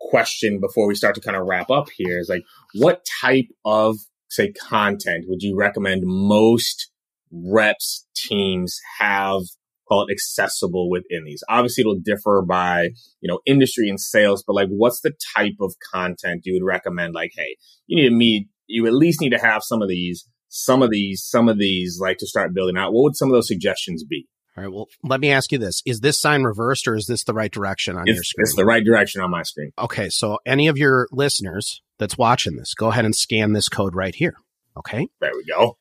question 0.00 0.60
before 0.60 0.86
we 0.86 0.94
start 0.94 1.14
to 1.14 1.20
kind 1.20 1.36
of 1.36 1.46
wrap 1.46 1.70
up 1.70 1.88
here 1.96 2.18
is 2.18 2.28
like, 2.28 2.42
what 2.74 3.06
type 3.20 3.48
of, 3.64 3.96
say, 4.28 4.52
content 4.52 5.24
would 5.28 5.42
you 5.42 5.56
recommend 5.56 6.02
most 6.04 6.90
reps 7.32 8.06
teams 8.14 8.80
have 8.98 9.42
call 9.88 10.06
it 10.06 10.12
accessible 10.12 10.90
within 10.90 11.24
these. 11.24 11.42
Obviously, 11.48 11.82
it'll 11.82 11.98
differ 11.98 12.42
by, 12.46 12.90
you 13.20 13.28
know, 13.28 13.40
industry 13.46 13.88
and 13.88 14.00
sales, 14.00 14.44
but 14.46 14.54
like, 14.54 14.68
what's 14.68 15.00
the 15.00 15.14
type 15.34 15.56
of 15.60 15.74
content 15.92 16.42
you 16.44 16.54
would 16.54 16.66
recommend? 16.66 17.14
Like, 17.14 17.32
hey, 17.36 17.56
you 17.86 17.96
need 17.96 18.08
to 18.08 18.14
meet, 18.14 18.48
you 18.66 18.86
at 18.86 18.92
least 18.92 19.20
need 19.20 19.30
to 19.30 19.38
have 19.38 19.62
some 19.62 19.82
of 19.82 19.88
these, 19.88 20.28
some 20.48 20.82
of 20.82 20.90
these, 20.90 21.24
some 21.24 21.48
of 21.48 21.58
these, 21.58 21.98
like 22.00 22.18
to 22.18 22.26
start 22.26 22.54
building 22.54 22.76
out. 22.76 22.92
What 22.92 23.02
would 23.04 23.16
some 23.16 23.28
of 23.28 23.34
those 23.34 23.48
suggestions 23.48 24.04
be? 24.04 24.26
All 24.56 24.64
right. 24.64 24.72
Well, 24.72 24.86
let 25.04 25.20
me 25.20 25.30
ask 25.30 25.52
you 25.52 25.58
this. 25.58 25.82
Is 25.86 26.00
this 26.00 26.20
sign 26.20 26.42
reversed 26.42 26.88
or 26.88 26.96
is 26.96 27.06
this 27.06 27.22
the 27.22 27.34
right 27.34 27.52
direction 27.52 27.96
on 27.96 28.08
it's, 28.08 28.16
your 28.16 28.24
screen? 28.24 28.42
It's 28.42 28.56
the 28.56 28.64
right 28.64 28.84
direction 28.84 29.22
on 29.22 29.30
my 29.30 29.44
screen. 29.44 29.70
Okay. 29.78 30.08
So 30.08 30.38
any 30.44 30.66
of 30.66 30.76
your 30.76 31.06
listeners 31.12 31.80
that's 31.98 32.18
watching 32.18 32.56
this, 32.56 32.74
go 32.74 32.88
ahead 32.88 33.04
and 33.04 33.14
scan 33.14 33.52
this 33.52 33.68
code 33.68 33.94
right 33.94 34.14
here. 34.14 34.34
Okay. 34.76 35.06
There 35.20 35.30
we 35.32 35.44
go. 35.44 35.78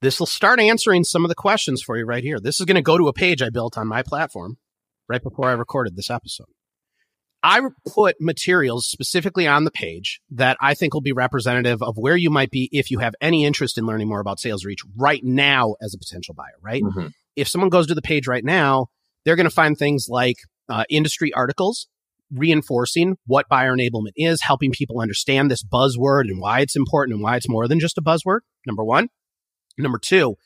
This 0.00 0.20
will 0.20 0.26
start 0.26 0.60
answering 0.60 1.04
some 1.04 1.24
of 1.24 1.28
the 1.28 1.34
questions 1.34 1.82
for 1.82 1.96
you 1.96 2.04
right 2.04 2.22
here. 2.22 2.38
This 2.38 2.60
is 2.60 2.66
going 2.66 2.76
to 2.76 2.82
go 2.82 2.98
to 2.98 3.08
a 3.08 3.12
page 3.12 3.42
I 3.42 3.50
built 3.50 3.76
on 3.76 3.88
my 3.88 4.02
platform 4.02 4.58
right 5.08 5.22
before 5.22 5.48
I 5.48 5.52
recorded 5.52 5.96
this 5.96 6.10
episode. 6.10 6.46
I 7.42 7.60
put 7.86 8.16
materials 8.20 8.86
specifically 8.86 9.46
on 9.46 9.64
the 9.64 9.70
page 9.70 10.20
that 10.30 10.56
I 10.60 10.74
think 10.74 10.92
will 10.92 11.00
be 11.00 11.12
representative 11.12 11.82
of 11.82 11.96
where 11.96 12.16
you 12.16 12.30
might 12.30 12.50
be 12.50 12.68
if 12.72 12.90
you 12.90 12.98
have 12.98 13.14
any 13.20 13.44
interest 13.44 13.78
in 13.78 13.86
learning 13.86 14.08
more 14.08 14.20
about 14.20 14.40
sales 14.40 14.64
reach 14.64 14.80
right 14.96 15.22
now 15.22 15.74
as 15.80 15.94
a 15.94 15.98
potential 15.98 16.34
buyer, 16.34 16.58
right? 16.60 16.82
Mm-hmm. 16.82 17.08
If 17.36 17.48
someone 17.48 17.70
goes 17.70 17.86
to 17.88 17.94
the 17.94 18.02
page 18.02 18.26
right 18.26 18.44
now, 18.44 18.86
they're 19.24 19.36
going 19.36 19.48
to 19.48 19.54
find 19.54 19.78
things 19.78 20.06
like 20.08 20.36
uh, 20.68 20.84
industry 20.90 21.32
articles 21.32 21.86
reinforcing 22.32 23.16
what 23.26 23.48
buyer 23.48 23.74
enablement 23.74 24.12
is, 24.16 24.42
helping 24.42 24.70
people 24.70 25.00
understand 25.00 25.50
this 25.50 25.62
buzzword 25.62 26.22
and 26.22 26.40
why 26.40 26.60
it's 26.60 26.76
important 26.76 27.14
and 27.14 27.22
why 27.22 27.36
it's 27.36 27.48
more 27.48 27.68
than 27.68 27.80
just 27.80 27.98
a 27.98 28.02
buzzword. 28.02 28.40
Number 28.66 28.84
one. 28.84 29.08
Number 29.78 29.98
two, 29.98 30.36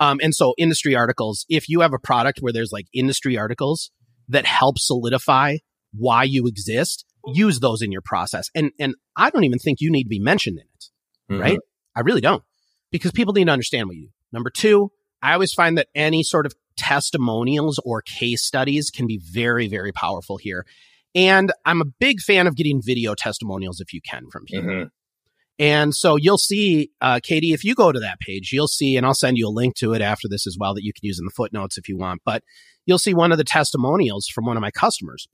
um, 0.00 0.18
and 0.22 0.34
so 0.34 0.54
industry 0.58 0.94
articles, 0.94 1.46
if 1.48 1.68
you 1.68 1.80
have 1.80 1.92
a 1.92 1.98
product 1.98 2.38
where 2.40 2.52
there's 2.52 2.72
like 2.72 2.86
industry 2.92 3.38
articles 3.38 3.90
that 4.28 4.46
help 4.46 4.78
solidify 4.78 5.56
why 5.92 6.24
you 6.24 6.46
exist, 6.46 7.04
use 7.26 7.60
those 7.60 7.80
in 7.82 7.92
your 7.92 8.02
process. 8.04 8.48
And 8.54 8.72
and 8.78 8.94
I 9.16 9.30
don't 9.30 9.44
even 9.44 9.58
think 9.58 9.80
you 9.80 9.90
need 9.90 10.04
to 10.04 10.08
be 10.08 10.18
mentioned 10.18 10.58
in 10.58 10.64
it. 10.64 11.32
Mm-hmm. 11.32 11.42
Right? 11.42 11.58
I 11.96 12.00
really 12.00 12.20
don't. 12.20 12.42
Because 12.90 13.12
people 13.12 13.34
need 13.34 13.46
to 13.46 13.52
understand 13.52 13.88
what 13.88 13.96
you 13.96 14.06
do. 14.06 14.12
Number 14.32 14.50
two, 14.50 14.90
I 15.22 15.32
always 15.32 15.52
find 15.52 15.78
that 15.78 15.88
any 15.94 16.22
sort 16.22 16.46
of 16.46 16.54
testimonials 16.76 17.80
or 17.84 18.02
case 18.02 18.44
studies 18.44 18.90
can 18.90 19.06
be 19.06 19.20
very, 19.32 19.68
very 19.68 19.92
powerful 19.92 20.36
here. 20.36 20.66
And 21.14 21.52
I'm 21.64 21.80
a 21.80 21.84
big 21.84 22.20
fan 22.20 22.46
of 22.46 22.56
getting 22.56 22.82
video 22.84 23.14
testimonials 23.14 23.80
if 23.80 23.92
you 23.92 24.00
can 24.00 24.28
from 24.30 24.44
people. 24.46 24.68
Mm-hmm. 24.68 24.88
And 25.58 25.94
so 25.94 26.16
you'll 26.16 26.38
see, 26.38 26.90
uh, 27.00 27.20
KD, 27.20 27.54
if 27.54 27.62
you 27.62 27.74
go 27.74 27.92
to 27.92 28.00
that 28.00 28.18
page, 28.20 28.50
you'll 28.52 28.68
see, 28.68 28.96
and 28.96 29.06
I'll 29.06 29.14
send 29.14 29.38
you 29.38 29.46
a 29.46 29.50
link 29.50 29.76
to 29.76 29.92
it 29.92 30.02
after 30.02 30.26
this 30.28 30.46
as 30.46 30.56
well 30.58 30.74
that 30.74 30.82
you 30.82 30.92
can 30.92 31.06
use 31.06 31.18
in 31.18 31.24
the 31.24 31.30
footnotes 31.30 31.78
if 31.78 31.88
you 31.88 31.96
want. 31.96 32.22
But 32.24 32.42
you'll 32.86 32.98
see 32.98 33.14
one 33.14 33.30
of 33.30 33.38
the 33.38 33.44
testimonials 33.44 34.26
from 34.26 34.46
one 34.46 34.56
of 34.56 34.60
my 34.60 34.72
customers 34.72 35.28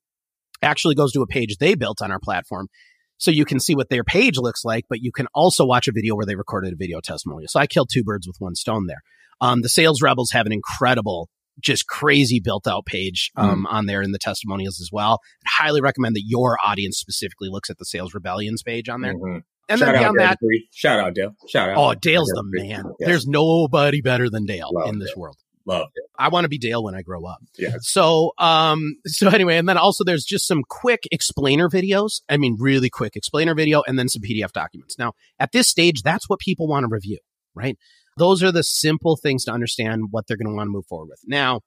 actually 0.63 0.95
goes 0.95 1.13
to 1.13 1.23
a 1.23 1.27
page 1.27 1.57
they 1.57 1.75
built 1.75 2.03
on 2.03 2.11
our 2.11 2.21
platform. 2.21 2.69
So 3.17 3.31
you 3.31 3.45
can 3.45 3.61
see 3.61 3.75
what 3.75 3.91
their 3.91 4.05
page 4.05 4.39
looks 4.39 4.65
like, 4.65 4.87
but 4.89 5.03
you 5.03 5.13
can 5.13 5.27
also 5.35 5.65
watch 5.65 5.89
a 5.89 5.93
video 5.93 6.15
where 6.15 6.27
they 6.27 6.37
recorded 6.37 6.73
a 6.73 6.77
video 6.77 7.01
testimonial. 7.01 7.49
So 7.49 7.61
I 7.61 7.67
killed 7.67 7.91
two 7.93 8.03
birds 8.03 8.27
with 8.27 8.37
one 8.39 8.55
stone 8.55 8.87
there. 8.87 9.03
Um, 9.41 9.63
the 9.63 9.69
sales 9.69 10.03
rebels 10.03 10.31
have 10.33 10.47
an 10.47 10.53
incredible, 10.53 11.29
just 11.59 11.87
crazy 11.87 12.41
built 12.41 12.67
out 12.67 12.87
page 12.87 13.31
hmm. 13.37 13.43
um, 13.43 13.67
mm. 13.67 13.73
on 13.73 13.87
there 13.87 14.03
in 14.03 14.13
the 14.13 14.19
testimonials 14.19 14.81
as 14.81 14.91
well. 14.93 15.21
I'd 15.45 15.65
highly 15.65 15.81
recommend 15.81 16.17
that 16.17 16.25
your 16.27 16.59
audience 16.65 16.99
specifically 16.99 17.49
looks 17.51 17.71
at 17.71 17.79
the 17.79 17.85
sales 17.85 18.15
rebellions 18.15 18.63
page 18.63 18.89
on 18.89 19.01
there. 19.03 19.15
Mm-hmm. 19.15 19.39
And 19.71 19.79
shout 19.79 19.93
then 19.95 20.03
beyond 20.03 20.19
that, 20.19 20.39
shout 20.73 20.99
out 21.01 21.15
Dale. 21.15 21.35
Shout 21.49 21.71
out. 21.71 21.77
Oh, 21.79 21.95
Dale's 21.95 22.29
the 22.29 22.43
man. 22.45 22.85
Yeah. 22.99 23.07
There's 23.07 23.27
nobody 23.27 24.03
better 24.03 24.29
than 24.29 24.45
Dale 24.45 24.69
Love 24.73 24.89
in 24.89 24.99
this 24.99 25.11
Dale. 25.11 25.21
world. 25.21 25.37
Love. 25.67 25.89
I 26.19 26.29
want 26.29 26.45
to 26.45 26.49
be 26.49 26.59
Dale 26.59 26.83
when 26.83 26.95
I 26.95 27.03
grow 27.03 27.25
up. 27.25 27.39
Yeah. 27.57 27.77
So, 27.81 28.33
um, 28.39 28.97
so 29.07 29.29
anyway, 29.29 29.57
and 29.57 29.69
then 29.69 29.79
also 29.79 30.05
there's 30.05 30.25
just 30.25 30.47
some 30.47 30.63
quick 30.69 31.05
explainer 31.13 31.69
videos. 31.69 32.23
I 32.29 32.37
mean, 32.37 32.57
really 32.59 32.91
quick 32.91 33.15
explainer 33.15 33.55
video 33.55 33.83
and 33.87 33.99
then 33.99 34.09
some 34.09 34.23
PDF 34.23 34.53
documents. 34.53 34.99
Now, 34.99 35.13
at 35.39 35.53
this 35.53 35.69
stage, 35.69 36.03
that's 36.03 36.29
what 36.29 36.41
people 36.41 36.67
want 36.67 36.85
to 36.85 36.89
review, 36.89 37.19
right? 37.55 37.79
Those 38.17 38.43
are 38.43 38.51
the 38.51 38.65
simple 38.65 39.17
things 39.17 39.45
to 39.45 39.53
understand 39.53 40.07
what 40.11 40.27
they're 40.27 40.37
going 40.37 40.49
to 40.49 40.55
want 40.55 40.67
to 40.67 40.73
move 40.73 40.87
forward 40.87 41.09
with. 41.11 41.21
Now, 41.27 41.61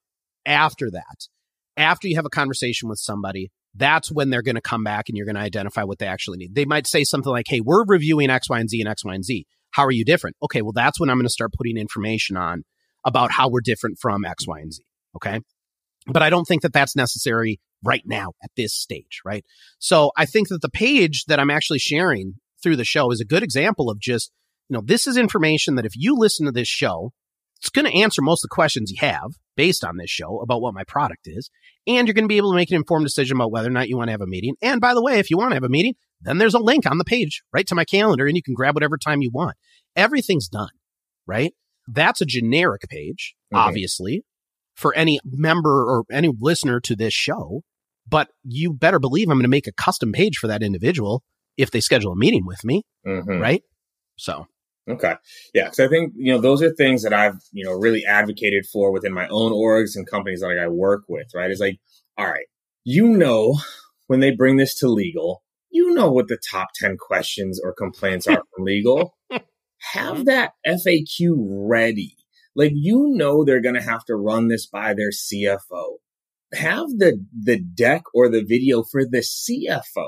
after 0.44 0.90
that, 0.90 1.28
after 1.76 2.06
you 2.06 2.16
have 2.16 2.26
a 2.26 2.30
conversation 2.30 2.88
with 2.88 2.98
somebody, 2.98 3.50
that's 3.74 4.10
when 4.10 4.30
they're 4.30 4.42
going 4.42 4.54
to 4.54 4.60
come 4.60 4.84
back 4.84 5.08
and 5.08 5.16
you're 5.16 5.26
going 5.26 5.36
to 5.36 5.40
identify 5.40 5.82
what 5.82 5.98
they 5.98 6.06
actually 6.06 6.38
need. 6.38 6.54
They 6.54 6.64
might 6.64 6.86
say 6.86 7.04
something 7.04 7.30
like, 7.30 7.46
Hey, 7.48 7.60
we're 7.60 7.84
reviewing 7.84 8.30
X, 8.30 8.48
Y, 8.48 8.58
and 8.58 8.68
Z 8.68 8.80
and 8.80 8.88
X, 8.88 9.04
Y, 9.04 9.14
and 9.14 9.24
Z. 9.24 9.46
How 9.70 9.84
are 9.84 9.90
you 9.90 10.04
different? 10.04 10.36
Okay. 10.42 10.62
Well, 10.62 10.72
that's 10.72 11.00
when 11.00 11.10
I'm 11.10 11.16
going 11.16 11.26
to 11.26 11.30
start 11.30 11.52
putting 11.52 11.76
information 11.76 12.36
on 12.36 12.62
about 13.04 13.32
how 13.32 13.48
we're 13.48 13.60
different 13.60 13.98
from 14.00 14.24
X, 14.24 14.46
Y, 14.46 14.60
and 14.60 14.72
Z. 14.72 14.82
Okay. 15.16 15.40
But 16.06 16.22
I 16.22 16.30
don't 16.30 16.44
think 16.44 16.62
that 16.62 16.72
that's 16.72 16.94
necessary 16.94 17.58
right 17.82 18.02
now 18.06 18.32
at 18.42 18.50
this 18.56 18.74
stage. 18.74 19.20
Right. 19.24 19.44
So 19.78 20.12
I 20.16 20.26
think 20.26 20.48
that 20.48 20.62
the 20.62 20.68
page 20.68 21.24
that 21.26 21.40
I'm 21.40 21.50
actually 21.50 21.80
sharing 21.80 22.34
through 22.62 22.76
the 22.76 22.84
show 22.84 23.10
is 23.10 23.20
a 23.20 23.26
good 23.26 23.42
example 23.42 23.90
of 23.90 23.98
just, 23.98 24.30
you 24.68 24.74
know, 24.74 24.82
this 24.84 25.06
is 25.06 25.16
information 25.16 25.74
that 25.74 25.86
if 25.86 25.92
you 25.96 26.16
listen 26.16 26.46
to 26.46 26.52
this 26.52 26.68
show, 26.68 27.12
it's 27.58 27.70
going 27.70 27.86
to 27.86 27.98
answer 27.98 28.22
most 28.22 28.44
of 28.44 28.50
the 28.50 28.54
questions 28.54 28.90
you 28.90 28.98
have 29.00 29.32
based 29.56 29.84
on 29.84 29.96
this 29.96 30.10
show 30.10 30.40
about 30.40 30.60
what 30.60 30.74
my 30.74 30.84
product 30.84 31.26
is. 31.26 31.50
And 31.86 32.06
you're 32.06 32.14
going 32.14 32.24
to 32.24 32.28
be 32.28 32.36
able 32.36 32.52
to 32.52 32.56
make 32.56 32.70
an 32.70 32.76
informed 32.76 33.06
decision 33.06 33.36
about 33.36 33.52
whether 33.52 33.68
or 33.68 33.72
not 33.72 33.88
you 33.88 33.96
want 33.96 34.08
to 34.08 34.12
have 34.12 34.20
a 34.20 34.26
meeting. 34.26 34.54
And 34.62 34.80
by 34.80 34.94
the 34.94 35.02
way, 35.02 35.18
if 35.18 35.30
you 35.30 35.36
want 35.36 35.50
to 35.50 35.56
have 35.56 35.64
a 35.64 35.68
meeting, 35.68 35.94
then 36.20 36.38
there's 36.38 36.54
a 36.54 36.58
link 36.58 36.90
on 36.90 36.98
the 36.98 37.04
page 37.04 37.42
right 37.52 37.66
to 37.66 37.74
my 37.74 37.84
calendar 37.84 38.26
and 38.26 38.36
you 38.36 38.42
can 38.42 38.54
grab 38.54 38.74
whatever 38.74 38.96
time 38.96 39.20
you 39.20 39.30
want. 39.32 39.56
Everything's 39.96 40.48
done, 40.48 40.70
right? 41.26 41.52
That's 41.86 42.20
a 42.20 42.26
generic 42.26 42.82
page, 42.88 43.34
okay. 43.52 43.60
obviously, 43.60 44.22
for 44.74 44.94
any 44.94 45.20
member 45.24 45.84
or 45.84 46.04
any 46.10 46.30
listener 46.38 46.80
to 46.80 46.96
this 46.96 47.12
show. 47.12 47.62
But 48.06 48.28
you 48.42 48.72
better 48.72 48.98
believe 48.98 49.28
I'm 49.28 49.36
going 49.36 49.44
to 49.44 49.48
make 49.48 49.66
a 49.66 49.72
custom 49.72 50.12
page 50.12 50.36
for 50.36 50.46
that 50.46 50.62
individual 50.62 51.22
if 51.56 51.70
they 51.70 51.80
schedule 51.80 52.12
a 52.12 52.16
meeting 52.16 52.44
with 52.44 52.64
me, 52.64 52.82
mm-hmm. 53.06 53.40
right? 53.40 53.62
So 54.16 54.46
Okay. 54.88 55.14
Yeah. 55.54 55.70
So 55.70 55.84
I 55.84 55.88
think, 55.88 56.12
you 56.16 56.32
know, 56.32 56.40
those 56.40 56.62
are 56.62 56.70
things 56.70 57.02
that 57.02 57.14
I've, 57.14 57.38
you 57.52 57.64
know, 57.64 57.72
really 57.72 58.04
advocated 58.04 58.66
for 58.66 58.92
within 58.92 59.14
my 59.14 59.26
own 59.28 59.52
orgs 59.52 59.96
and 59.96 60.06
companies 60.06 60.40
that 60.40 60.58
I 60.58 60.68
work 60.68 61.04
with, 61.08 61.28
right? 61.34 61.50
It's 61.50 61.60
like, 61.60 61.78
all 62.18 62.26
right, 62.26 62.46
you 62.84 63.08
know, 63.08 63.58
when 64.08 64.20
they 64.20 64.30
bring 64.30 64.58
this 64.58 64.74
to 64.80 64.88
legal, 64.88 65.42
you 65.70 65.92
know 65.92 66.12
what 66.12 66.28
the 66.28 66.38
top 66.50 66.68
10 66.74 66.98
questions 66.98 67.60
or 67.62 67.72
complaints 67.72 68.26
are 68.26 68.42
from 68.54 68.64
legal. 68.64 69.16
Have 69.92 70.18
mm-hmm. 70.18 70.24
that 70.24 70.52
FAQ 70.66 71.34
ready. 71.48 72.16
Like, 72.54 72.72
you 72.74 73.08
know, 73.08 73.44
they're 73.44 73.62
going 73.62 73.74
to 73.74 73.82
have 73.82 74.04
to 74.04 74.14
run 74.14 74.48
this 74.48 74.66
by 74.66 74.94
their 74.94 75.10
CFO. 75.10 75.96
Have 76.52 76.86
the, 76.98 77.24
the 77.32 77.58
deck 77.58 78.02
or 78.14 78.28
the 78.28 78.44
video 78.44 78.84
for 78.84 79.04
the 79.04 79.18
CFO 79.18 80.06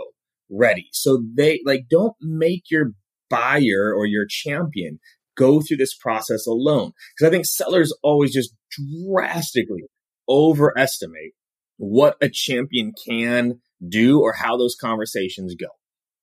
ready. 0.49 0.89
So 0.93 1.25
they 1.35 1.61
like, 1.65 1.87
don't 1.91 2.15
make 2.21 2.71
your 2.71 2.93
buyer 3.29 3.93
or 3.97 4.07
your 4.07 4.27
champion 4.29 4.99
go 5.37 5.61
through 5.61 5.77
this 5.77 5.95
process 5.95 6.47
alone. 6.47 6.93
Because 7.15 7.29
I 7.29 7.31
think 7.31 7.47
sellers 7.47 7.95
always 8.03 8.33
just 8.33 8.55
drastically 8.71 9.85
overestimate 10.29 11.33
what 11.77 12.17
a 12.21 12.29
champion 12.29 12.93
can 13.07 13.61
do 13.87 14.21
or 14.21 14.33
how 14.33 14.57
those 14.57 14.77
conversations 14.81 15.55
go, 15.55 15.69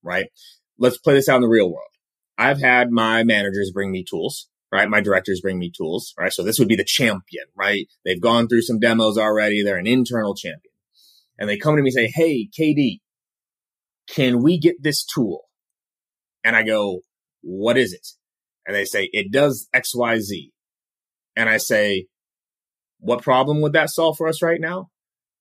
right? 0.01 0.27
Let's 0.79 0.97
play 0.97 1.13
this 1.13 1.29
out 1.29 1.37
in 1.37 1.41
the 1.43 1.47
real 1.47 1.71
world. 1.71 1.87
I've 2.37 2.59
had 2.59 2.89
my 2.89 3.23
managers 3.23 3.71
bring 3.71 3.91
me 3.91 4.03
tools, 4.03 4.49
right? 4.71 4.89
My 4.89 5.01
directors 5.01 5.39
bring 5.41 5.59
me 5.59 5.71
tools, 5.75 6.13
right? 6.17 6.33
So 6.33 6.43
this 6.43 6.57
would 6.57 6.67
be 6.67 6.75
the 6.75 6.83
champion, 6.83 7.45
right? 7.55 7.87
They've 8.03 8.19
gone 8.19 8.47
through 8.47 8.63
some 8.63 8.79
demos 8.79 9.17
already. 9.17 9.63
They're 9.63 9.77
an 9.77 9.87
internal 9.87 10.33
champion. 10.33 10.73
And 11.37 11.47
they 11.47 11.57
come 11.57 11.75
to 11.75 11.81
me 11.81 11.89
and 11.89 11.93
say, 11.93 12.11
Hey, 12.13 12.49
KD, 12.59 12.99
can 14.09 14.41
we 14.41 14.59
get 14.59 14.81
this 14.81 15.05
tool? 15.05 15.43
And 16.43 16.55
I 16.55 16.63
go, 16.63 17.01
what 17.41 17.77
is 17.77 17.93
it? 17.93 18.07
And 18.65 18.75
they 18.75 18.85
say, 18.85 19.09
it 19.11 19.31
does 19.31 19.67
X, 19.73 19.95
Y, 19.95 20.19
Z. 20.19 20.51
And 21.35 21.49
I 21.49 21.57
say, 21.57 22.07
what 22.99 23.21
problem 23.21 23.61
would 23.61 23.73
that 23.73 23.89
solve 23.89 24.17
for 24.17 24.27
us 24.27 24.41
right 24.41 24.61
now? 24.61 24.89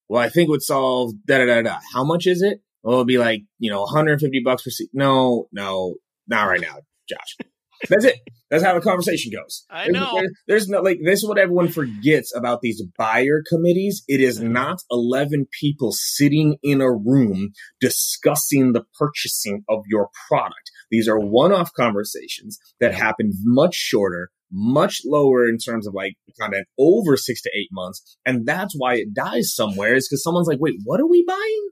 Well, 0.08 0.20
I 0.20 0.28
think 0.28 0.48
it 0.48 0.50
would 0.50 0.62
solve 0.62 1.12
da 1.26 1.38
da 1.38 1.46
da 1.46 1.62
da. 1.62 1.78
How 1.94 2.04
much 2.04 2.26
is 2.26 2.42
it? 2.42 2.60
Well, 2.82 2.94
it'll 2.94 3.04
be 3.04 3.18
like, 3.18 3.42
you 3.58 3.70
know, 3.70 3.82
150 3.82 4.42
bucks 4.44 4.62
per 4.62 4.70
seat. 4.70 4.90
No, 4.92 5.48
no, 5.52 5.94
not 6.26 6.48
right 6.48 6.60
now, 6.60 6.78
Josh. 7.08 7.36
That's 7.88 8.04
it. 8.04 8.18
That's 8.50 8.62
how 8.62 8.74
the 8.74 8.80
conversation 8.80 9.32
goes. 9.32 9.64
I 9.70 9.88
know. 9.88 10.12
There's, 10.14 10.32
there's, 10.46 10.68
no 10.68 10.82
like 10.82 10.98
this 11.02 11.22
is 11.22 11.28
what 11.28 11.38
everyone 11.38 11.68
forgets 11.68 12.34
about 12.36 12.60
these 12.60 12.82
buyer 12.98 13.42
committees. 13.48 14.04
It 14.08 14.20
is 14.20 14.38
mm-hmm. 14.38 14.52
not 14.52 14.82
11 14.90 15.46
people 15.58 15.92
sitting 15.92 16.58
in 16.62 16.80
a 16.80 16.92
room 16.92 17.52
discussing 17.80 18.72
the 18.72 18.84
purchasing 18.98 19.64
of 19.68 19.84
your 19.88 20.10
product. 20.28 20.70
These 20.92 21.08
are 21.08 21.18
one-off 21.18 21.72
conversations 21.72 22.58
that 22.78 22.94
happen 22.94 23.32
much 23.42 23.74
shorter, 23.74 24.28
much 24.52 25.00
lower 25.06 25.48
in 25.48 25.56
terms 25.56 25.86
of 25.86 25.94
like 25.94 26.12
content 26.38 26.66
over 26.78 27.16
six 27.16 27.40
to 27.42 27.50
eight 27.56 27.70
months. 27.72 28.18
And 28.26 28.46
that's 28.46 28.74
why 28.76 28.96
it 28.96 29.14
dies 29.14 29.54
somewhere 29.54 29.94
is 29.94 30.06
because 30.06 30.22
someone's 30.22 30.46
like, 30.46 30.60
wait, 30.60 30.74
what 30.84 31.00
are 31.00 31.08
we 31.08 31.24
buying? 31.26 31.68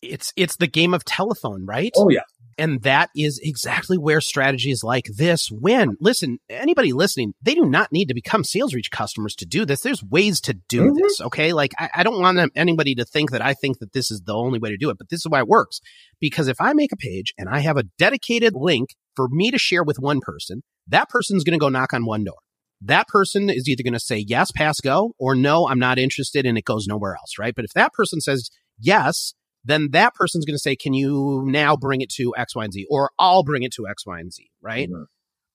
It's 0.00 0.32
it's 0.36 0.56
the 0.56 0.66
game 0.66 0.94
of 0.94 1.04
telephone, 1.04 1.66
right? 1.66 1.92
Oh 1.96 2.08
yeah. 2.08 2.20
And 2.58 2.82
that 2.82 3.10
is 3.14 3.38
exactly 3.42 3.98
where 3.98 4.20
strategies 4.20 4.82
like 4.82 5.06
this 5.14 5.50
win. 5.50 5.96
Listen, 6.00 6.38
anybody 6.48 6.92
listening, 6.92 7.34
they 7.42 7.54
do 7.54 7.66
not 7.66 7.92
need 7.92 8.06
to 8.06 8.14
become 8.14 8.42
SalesReach 8.42 8.90
customers 8.90 9.34
to 9.36 9.46
do 9.46 9.66
this. 9.66 9.82
There's 9.82 10.02
ways 10.02 10.40
to 10.42 10.54
do 10.68 10.82
mm-hmm. 10.82 10.96
this. 10.96 11.20
Okay. 11.20 11.52
Like 11.52 11.72
I, 11.78 11.90
I 11.96 12.02
don't 12.02 12.20
want 12.20 12.52
anybody 12.56 12.94
to 12.94 13.04
think 13.04 13.30
that 13.30 13.42
I 13.42 13.52
think 13.54 13.78
that 13.80 13.92
this 13.92 14.10
is 14.10 14.22
the 14.22 14.34
only 14.34 14.58
way 14.58 14.70
to 14.70 14.78
do 14.78 14.88
it, 14.88 14.96
but 14.96 15.10
this 15.10 15.20
is 15.20 15.28
why 15.28 15.40
it 15.40 15.48
works. 15.48 15.80
Because 16.18 16.48
if 16.48 16.60
I 16.60 16.72
make 16.72 16.92
a 16.92 16.96
page 16.96 17.34
and 17.36 17.48
I 17.48 17.60
have 17.60 17.76
a 17.76 17.84
dedicated 17.98 18.54
link 18.54 18.90
for 19.14 19.28
me 19.28 19.50
to 19.50 19.58
share 19.58 19.84
with 19.84 19.98
one 19.98 20.20
person, 20.20 20.62
that 20.86 21.10
person's 21.10 21.44
going 21.44 21.58
to 21.58 21.62
go 21.62 21.68
knock 21.68 21.92
on 21.92 22.06
one 22.06 22.24
door. 22.24 22.36
That 22.80 23.08
person 23.08 23.50
is 23.50 23.68
either 23.68 23.82
going 23.82 23.94
to 23.94 24.00
say 24.00 24.24
yes, 24.26 24.50
pass 24.50 24.80
go, 24.80 25.12
or 25.18 25.34
no, 25.34 25.68
I'm 25.68 25.78
not 25.78 25.98
interested 25.98 26.46
and 26.46 26.56
it 26.56 26.64
goes 26.64 26.86
nowhere 26.86 27.16
else. 27.16 27.32
Right. 27.38 27.54
But 27.54 27.64
if 27.64 27.72
that 27.74 27.92
person 27.92 28.20
says 28.20 28.50
yes, 28.78 29.34
then 29.66 29.88
that 29.92 30.14
person's 30.14 30.44
going 30.44 30.54
to 30.54 30.60
say, 30.60 30.76
can 30.76 30.94
you 30.94 31.42
now 31.46 31.76
bring 31.76 32.00
it 32.00 32.10
to 32.14 32.34
X, 32.36 32.54
Y, 32.54 32.64
and 32.64 32.72
Z? 32.72 32.86
Or 32.90 33.10
I'll 33.18 33.42
bring 33.44 33.62
it 33.62 33.72
to 33.74 33.86
X, 33.86 34.06
Y, 34.06 34.18
and 34.20 34.32
Z, 34.32 34.48
right? 34.62 34.88
Mm-hmm. 34.88 35.02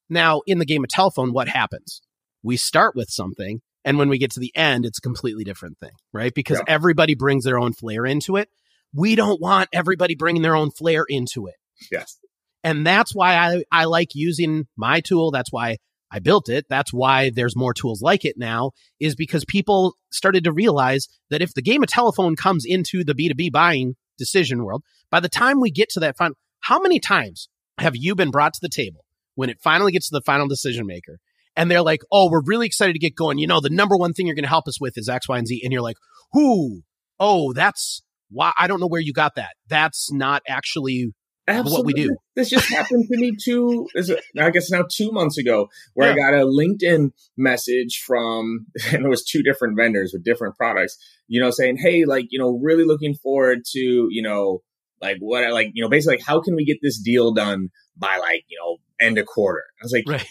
Now, 0.09 0.41
in 0.45 0.59
the 0.59 0.66
game 0.66 0.84
of 0.84 0.89
telephone, 0.89 1.32
what 1.34 1.47
happens? 1.47 2.01
we 2.43 2.57
start 2.57 2.95
with 2.95 3.09
something. 3.09 3.62
And 3.86 3.97
when 3.97 4.09
we 4.09 4.18
get 4.18 4.32
to 4.32 4.39
the 4.39 4.51
end, 4.55 4.86
it's 4.86 4.97
a 4.97 5.01
completely 5.01 5.43
different 5.43 5.78
thing, 5.80 5.91
right? 6.14 6.34
Because 6.34 6.57
Yeah. 6.59 6.64
everybody 6.74 7.16
brings 7.16 7.43
their 7.43 7.59
own 7.59 7.74
flair 7.74 8.05
into 8.05 8.36
it. 8.38 8.49
We 8.93 9.16
don't 9.16 9.41
want 9.41 9.70
everybody 9.74 10.16
bringing 10.16 10.41
their 10.41 10.55
own 10.55 10.72
flair 10.72 11.03
into 11.07 11.47
it. 11.47 11.55
Yes. 11.91 12.18
And 12.64 12.86
that's 12.86 13.16
why 13.16 13.36
I, 13.36 13.64
I 13.72 13.86
like 13.86 14.09
using 14.14 14.68
my 14.78 14.99
tool. 14.99 15.32
That's 15.32 15.51
why 15.51 15.78
I 16.12 16.20
built 16.20 16.49
it. 16.49 16.66
That's 16.70 16.91
why 16.93 17.32
there's 17.34 17.55
more 17.55 17.74
tools 17.74 18.01
like 18.01 18.26
it 18.26 18.38
now, 18.38 18.72
is 18.99 19.16
because 19.16 19.45
people 19.45 19.95
started 20.12 20.43
to 20.43 20.51
realize 20.51 21.07
that 21.30 21.41
if 21.41 21.53
the 21.53 21.62
game 21.62 21.82
of 21.82 21.89
telephone 21.89 22.36
comes 22.36 22.66
into 22.66 23.03
the 23.03 23.14
B2B 23.16 23.51
buying 23.51 23.95
decision 24.18 24.64
world, 24.64 24.84
by 25.09 25.20
the 25.20 25.30
time 25.30 25.59
we 25.59 25.72
get 25.72 25.89
to 25.89 25.99
that 26.01 26.18
final, 26.18 26.36
how 26.62 26.80
many 26.80 26.99
times 26.99 27.49
have 27.78 27.95
you 27.95 28.16
been 28.16 28.32
brought 28.32 28.53
to 28.53 28.59
the 28.62 28.70
table 28.70 29.05
when 29.36 29.49
it 29.49 29.59
finally 29.62 29.91
gets 29.91 30.09
to 30.09 30.16
the 30.16 30.24
final 30.26 30.47
decision 30.47 30.86
maker? 30.86 31.20
And 31.55 31.70
they're 31.70 31.82
like, 31.82 32.01
oh, 32.12 32.30
we're 32.32 32.43
really 32.45 32.66
excited 32.66 32.93
to 32.93 32.99
get 32.99 33.16
going. 33.16 33.38
You 33.38 33.47
know, 33.47 33.59
the 33.59 33.70
number 33.70 33.97
one 33.97 34.14
thing 34.14 34.26
you're 34.26 34.36
going 34.36 34.43
to 34.43 34.49
help 34.49 34.68
us 34.68 34.80
with 34.80 34.97
is 34.97 35.09
X, 35.09 35.28
Y, 35.28 35.38
and 35.38 35.47
Z. 35.47 35.62
And 35.64 35.74
you're 35.74 35.82
like, 35.82 35.97
who? 36.32 36.82
Oh, 37.20 37.51
that's 37.51 38.01
why 38.30 38.53
I 38.57 38.68
don't 38.68 38.80
know 38.80 38.88
where 38.88 39.01
you 39.01 39.12
got 39.12 39.36
that. 39.36 39.55
That's 39.68 40.12
not 40.12 40.41
actually 40.47 41.14
what 41.60 41.86
we 41.86 41.93
do. 41.93 42.16
This 42.36 42.49
just 42.49 42.70
happened 42.70 43.08
to 43.12 43.18
me 43.18 43.34
two, 43.41 43.88
is 43.95 44.10
it- 44.10 44.24
I 44.39 44.49
guess 44.49 44.70
now 44.72 44.84
two 44.91 45.12
months 45.12 45.38
ago, 45.38 45.70
where 45.93 46.12
I 46.12 46.16
got 46.16 46.34
a 46.34 46.45
LinkedIn 46.45 47.12
message 47.38 48.02
from, 48.06 48.68
and 48.91 49.06
it 49.06 49.10
was 49.10 49.24
two 49.24 49.43
different 49.43 49.76
vendors 49.78 50.12
with 50.14 50.24
different 50.24 50.56
products, 50.56 50.97
you 51.28 51.41
know, 51.41 51.52
saying, 51.52 51.78
hey, 51.78 52.06
like, 52.06 52.28
you 52.30 52.39
know, 52.39 52.60
really 52.62 52.84
looking 52.86 53.16
forward 53.16 53.60
to, 53.74 53.80
you 54.10 54.22
know, 54.22 54.62
like 55.02 55.18
what, 55.20 55.52
like, 55.52 55.72
you 55.74 55.84
know, 55.84 55.89
basically, 55.89 56.18
like, 56.18 56.26
how 56.26 56.41
can 56.41 56.56
we 56.56 56.66
get 56.66 56.78
this 56.82 56.99
deal 56.99 57.34
done 57.34 57.70
by 57.97 58.18
like, 58.18 58.43
you 58.47 58.58
know, 58.60 58.78
end 59.06 59.18
of 59.18 59.26
quarter? 59.26 59.64
I 59.82 59.84
was 59.86 59.91
like, 59.91 60.04
right. 60.08 60.28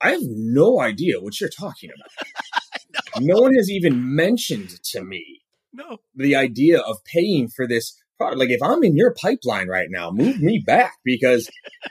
I 0.00 0.10
have 0.10 0.22
no 0.22 0.80
idea 0.80 1.20
what 1.20 1.40
you're 1.40 1.48
talking 1.50 1.90
about. 1.94 3.20
no 3.20 3.40
one 3.40 3.54
has 3.54 3.70
even 3.70 4.14
mentioned 4.16 4.70
to 4.92 5.02
me 5.02 5.42
No. 5.72 5.98
the 6.14 6.34
idea 6.34 6.80
of 6.80 7.04
paying 7.04 7.48
for 7.48 7.66
this 7.68 7.96
product. 8.22 8.38
Like 8.38 8.50
if 8.50 8.62
I'm 8.62 8.82
in 8.84 8.96
your 8.96 9.14
pipeline 9.20 9.68
right 9.68 9.88
now, 9.90 10.10
move 10.10 10.40
me 10.40 10.62
back 10.64 10.94
because 11.04 11.48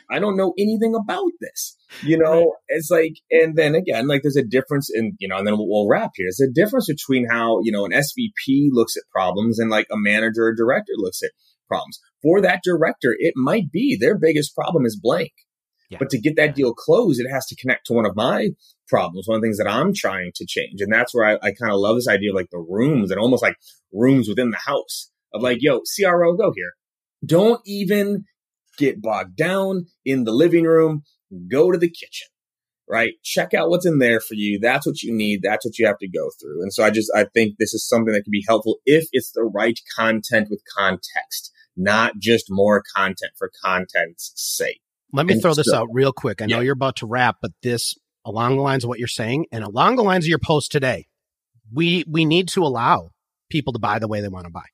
I 0.09 0.19
don't 0.19 0.37
know 0.37 0.53
anything 0.57 0.95
about 0.95 1.31
this. 1.39 1.77
You 2.03 2.17
know, 2.17 2.55
it's 2.69 2.89
like, 2.89 3.15
and 3.29 3.55
then 3.55 3.75
again, 3.75 4.07
like 4.07 4.21
there's 4.23 4.37
a 4.37 4.43
difference 4.43 4.89
in, 4.93 5.15
you 5.19 5.27
know, 5.27 5.37
and 5.37 5.45
then 5.45 5.57
we'll, 5.57 5.67
we'll 5.67 5.89
wrap 5.89 6.11
here. 6.15 6.25
There's 6.25 6.49
a 6.49 6.53
difference 6.53 6.87
between 6.87 7.27
how, 7.29 7.59
you 7.63 7.71
know, 7.71 7.85
an 7.85 7.91
SVP 7.91 8.69
looks 8.71 8.95
at 8.95 9.03
problems 9.11 9.59
and 9.59 9.69
like 9.69 9.87
a 9.91 9.97
manager 9.97 10.45
or 10.45 10.55
director 10.55 10.93
looks 10.95 11.21
at 11.21 11.31
problems. 11.67 11.99
For 12.21 12.41
that 12.41 12.61
director, 12.63 13.15
it 13.17 13.33
might 13.35 13.71
be 13.71 13.97
their 13.99 14.17
biggest 14.17 14.55
problem 14.55 14.85
is 14.85 14.99
blank. 15.01 15.31
Yeah. 15.89 15.97
But 15.99 16.09
to 16.11 16.21
get 16.21 16.37
that 16.37 16.55
deal 16.55 16.73
closed, 16.73 17.19
it 17.19 17.29
has 17.29 17.45
to 17.47 17.55
connect 17.57 17.87
to 17.87 17.93
one 17.93 18.05
of 18.05 18.15
my 18.15 18.51
problems, 18.87 19.27
one 19.27 19.35
of 19.35 19.41
the 19.41 19.45
things 19.45 19.57
that 19.57 19.69
I'm 19.69 19.93
trying 19.93 20.31
to 20.35 20.45
change. 20.47 20.79
And 20.79 20.91
that's 20.91 21.13
where 21.13 21.25
I, 21.25 21.33
I 21.35 21.51
kind 21.51 21.73
of 21.73 21.79
love 21.79 21.97
this 21.97 22.07
idea 22.07 22.31
of 22.31 22.35
like 22.35 22.49
the 22.49 22.59
rooms 22.59 23.11
and 23.11 23.19
almost 23.19 23.43
like 23.43 23.57
rooms 23.91 24.29
within 24.29 24.51
the 24.51 24.57
house 24.57 25.11
of 25.33 25.41
like, 25.41 25.59
yo, 25.61 25.81
CRO, 25.81 26.35
go 26.35 26.51
here. 26.55 26.71
Don't 27.25 27.61
even 27.65 28.25
get 28.77 29.01
bogged 29.01 29.35
down 29.35 29.85
in 30.05 30.23
the 30.23 30.31
living 30.31 30.65
room. 30.65 31.03
Go 31.49 31.71
to 31.71 31.77
the 31.77 31.89
kitchen, 31.89 32.27
right? 32.89 33.13
Check 33.23 33.53
out 33.53 33.69
what's 33.69 33.85
in 33.85 33.99
there 33.99 34.19
for 34.19 34.33
you. 34.33 34.59
That's 34.59 34.85
what 34.85 35.01
you 35.01 35.15
need. 35.15 35.41
That's 35.43 35.65
what 35.65 35.77
you 35.77 35.85
have 35.85 35.99
to 35.99 36.09
go 36.09 36.29
through. 36.41 36.61
And 36.61 36.73
so 36.73 36.83
I 36.83 36.89
just, 36.89 37.11
I 37.15 37.25
think 37.33 37.55
this 37.57 37.73
is 37.73 37.87
something 37.87 38.13
that 38.13 38.23
can 38.23 38.31
be 38.31 38.43
helpful 38.47 38.77
if 38.85 39.05
it's 39.11 39.31
the 39.31 39.43
right 39.43 39.79
content 39.95 40.47
with 40.49 40.61
context, 40.77 41.51
not 41.77 42.17
just 42.19 42.47
more 42.49 42.83
content 42.95 43.31
for 43.37 43.51
content's 43.63 44.33
sake. 44.35 44.81
Let 45.13 45.25
me 45.25 45.33
And 45.33 45.41
throw 45.41 45.53
this 45.53 45.73
out 45.73 45.89
real 45.91 46.13
quick. 46.13 46.41
I 46.41 46.45
know 46.45 46.61
you're 46.61 46.73
about 46.73 46.97
to 46.97 47.05
wrap, 47.05 47.37
but 47.41 47.51
this 47.61 47.95
along 48.25 48.55
the 48.55 48.61
lines 48.61 48.83
of 48.83 48.87
what 48.87 48.99
you're 48.99 49.07
saying 49.07 49.45
and 49.51 49.63
along 49.63 49.95
the 49.95 50.03
lines 50.03 50.25
of 50.25 50.29
your 50.29 50.39
post 50.39 50.71
today, 50.71 51.07
we 51.73 52.03
we 52.07 52.25
need 52.25 52.47
to 52.49 52.63
allow 52.63 53.11
people 53.49 53.73
to 53.73 53.79
buy 53.79 53.99
the 53.99 54.07
way 54.07 54.21
they 54.21 54.29
want 54.29 54.45
to 54.45 54.51
buy. 54.51 54.65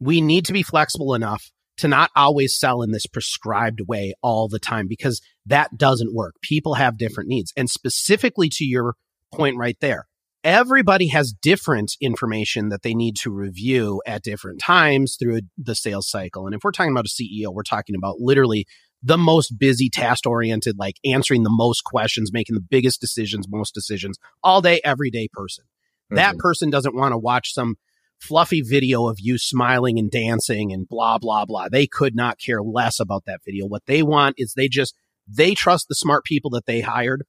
We 0.00 0.20
need 0.20 0.44
to 0.46 0.52
be 0.52 0.62
flexible 0.62 1.14
enough 1.14 1.50
to 1.78 1.88
not 1.88 2.10
always 2.16 2.58
sell 2.58 2.82
in 2.82 2.90
this 2.90 3.06
prescribed 3.06 3.82
way 3.86 4.14
all 4.22 4.48
the 4.48 4.58
time 4.58 4.86
because 4.88 5.20
that 5.46 5.76
doesn't 5.76 6.14
work. 6.14 6.34
People 6.42 6.74
have 6.74 6.98
different 6.98 7.28
needs. 7.28 7.52
And 7.56 7.70
specifically 7.70 8.48
to 8.52 8.64
your 8.64 8.94
point 9.32 9.56
right 9.56 9.76
there, 9.80 10.06
everybody 10.42 11.08
has 11.08 11.32
different 11.32 11.92
information 12.00 12.68
that 12.68 12.82
they 12.82 12.94
need 12.94 13.16
to 13.16 13.30
review 13.30 14.02
at 14.06 14.22
different 14.22 14.60
times 14.60 15.16
through 15.20 15.40
the 15.56 15.74
sales 15.74 16.08
cycle. 16.08 16.46
And 16.46 16.54
if 16.54 16.62
we're 16.64 16.72
talking 16.72 16.92
about 16.92 17.06
a 17.06 17.08
CEO, 17.08 17.52
we're 17.52 17.62
talking 17.62 17.94
about 17.96 18.16
literally 18.18 18.66
the 19.02 19.18
most 19.18 19.58
busy, 19.58 19.88
task 19.88 20.26
oriented, 20.26 20.76
like 20.78 20.96
answering 21.04 21.44
the 21.44 21.50
most 21.52 21.84
questions, 21.84 22.32
making 22.32 22.54
the 22.54 22.60
biggest 22.60 23.00
decisions, 23.00 23.46
most 23.48 23.72
decisions 23.72 24.18
all 24.42 24.60
day, 24.60 24.80
every 24.84 25.10
day 25.10 25.28
person. 25.32 25.64
That 26.10 26.34
Mhm. 26.34 26.38
person 26.38 26.70
doesn't 26.70 26.96
want 26.96 27.12
to 27.12 27.18
watch 27.18 27.52
some 27.52 27.76
fluffy 28.20 28.62
video 28.62 29.06
of 29.08 29.16
you 29.18 29.38
smiling 29.38 29.98
and 29.98 30.10
dancing 30.10 30.72
and 30.72 30.88
blah, 30.88 31.18
blah, 31.18 31.44
blah. 31.44 31.68
They 31.68 31.86
could 31.86 32.14
not 32.14 32.38
care 32.38 32.62
less 32.62 32.98
about 33.00 33.24
that 33.26 33.40
video. 33.44 33.66
What 33.66 33.86
they 33.86 34.02
want 34.02 34.34
is 34.38 34.54
they 34.54 34.68
just, 34.68 34.94
they 35.26 35.54
trust 35.54 35.86
the 35.88 35.94
smart 35.94 36.24
people 36.24 36.50
that 36.50 36.66
they 36.66 36.80
hired 36.80 37.24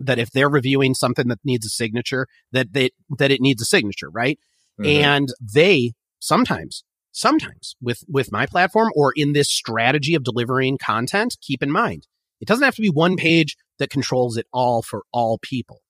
that 0.00 0.18
if 0.18 0.30
they're 0.30 0.48
reviewing 0.48 0.94
something 0.94 1.28
that 1.28 1.40
needs 1.44 1.66
a 1.66 1.70
signature, 1.70 2.26
that 2.52 2.72
they, 2.72 2.90
that 3.18 3.30
it 3.30 3.40
needs 3.40 3.60
a 3.62 3.66
signature, 3.66 4.10
right? 4.10 4.38
Mhm. 4.80 4.86
and 4.86 5.28
they 5.40 5.92
sometimes 6.20 6.84
sometimes 7.10 7.74
with 7.80 8.04
with 8.08 8.30
my 8.30 8.46
platform 8.46 8.90
or 8.94 9.12
in 9.16 9.32
this 9.32 9.50
strategy 9.50 10.14
of 10.14 10.22
delivering 10.22 10.78
content 10.78 11.36
keep 11.40 11.62
in 11.62 11.70
mind 11.70 12.06
it 12.40 12.46
doesn't 12.46 12.64
have 12.64 12.76
to 12.76 12.82
be 12.82 12.88
one 12.88 13.16
page 13.16 13.56
that 13.78 13.90
controls 13.90 14.36
it 14.36 14.46
all 14.52 14.82
for 14.82 15.02
all 15.12 15.38
people 15.42 15.80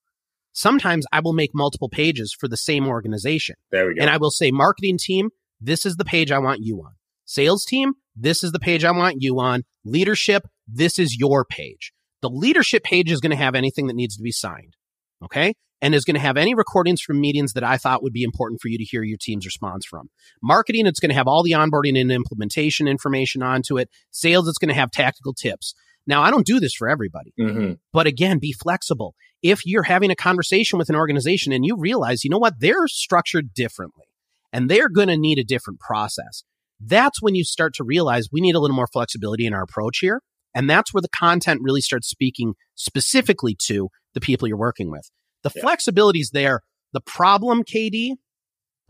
sometimes 0.58 1.06
i 1.12 1.20
will 1.20 1.32
make 1.32 1.50
multiple 1.54 1.88
pages 1.88 2.34
for 2.38 2.48
the 2.48 2.56
same 2.56 2.86
organization 2.86 3.54
there 3.70 3.86
we 3.86 3.94
go. 3.94 4.00
and 4.02 4.10
i 4.10 4.16
will 4.16 4.30
say 4.30 4.50
marketing 4.50 4.98
team 4.98 5.30
this 5.60 5.86
is 5.86 5.96
the 5.96 6.04
page 6.04 6.30
i 6.32 6.38
want 6.38 6.60
you 6.62 6.76
on 6.84 6.92
sales 7.24 7.64
team 7.64 7.92
this 8.16 8.42
is 8.42 8.50
the 8.52 8.58
page 8.58 8.84
i 8.84 8.90
want 8.90 9.16
you 9.20 9.38
on 9.38 9.62
leadership 9.84 10.42
this 10.66 10.98
is 10.98 11.16
your 11.18 11.44
page 11.44 11.92
the 12.22 12.28
leadership 12.30 12.82
page 12.82 13.10
is 13.10 13.20
going 13.20 13.30
to 13.30 13.36
have 13.44 13.54
anything 13.54 13.86
that 13.86 13.94
needs 13.96 14.16
to 14.16 14.22
be 14.22 14.32
signed 14.32 14.74
okay 15.22 15.54
and 15.80 15.94
is 15.94 16.04
going 16.04 16.16
to 16.16 16.20
have 16.20 16.36
any 16.36 16.56
recordings 16.56 17.00
from 17.00 17.20
meetings 17.20 17.52
that 17.52 17.62
I 17.62 17.76
thought 17.76 18.02
would 18.02 18.12
be 18.12 18.24
important 18.24 18.60
for 18.60 18.66
you 18.66 18.78
to 18.78 18.84
hear 18.84 19.04
your 19.04 19.16
team's 19.20 19.46
response 19.46 19.86
from. 19.86 20.10
Marketing, 20.42 20.86
it's 20.88 20.98
going 20.98 21.10
to 21.10 21.14
have 21.14 21.28
all 21.28 21.44
the 21.44 21.52
onboarding 21.52 21.96
and 22.00 22.10
implementation 22.10 22.88
information 22.88 23.44
onto 23.44 23.78
it. 23.78 23.88
Sales, 24.10 24.48
it's 24.48 24.58
going 24.58 24.70
to 24.70 24.74
have 24.74 24.90
tactical 24.90 25.34
tips. 25.34 25.74
Now, 26.04 26.20
I 26.22 26.32
don't 26.32 26.44
do 26.44 26.58
this 26.58 26.74
for 26.74 26.88
everybody, 26.88 27.32
Mhm. 27.38 27.78
but 27.92 28.08
again, 28.08 28.40
be 28.40 28.50
flexible. 28.52 29.14
If 29.42 29.64
you're 29.64 29.84
having 29.84 30.10
a 30.10 30.16
conversation 30.16 30.78
with 30.78 30.88
an 30.88 30.96
organization 30.96 31.52
and 31.52 31.64
you 31.64 31.76
realize, 31.78 32.24
you 32.24 32.30
know 32.30 32.38
what, 32.38 32.54
they're 32.58 32.88
structured 32.88 33.54
differently 33.54 34.06
and 34.52 34.68
they're 34.68 34.88
going 34.88 35.08
to 35.08 35.16
need 35.16 35.38
a 35.38 35.44
different 35.44 35.80
process, 35.80 36.42
that's 36.80 37.22
when 37.22 37.34
you 37.34 37.44
start 37.44 37.74
to 37.74 37.84
realize 37.84 38.28
we 38.32 38.40
need 38.40 38.54
a 38.54 38.60
little 38.60 38.76
more 38.76 38.88
flexibility 38.92 39.46
in 39.46 39.54
our 39.54 39.62
approach 39.62 39.98
here. 39.98 40.22
And 40.54 40.68
that's 40.68 40.92
where 40.92 41.02
the 41.02 41.08
content 41.08 41.60
really 41.62 41.80
starts 41.80 42.08
speaking 42.08 42.54
specifically 42.74 43.56
to 43.66 43.88
the 44.14 44.20
people 44.20 44.48
you're 44.48 44.56
working 44.56 44.90
with. 44.90 45.10
The 45.42 45.52
Yeah. 45.54 45.62
flexibility 45.62 46.20
is 46.20 46.30
there. 46.30 46.62
The 46.92 47.00
problem, 47.00 47.62
KD, 47.62 48.16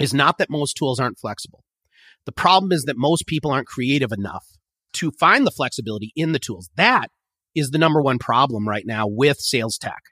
is 0.00 0.14
not 0.14 0.38
that 0.38 0.48
most 0.50 0.74
tools 0.74 1.00
aren't 1.00 1.18
flexible. 1.18 1.64
The 2.24 2.32
problem 2.32 2.72
is 2.72 2.84
that 2.84 2.96
most 2.96 3.26
people 3.26 3.50
aren't 3.50 3.66
creative 3.66 4.12
enough 4.12 4.46
to 4.94 5.10
find 5.10 5.46
the 5.46 5.50
flexibility 5.50 6.12
in 6.14 6.32
the 6.32 6.38
tools. 6.38 6.70
That 6.76 7.10
is 7.54 7.70
the 7.70 7.78
number 7.78 8.00
one 8.00 8.18
problem 8.18 8.68
right 8.68 8.86
now 8.86 9.06
with 9.06 9.38
sales 9.40 9.76
tech. 9.78 10.02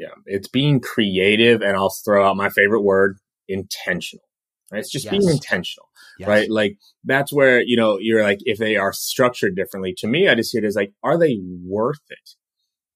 Yeah, 0.00 0.14
it's 0.24 0.48
being 0.48 0.80
creative, 0.80 1.60
and 1.60 1.76
I'll 1.76 1.94
throw 2.04 2.26
out 2.26 2.36
my 2.36 2.48
favorite 2.48 2.82
word: 2.82 3.18
intentional. 3.48 4.24
Right? 4.72 4.78
It's 4.78 4.90
just 4.90 5.10
being 5.10 5.28
intentional, 5.28 5.88
Yes. 6.18 6.28
right? 6.28 6.50
Like 6.50 6.78
that's 7.04 7.32
where 7.32 7.60
you 7.60 7.76
know 7.76 7.98
you're 8.00 8.22
like, 8.22 8.38
if 8.42 8.56
they 8.56 8.76
are 8.76 8.92
structured 8.94 9.56
differently. 9.56 9.94
To 9.98 10.06
me, 10.06 10.28
I 10.28 10.34
just 10.34 10.52
see 10.52 10.58
it 10.58 10.64
as 10.64 10.76
like, 10.76 10.92
are 11.02 11.18
they 11.18 11.38
worth 11.66 12.00
it? 12.08 12.30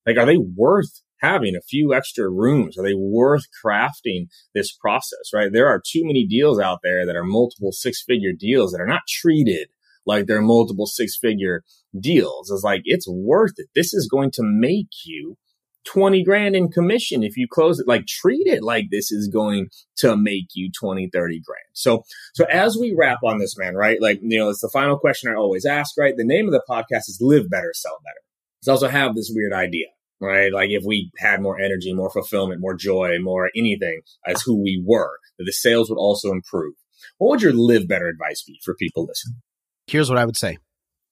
Like, 0.06 0.16
are 0.16 0.24
they 0.24 0.38
worth 0.38 1.02
having 1.20 1.56
a 1.56 1.62
few 1.68 1.92
extra 1.92 2.30
rooms? 2.30 2.78
Are 2.78 2.82
they 2.82 2.94
worth 2.94 3.44
crafting 3.64 4.28
this 4.54 4.72
process? 4.72 5.30
Right? 5.34 5.52
There 5.52 5.68
are 5.68 5.82
too 5.84 6.04
many 6.04 6.26
deals 6.26 6.58
out 6.58 6.78
there 6.82 7.04
that 7.04 7.16
are 7.16 7.24
multiple 7.24 7.72
six-figure 7.72 8.32
deals 8.38 8.72
that 8.72 8.80
are 8.80 8.86
not 8.86 9.02
treated 9.08 9.68
like 10.06 10.26
they're 10.26 10.42
multiple 10.42 10.86
six-figure 10.86 11.64
deals. 11.98 12.50
It's 12.50 12.62
like 12.62 12.82
it's 12.84 13.08
worth 13.08 13.54
it. 13.56 13.68
This 13.74 13.92
is 13.94 14.08
going 14.10 14.30
to 14.32 14.42
make 14.42 14.88
you 15.04 15.36
20 15.84 16.24
grand 16.24 16.56
in 16.56 16.70
commission. 16.70 17.22
If 17.22 17.36
you 17.36 17.46
close 17.50 17.78
it 17.78 17.88
like 17.88 18.06
treat 18.06 18.46
it 18.46 18.62
like 18.62 18.86
this 18.90 19.12
is 19.12 19.28
going 19.28 19.68
to 19.98 20.16
make 20.16 20.48
you 20.54 20.70
20 20.70 21.10
30 21.12 21.40
grand. 21.40 21.60
So 21.72 22.04
so 22.34 22.44
as 22.44 22.76
we 22.76 22.94
wrap 22.96 23.18
on 23.24 23.38
this 23.38 23.56
man 23.58 23.74
right 23.74 24.00
like 24.00 24.20
you 24.22 24.38
know 24.38 24.48
it's 24.48 24.60
the 24.60 24.70
final 24.72 24.98
question 24.98 25.30
i 25.30 25.36
always 25.36 25.64
ask 25.64 25.96
right? 25.98 26.14
The 26.16 26.24
name 26.24 26.46
of 26.46 26.52
the 26.52 26.62
podcast 26.68 27.08
is 27.08 27.18
live 27.20 27.48
better 27.48 27.72
sell 27.74 27.98
better. 28.04 28.20
So 28.62 28.72
I 28.72 28.74
also 28.74 28.88
have 28.88 29.14
this 29.14 29.30
weird 29.34 29.52
idea 29.52 29.86
right? 30.20 30.52
Like 30.52 30.70
if 30.70 30.84
we 30.84 31.10
had 31.18 31.42
more 31.42 31.58
energy 31.58 31.92
more 31.92 32.10
fulfillment 32.10 32.60
more 32.60 32.74
joy 32.74 33.18
more 33.20 33.50
anything 33.56 34.00
as 34.26 34.42
who 34.42 34.60
we 34.60 34.82
were 34.84 35.18
that 35.38 35.44
the 35.44 35.52
sales 35.52 35.90
would 35.90 35.98
also 35.98 36.30
improve. 36.30 36.74
What 37.18 37.30
would 37.30 37.42
your 37.42 37.52
live 37.52 37.86
better 37.86 38.08
advice 38.08 38.42
be 38.42 38.58
for 38.64 38.74
people 38.74 39.04
listening? 39.04 39.42
Here's 39.86 40.08
what 40.08 40.18
I 40.18 40.24
would 40.24 40.36
say. 40.36 40.56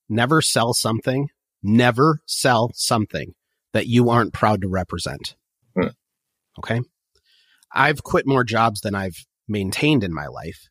Never 0.09 0.41
sell 0.41 0.73
something, 0.73 1.29
never 1.63 2.21
sell 2.27 2.71
something 2.75 3.35
that 3.73 3.87
you 3.87 4.11
aren't 4.11 4.33
proud 4.33 4.63
to 4.63 4.69
represent. 4.69 5.35
Hmm. 5.77 5.89
Okay. 6.59 6.81
I've 7.73 8.03
quit 8.03 8.27
more 8.27 8.45
jobs 8.45 8.81
than 8.81 8.95
I've 8.95 9.17
maintained 9.49 10.05
in 10.05 10.15
my 10.15 10.27
life 10.27 10.69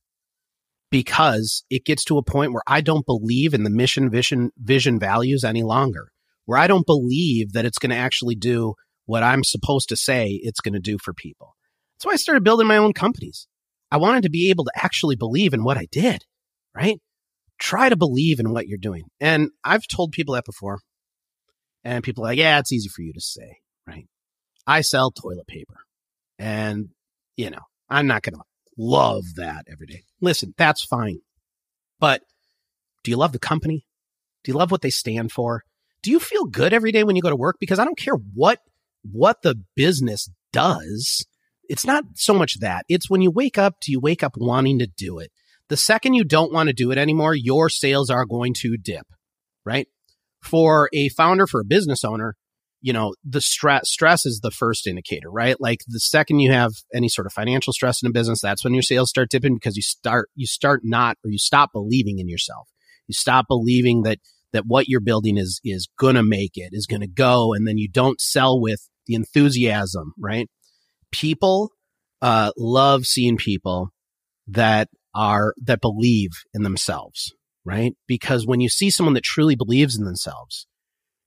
because 0.92 1.64
it 1.70 1.86
gets 1.86 2.04
to 2.06 2.18
a 2.18 2.24
point 2.24 2.54
where 2.54 2.62
I 2.68 2.82
don't 2.82 3.06
believe 3.06 3.54
in 3.54 3.64
the 3.64 3.70
mission, 3.70 4.10
vision, 4.10 4.52
vision 4.58 5.00
values 5.00 5.44
any 5.44 5.64
longer, 5.64 6.10
where 6.46 6.60
I 6.60 6.68
don't 6.68 6.86
believe 6.86 7.54
that 7.54 7.66
it's 7.66 7.80
going 7.80 7.90
to 7.90 7.96
actually 7.96 8.36
do 8.36 8.76
what 9.06 9.24
I'm 9.24 9.44
supposed 9.44 9.90
to 9.90 9.96
say 9.96 10.40
it's 10.44 10.60
going 10.60 10.74
to 10.74 10.80
do 10.80 10.98
for 11.04 11.14
people. 11.14 11.56
That's 11.96 12.06
why 12.06 12.14
I 12.14 12.18
started 12.18 12.44
building 12.44 12.68
my 12.68 12.78
own 12.78 12.94
companies. 12.94 13.48
I 13.92 13.98
wanted 13.98 14.24
to 14.24 14.30
be 14.30 14.50
able 14.50 14.66
to 14.66 14.72
actually 14.76 15.16
believe 15.16 15.54
in 15.54 15.64
what 15.64 15.78
I 15.78 15.88
did, 15.92 16.24
right? 16.76 17.00
Try 17.60 17.90
to 17.90 17.96
believe 17.96 18.40
in 18.40 18.52
what 18.52 18.68
you're 18.68 18.78
doing. 18.78 19.04
And 19.20 19.50
I've 19.64 19.88
told 19.88 20.12
people 20.12 20.36
that 20.36 20.46
before. 20.46 20.80
And 21.84 22.04
people 22.04 22.24
are 22.24 22.28
like, 22.28 22.38
yeah, 22.38 22.60
it's 22.60 22.72
easy 22.72 22.90
for 22.90 23.02
you 23.02 23.14
to 23.14 23.22
say, 23.22 23.58
right? 23.88 24.08
I 24.68 24.82
sell 24.82 25.12
toilet 25.12 25.48
paper. 25.48 25.78
And, 26.38 26.90
you 27.36 27.50
know, 27.50 27.62
I'm 27.90 28.08
not 28.08 28.24
going 28.24 28.36
to 28.36 28.44
love 28.78 29.24
that 29.36 29.66
every 29.72 29.88
day. 29.88 30.04
Listen, 30.22 30.54
that's 30.58 30.84
fine. 30.84 31.20
But 32.00 32.22
do 33.04 33.12
you 33.12 33.18
love 33.18 33.32
the 33.32 33.40
company? 33.40 33.86
Do 34.44 34.52
you 34.52 34.58
love 34.58 34.72
what 34.72 34.82
they 34.82 34.90
stand 34.90 35.32
for? 35.32 35.64
Do 36.04 36.12
you 36.12 36.20
feel 36.20 36.46
good 36.46 36.74
every 36.74 36.92
day 36.92 37.04
when 37.04 37.16
you 37.16 37.22
go 37.22 37.30
to 37.30 37.36
work? 37.36 37.58
Because 37.60 37.80
I 37.80 37.86
don't 37.86 37.98
care 37.98 38.16
what 38.16 38.60
what 39.04 39.42
the 39.42 39.56
business 39.76 40.30
does. 40.54 41.26
It's 41.70 41.86
not 41.86 42.04
so 42.16 42.34
much 42.34 42.60
that. 42.60 42.86
It's 42.90 43.10
when 43.10 43.22
you 43.22 43.32
wake 43.32 43.58
up, 43.58 43.80
do 43.82 43.92
you 43.92 44.00
wake 44.00 44.24
up 44.24 44.36
wanting 44.38 44.80
to 44.80 44.88
do 44.88 45.20
it? 45.20 45.32
The 45.70 45.78
second 45.78 46.16
you 46.16 46.24
don't 46.24 46.52
want 46.52 46.68
to 46.68 46.74
do 46.74 46.92
it 46.92 46.98
anymore, 46.98 47.34
your 47.34 47.70
sales 47.70 48.10
are 48.10 48.26
going 48.26 48.54
to 48.56 48.78
dip, 48.78 49.08
right? 49.66 49.88
For 50.44 50.90
a 50.94 51.10
founder, 51.10 51.48
for 51.48 51.62
a 51.62 51.66
business 51.66 52.04
owner, 52.04 52.36
you 52.82 52.94
know, 52.94 53.14
the 53.24 53.42
stress 53.42 53.90
stress 53.90 54.26
is 54.26 54.40
the 54.42 54.52
first 54.52 54.88
indicator, 54.88 55.30
right? 55.30 55.56
Like 55.60 55.80
the 55.88 56.00
second 56.00 56.40
you 56.40 56.52
have 56.52 56.72
any 56.94 57.10
sort 57.10 57.28
of 57.28 57.34
financial 57.34 57.74
stress 57.74 58.02
in 58.02 58.10
a 58.10 58.12
business, 58.12 58.42
that's 58.42 58.64
when 58.64 58.74
your 58.74 58.82
sales 58.82 59.10
start 59.10 59.30
dipping 59.30 59.54
because 59.54 59.76
you 59.76 59.84
start 59.84 60.30
you 60.36 60.48
start 60.48 60.82
not 60.84 61.18
or 61.24 61.30
you 61.30 61.38
stop 61.38 61.70
believing 61.74 62.20
in 62.20 62.28
yourself. 62.28 62.68
You 63.08 63.14
stop 63.14 63.46
believing 63.48 64.02
that 64.04 64.18
that 64.52 64.64
what 64.66 64.88
you're 64.88 65.00
building 65.00 65.38
is 65.38 65.62
is 65.64 65.88
going 65.98 66.16
to 66.16 66.24
make 66.24 66.54
it, 66.56 66.70
is 66.72 66.88
going 66.88 67.02
to 67.02 67.08
go 67.08 67.54
and 67.54 67.68
then 67.68 67.78
you 67.78 67.88
don't 67.88 68.20
sell 68.20 68.60
with 68.60 68.90
the 69.06 69.14
enthusiasm, 69.14 70.14
right? 70.20 70.50
People 71.12 71.70
uh 72.22 72.52
love 72.58 73.06
seeing 73.06 73.38
people 73.38 73.90
that 74.48 74.90
are 75.14 75.54
that 75.64 75.82
believe 75.82 76.32
in 76.54 76.64
themselves, 76.64 77.32
right? 77.66 77.94
Because 78.08 78.46
when 78.46 78.60
you 78.60 78.70
see 78.70 78.90
someone 78.90 79.14
that 79.14 79.24
truly 79.24 79.56
believes 79.56 79.98
in 79.98 80.06
themselves, 80.06 80.68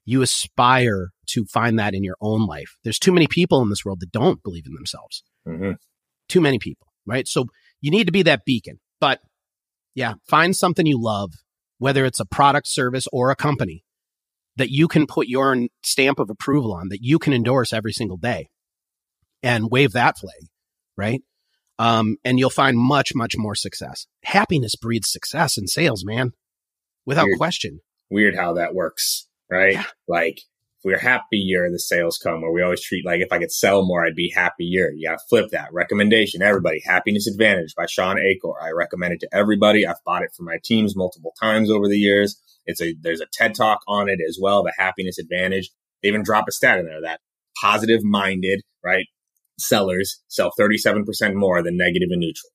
you 0.04 0.22
aspire 0.22 1.10
to 1.28 1.46
find 1.46 1.78
that 1.78 1.94
in 1.94 2.04
your 2.04 2.16
own 2.20 2.46
life. 2.46 2.76
There's 2.84 2.98
too 2.98 3.12
many 3.12 3.26
people 3.26 3.62
in 3.62 3.70
this 3.70 3.84
world 3.84 4.00
that 4.00 4.12
don't 4.12 4.42
believe 4.42 4.66
in 4.66 4.74
themselves. 4.74 5.22
Mm-hmm. 5.46 5.72
Too 6.28 6.40
many 6.40 6.58
people, 6.58 6.88
right? 7.06 7.26
So 7.26 7.46
you 7.80 7.90
need 7.90 8.06
to 8.06 8.12
be 8.12 8.22
that 8.22 8.44
beacon. 8.44 8.80
But 9.00 9.20
yeah, 9.94 10.14
find 10.28 10.54
something 10.54 10.86
you 10.86 11.00
love, 11.00 11.32
whether 11.78 12.04
it's 12.04 12.20
a 12.20 12.26
product, 12.26 12.68
service, 12.68 13.06
or 13.12 13.30
a 13.30 13.36
company 13.36 13.84
that 14.56 14.70
you 14.70 14.88
can 14.88 15.06
put 15.06 15.26
your 15.26 15.56
stamp 15.82 16.18
of 16.18 16.30
approval 16.30 16.72
on, 16.74 16.88
that 16.88 17.02
you 17.02 17.18
can 17.18 17.32
endorse 17.32 17.72
every 17.72 17.92
single 17.92 18.16
day 18.16 18.48
and 19.42 19.70
wave 19.70 19.92
that 19.92 20.18
flag, 20.18 20.48
right? 20.96 21.22
Um, 21.78 22.16
and 22.24 22.38
you'll 22.38 22.50
find 22.50 22.78
much, 22.78 23.14
much 23.14 23.34
more 23.36 23.54
success. 23.54 24.06
Happiness 24.24 24.76
breeds 24.76 25.10
success 25.10 25.58
in 25.58 25.66
sales, 25.66 26.04
man, 26.04 26.32
without 27.04 27.26
Weird. 27.26 27.38
question. 27.38 27.80
Weird 28.10 28.36
how 28.36 28.54
that 28.54 28.74
works 28.74 29.26
right? 29.50 29.74
Yeah. 29.74 29.84
Like 30.08 30.38
if 30.38 30.84
we're 30.84 30.98
happier, 30.98 31.70
the 31.70 31.78
sales 31.78 32.18
come. 32.22 32.42
Or 32.42 32.52
we 32.52 32.62
always 32.62 32.82
treat 32.82 33.06
like 33.06 33.20
if 33.20 33.32
I 33.32 33.38
could 33.38 33.52
sell 33.52 33.84
more, 33.84 34.04
I'd 34.04 34.14
be 34.14 34.32
happier. 34.34 34.90
You 34.90 35.08
got 35.08 35.18
to 35.18 35.24
flip 35.28 35.50
that 35.50 35.72
recommendation. 35.72 36.42
Everybody, 36.42 36.80
Happiness 36.84 37.26
Advantage 37.26 37.74
by 37.76 37.86
Shawn 37.86 38.18
Achor. 38.18 38.60
I 38.60 38.70
recommend 38.70 39.14
it 39.14 39.20
to 39.20 39.28
everybody. 39.32 39.86
I've 39.86 40.02
bought 40.04 40.22
it 40.22 40.30
for 40.36 40.42
my 40.42 40.58
teams 40.64 40.96
multiple 40.96 41.32
times 41.40 41.70
over 41.70 41.88
the 41.88 41.98
years. 41.98 42.40
It's 42.66 42.80
a 42.80 42.94
there's 43.00 43.20
a 43.20 43.26
TED 43.32 43.54
talk 43.54 43.80
on 43.86 44.08
it 44.08 44.18
as 44.26 44.38
well. 44.40 44.62
The 44.62 44.74
Happiness 44.76 45.18
Advantage. 45.18 45.70
They 46.02 46.08
even 46.08 46.22
drop 46.22 46.46
a 46.48 46.52
stat 46.52 46.78
in 46.78 46.86
there 46.86 47.00
that 47.02 47.20
positive 47.60 48.02
minded 48.02 48.60
right 48.84 49.06
sellers 49.58 50.22
sell 50.28 50.50
37% 50.58 51.04
more 51.34 51.62
than 51.62 51.76
negative 51.76 52.08
and 52.10 52.20
neutral. 52.20 52.50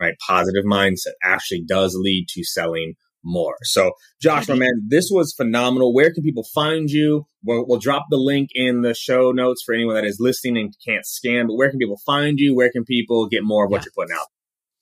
Right, 0.00 0.14
positive 0.26 0.64
mindset 0.64 1.12
actually 1.22 1.62
does 1.66 1.96
lead 1.98 2.26
to 2.30 2.44
selling 2.44 2.94
more. 3.24 3.56
So, 3.62 3.92
Josh, 4.20 4.48
my 4.48 4.54
man, 4.54 4.86
this 4.88 5.08
was 5.10 5.34
phenomenal. 5.36 5.94
Where 5.94 6.12
can 6.12 6.22
people 6.22 6.44
find 6.54 6.90
you? 6.90 7.26
We'll, 7.42 7.64
we'll, 7.66 7.78
drop 7.78 8.06
the 8.10 8.16
link 8.16 8.50
in 8.54 8.82
the 8.82 8.94
show 8.94 9.30
notes 9.30 9.62
for 9.64 9.74
anyone 9.74 9.94
that 9.94 10.04
is 10.04 10.18
listening 10.20 10.56
and 10.58 10.74
can't 10.86 11.06
scan. 11.06 11.46
But 11.46 11.56
where 11.56 11.70
can 11.70 11.78
people 11.78 12.00
find 12.04 12.38
you? 12.38 12.54
Where 12.54 12.70
can 12.70 12.84
people 12.84 13.28
get 13.28 13.44
more 13.44 13.64
of 13.64 13.70
what 13.70 13.82
yeah. 13.82 13.86
you're 13.86 14.04
putting 14.04 14.16
out? 14.18 14.26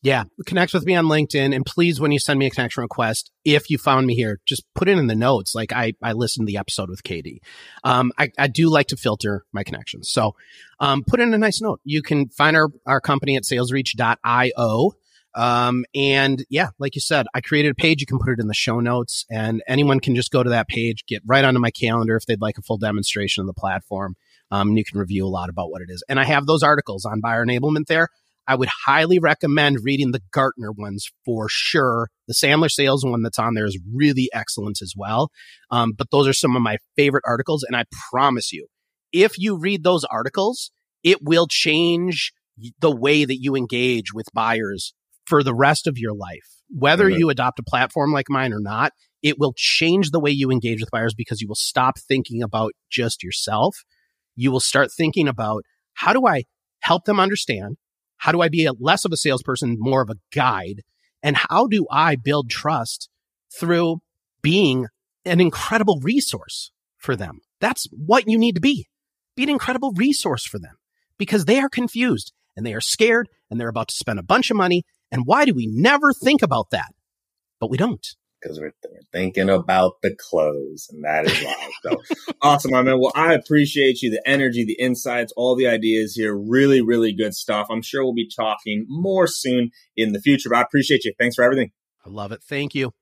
Yeah, 0.03 0.25
connect 0.47 0.75
with 0.75 0.85
me 0.85 0.97
on 0.97 1.05
LinkedIn, 1.05 1.55
and 1.55 1.65
please, 1.65 2.01
when 2.01 2.11
you 2.11 2.19
send 2.19 2.41
me 2.41 2.47
a 2.47 2.51
connection 2.51 2.83
request, 2.83 3.31
if 3.45 3.71
you 3.71 3.79
found 3.79 4.05
me 4.05 4.17
here, 4.17 4.41
just 4.45 4.65
put 4.75 4.89
it 4.89 4.99
in 4.99 5.07
the 5.07 5.15
notes. 5.15 5.55
Like 5.55 5.73
I, 5.73 5.93
I 6.03 6.13
listened 6.13 6.49
to 6.49 6.53
the 6.53 6.59
episode 6.59 6.91
with 6.91 7.05
KD. 7.05 7.39
Um, 7.85 8.11
I, 8.19 8.31
I 8.37 8.49
do 8.49 8.69
like 8.69 8.89
to 8.89 8.97
filter 8.97 9.45
my 9.53 9.63
connections, 9.63 10.11
so 10.11 10.35
um, 10.81 11.05
put 11.07 11.21
in 11.21 11.33
a 11.33 11.39
nice 11.39 11.63
note. 11.63 11.81
You 11.85 12.03
can 12.03 12.29
find 12.31 12.57
our 12.57 12.69
our 12.85 13.01
company 13.01 13.37
at 13.37 13.45
salesreach.io. 13.45 14.93
Um, 15.35 15.85
and 15.95 16.45
yeah, 16.51 16.71
like 16.79 16.95
you 16.95 17.01
said, 17.01 17.27
I 17.33 17.41
created 17.41 17.71
a 17.71 17.75
page. 17.75 18.01
You 18.01 18.07
can 18.07 18.19
put 18.19 18.33
it 18.33 18.41
in 18.41 18.49
the 18.49 18.55
show 18.55 18.81
notes 18.81 19.25
and 19.31 19.63
anyone 19.67 19.99
can 19.99 20.15
just 20.15 20.31
go 20.31 20.43
to 20.43 20.51
that 20.51 20.69
page, 20.69 21.07
get 21.07 21.23
right 21.25 21.43
onto 21.43 21.59
my 21.59 21.71
calendar 21.71 22.17
if 22.17 22.27
they'd 22.27 22.43
like 22.43 22.59
a 22.59 22.63
full 22.63 22.77
demonstration 22.77 23.41
of 23.41 23.47
the 23.47 23.55
platform. 23.55 24.15
Um, 24.51 24.69
and 24.69 24.77
you 24.77 24.85
can 24.85 24.99
review 24.99 25.27
a 25.27 25.29
lot 25.31 25.49
about 25.49 25.71
what 25.71 25.81
it 25.81 25.89
is. 25.89 26.05
And 26.07 26.21
I 26.21 26.25
have 26.25 26.45
those 26.45 26.63
articles 26.63 27.07
on 27.07 27.21
buyer 27.21 27.47
enablement 27.47 27.87
there. 27.87 28.09
I 28.47 28.57
would 28.57 28.69
highly 28.87 29.19
recommend 29.19 29.79
reading 29.83 30.11
the 30.11 30.23
Gartner 30.33 30.73
ones 30.73 31.09
for 31.25 31.47
sure. 31.49 32.09
The 32.27 32.35
Sandler 32.35 32.71
sales 32.71 33.05
one 33.05 33.23
that's 33.23 33.39
on 33.39 33.55
there 33.55 33.67
is 33.67 33.79
really 33.95 34.29
excellent 34.33 34.79
as 34.83 34.95
well. 34.97 35.31
Um, 35.71 35.93
but 35.97 36.09
those 36.11 36.27
are 36.27 36.33
some 36.33 36.57
of 36.57 36.63
my 36.63 36.79
favorite 36.97 37.25
articles. 37.27 37.63
And 37.63 37.77
I 37.77 37.85
promise 38.11 38.53
you, 38.53 38.67
if 39.13 39.39
you 39.39 39.59
read 39.59 39.85
those 39.85 40.05
articles, 40.05 40.73
it 41.05 41.19
will 41.23 41.47
change 41.47 42.33
the 42.81 42.95
way 42.95 43.25
that 43.25 43.41
you 43.41 43.55
engage 43.55 44.13
with 44.13 44.27
buyers 44.35 44.95
for 45.27 45.43
the 45.43 45.55
rest 45.55 45.87
of 45.87 45.99
your 45.99 46.15
life. 46.15 46.49
Whether 46.69 47.09
mm-hmm. 47.09 47.19
you 47.19 47.31
adopt 47.31 47.59
a 47.59 47.65
platform 47.65 48.13
like 48.13 48.27
mine 48.29 48.53
or 48.53 48.61
not, 48.61 48.93
it 49.23 49.39
will 49.39 49.55
change 49.57 50.11
the 50.11 50.21
way 50.21 50.31
you 50.31 50.51
engage 50.51 50.81
with 50.81 50.91
buyers 50.91 51.15
because 51.15 51.41
you 51.41 51.49
will 51.49 51.55
stop 51.55 51.95
thinking 51.99 52.43
about 52.43 52.73
just 52.91 53.23
yourself. 53.23 53.77
You 54.35 54.51
will 54.51 54.61
start 54.61 54.91
thinking 54.91 55.29
about 55.29 55.63
how 55.95 56.13
do 56.13 56.27
I 56.27 56.45
help 56.81 57.05
them 57.05 57.21
understand? 57.21 57.77
How 58.23 58.31
do 58.31 58.41
I 58.41 58.49
be 58.49 58.67
a, 58.67 58.73
less 58.79 59.05
of 59.05 59.11
a 59.11 59.17
salesperson, 59.17 59.79
more 59.81 60.01
of 60.01 60.09
a 60.09 60.15
guide? 60.33 60.83
And 61.25 61.37
how 61.37 61.67
do 61.67 61.89
I 61.91 62.15
build 62.15 62.51
trust 62.51 63.09
through 63.59 63.99
being 64.43 64.87
an 65.25 65.41
incredible 65.41 65.99
resource 66.01 66.71
for 66.99 67.17
them? 67.17 67.41
That's 67.61 67.89
what 67.91 68.29
you 68.29 68.39
need 68.39 68.55
to 68.55 68.61
be. 68.61 68.87
Be 69.35 69.43
an 69.43 69.49
incredible 69.49 69.93
resource 69.97 70.47
for 70.47 70.61
them 70.61 70.77
because 71.19 71.47
they 71.47 71.59
are 71.59 71.69
confused 71.69 72.33
and 72.57 72.65
they 72.65 72.75
are 72.75 72.81
scared 72.81 73.29
and 73.51 73.59
they're 73.59 73.69
about 73.69 73.89
to 73.89 73.97
spend 73.97 74.21
a 74.21 74.25
bunch 74.25 74.53
of 74.53 74.57
money 74.57 74.85
and 75.11 75.23
why 75.25 75.45
do 75.45 75.53
we 75.53 75.67
never 75.67 76.13
think 76.13 76.43
about 76.43 76.71
that? 76.71 76.93
But 77.59 77.71
we 77.71 77.77
don't. 77.77 78.07
Because 78.43 78.59
we're, 78.59 78.73
we're, 78.91 79.01
thinking 79.13 79.51
about 79.51 80.01
the 80.03 80.17
clothes, 80.17 80.89
and 80.91 81.05
that 81.05 81.27
is 81.27 81.45
why. 81.45 81.71
So 81.83 82.03
awesome, 82.43 82.73
my 82.73 82.83
man. 82.83 82.99
Well, 82.99 83.13
I 83.15 83.35
appreciate 83.35 84.03
you, 84.03 84.11
the 84.11 84.23
energy, 84.27 84.65
the 84.65 84.79
insights, 84.81 85.33
all 85.37 85.55
the 85.55 85.67
ideas 85.67 86.15
here. 86.15 86.35
Really, 86.35 86.81
really 86.81 87.13
good 87.13 87.35
stuff. 87.35 87.69
I'm 87.71 87.83
sure 87.83 88.05
we'll 88.05 88.15
be 88.15 88.29
talking 88.35 88.87
more 88.89 89.27
soon 89.27 89.71
in 89.97 90.13
the 90.13 90.21
future, 90.21 90.49
but 90.49 90.59
I 90.59 90.63
appreciate 90.63 91.05
you. 91.05 91.13
Thanks 91.19 91.37
for 91.37 91.45
everything. 91.45 91.71
I 92.05 92.11
love 92.11 92.33
it. 92.33 92.43
Thank 92.43 92.75
you. 92.75 92.93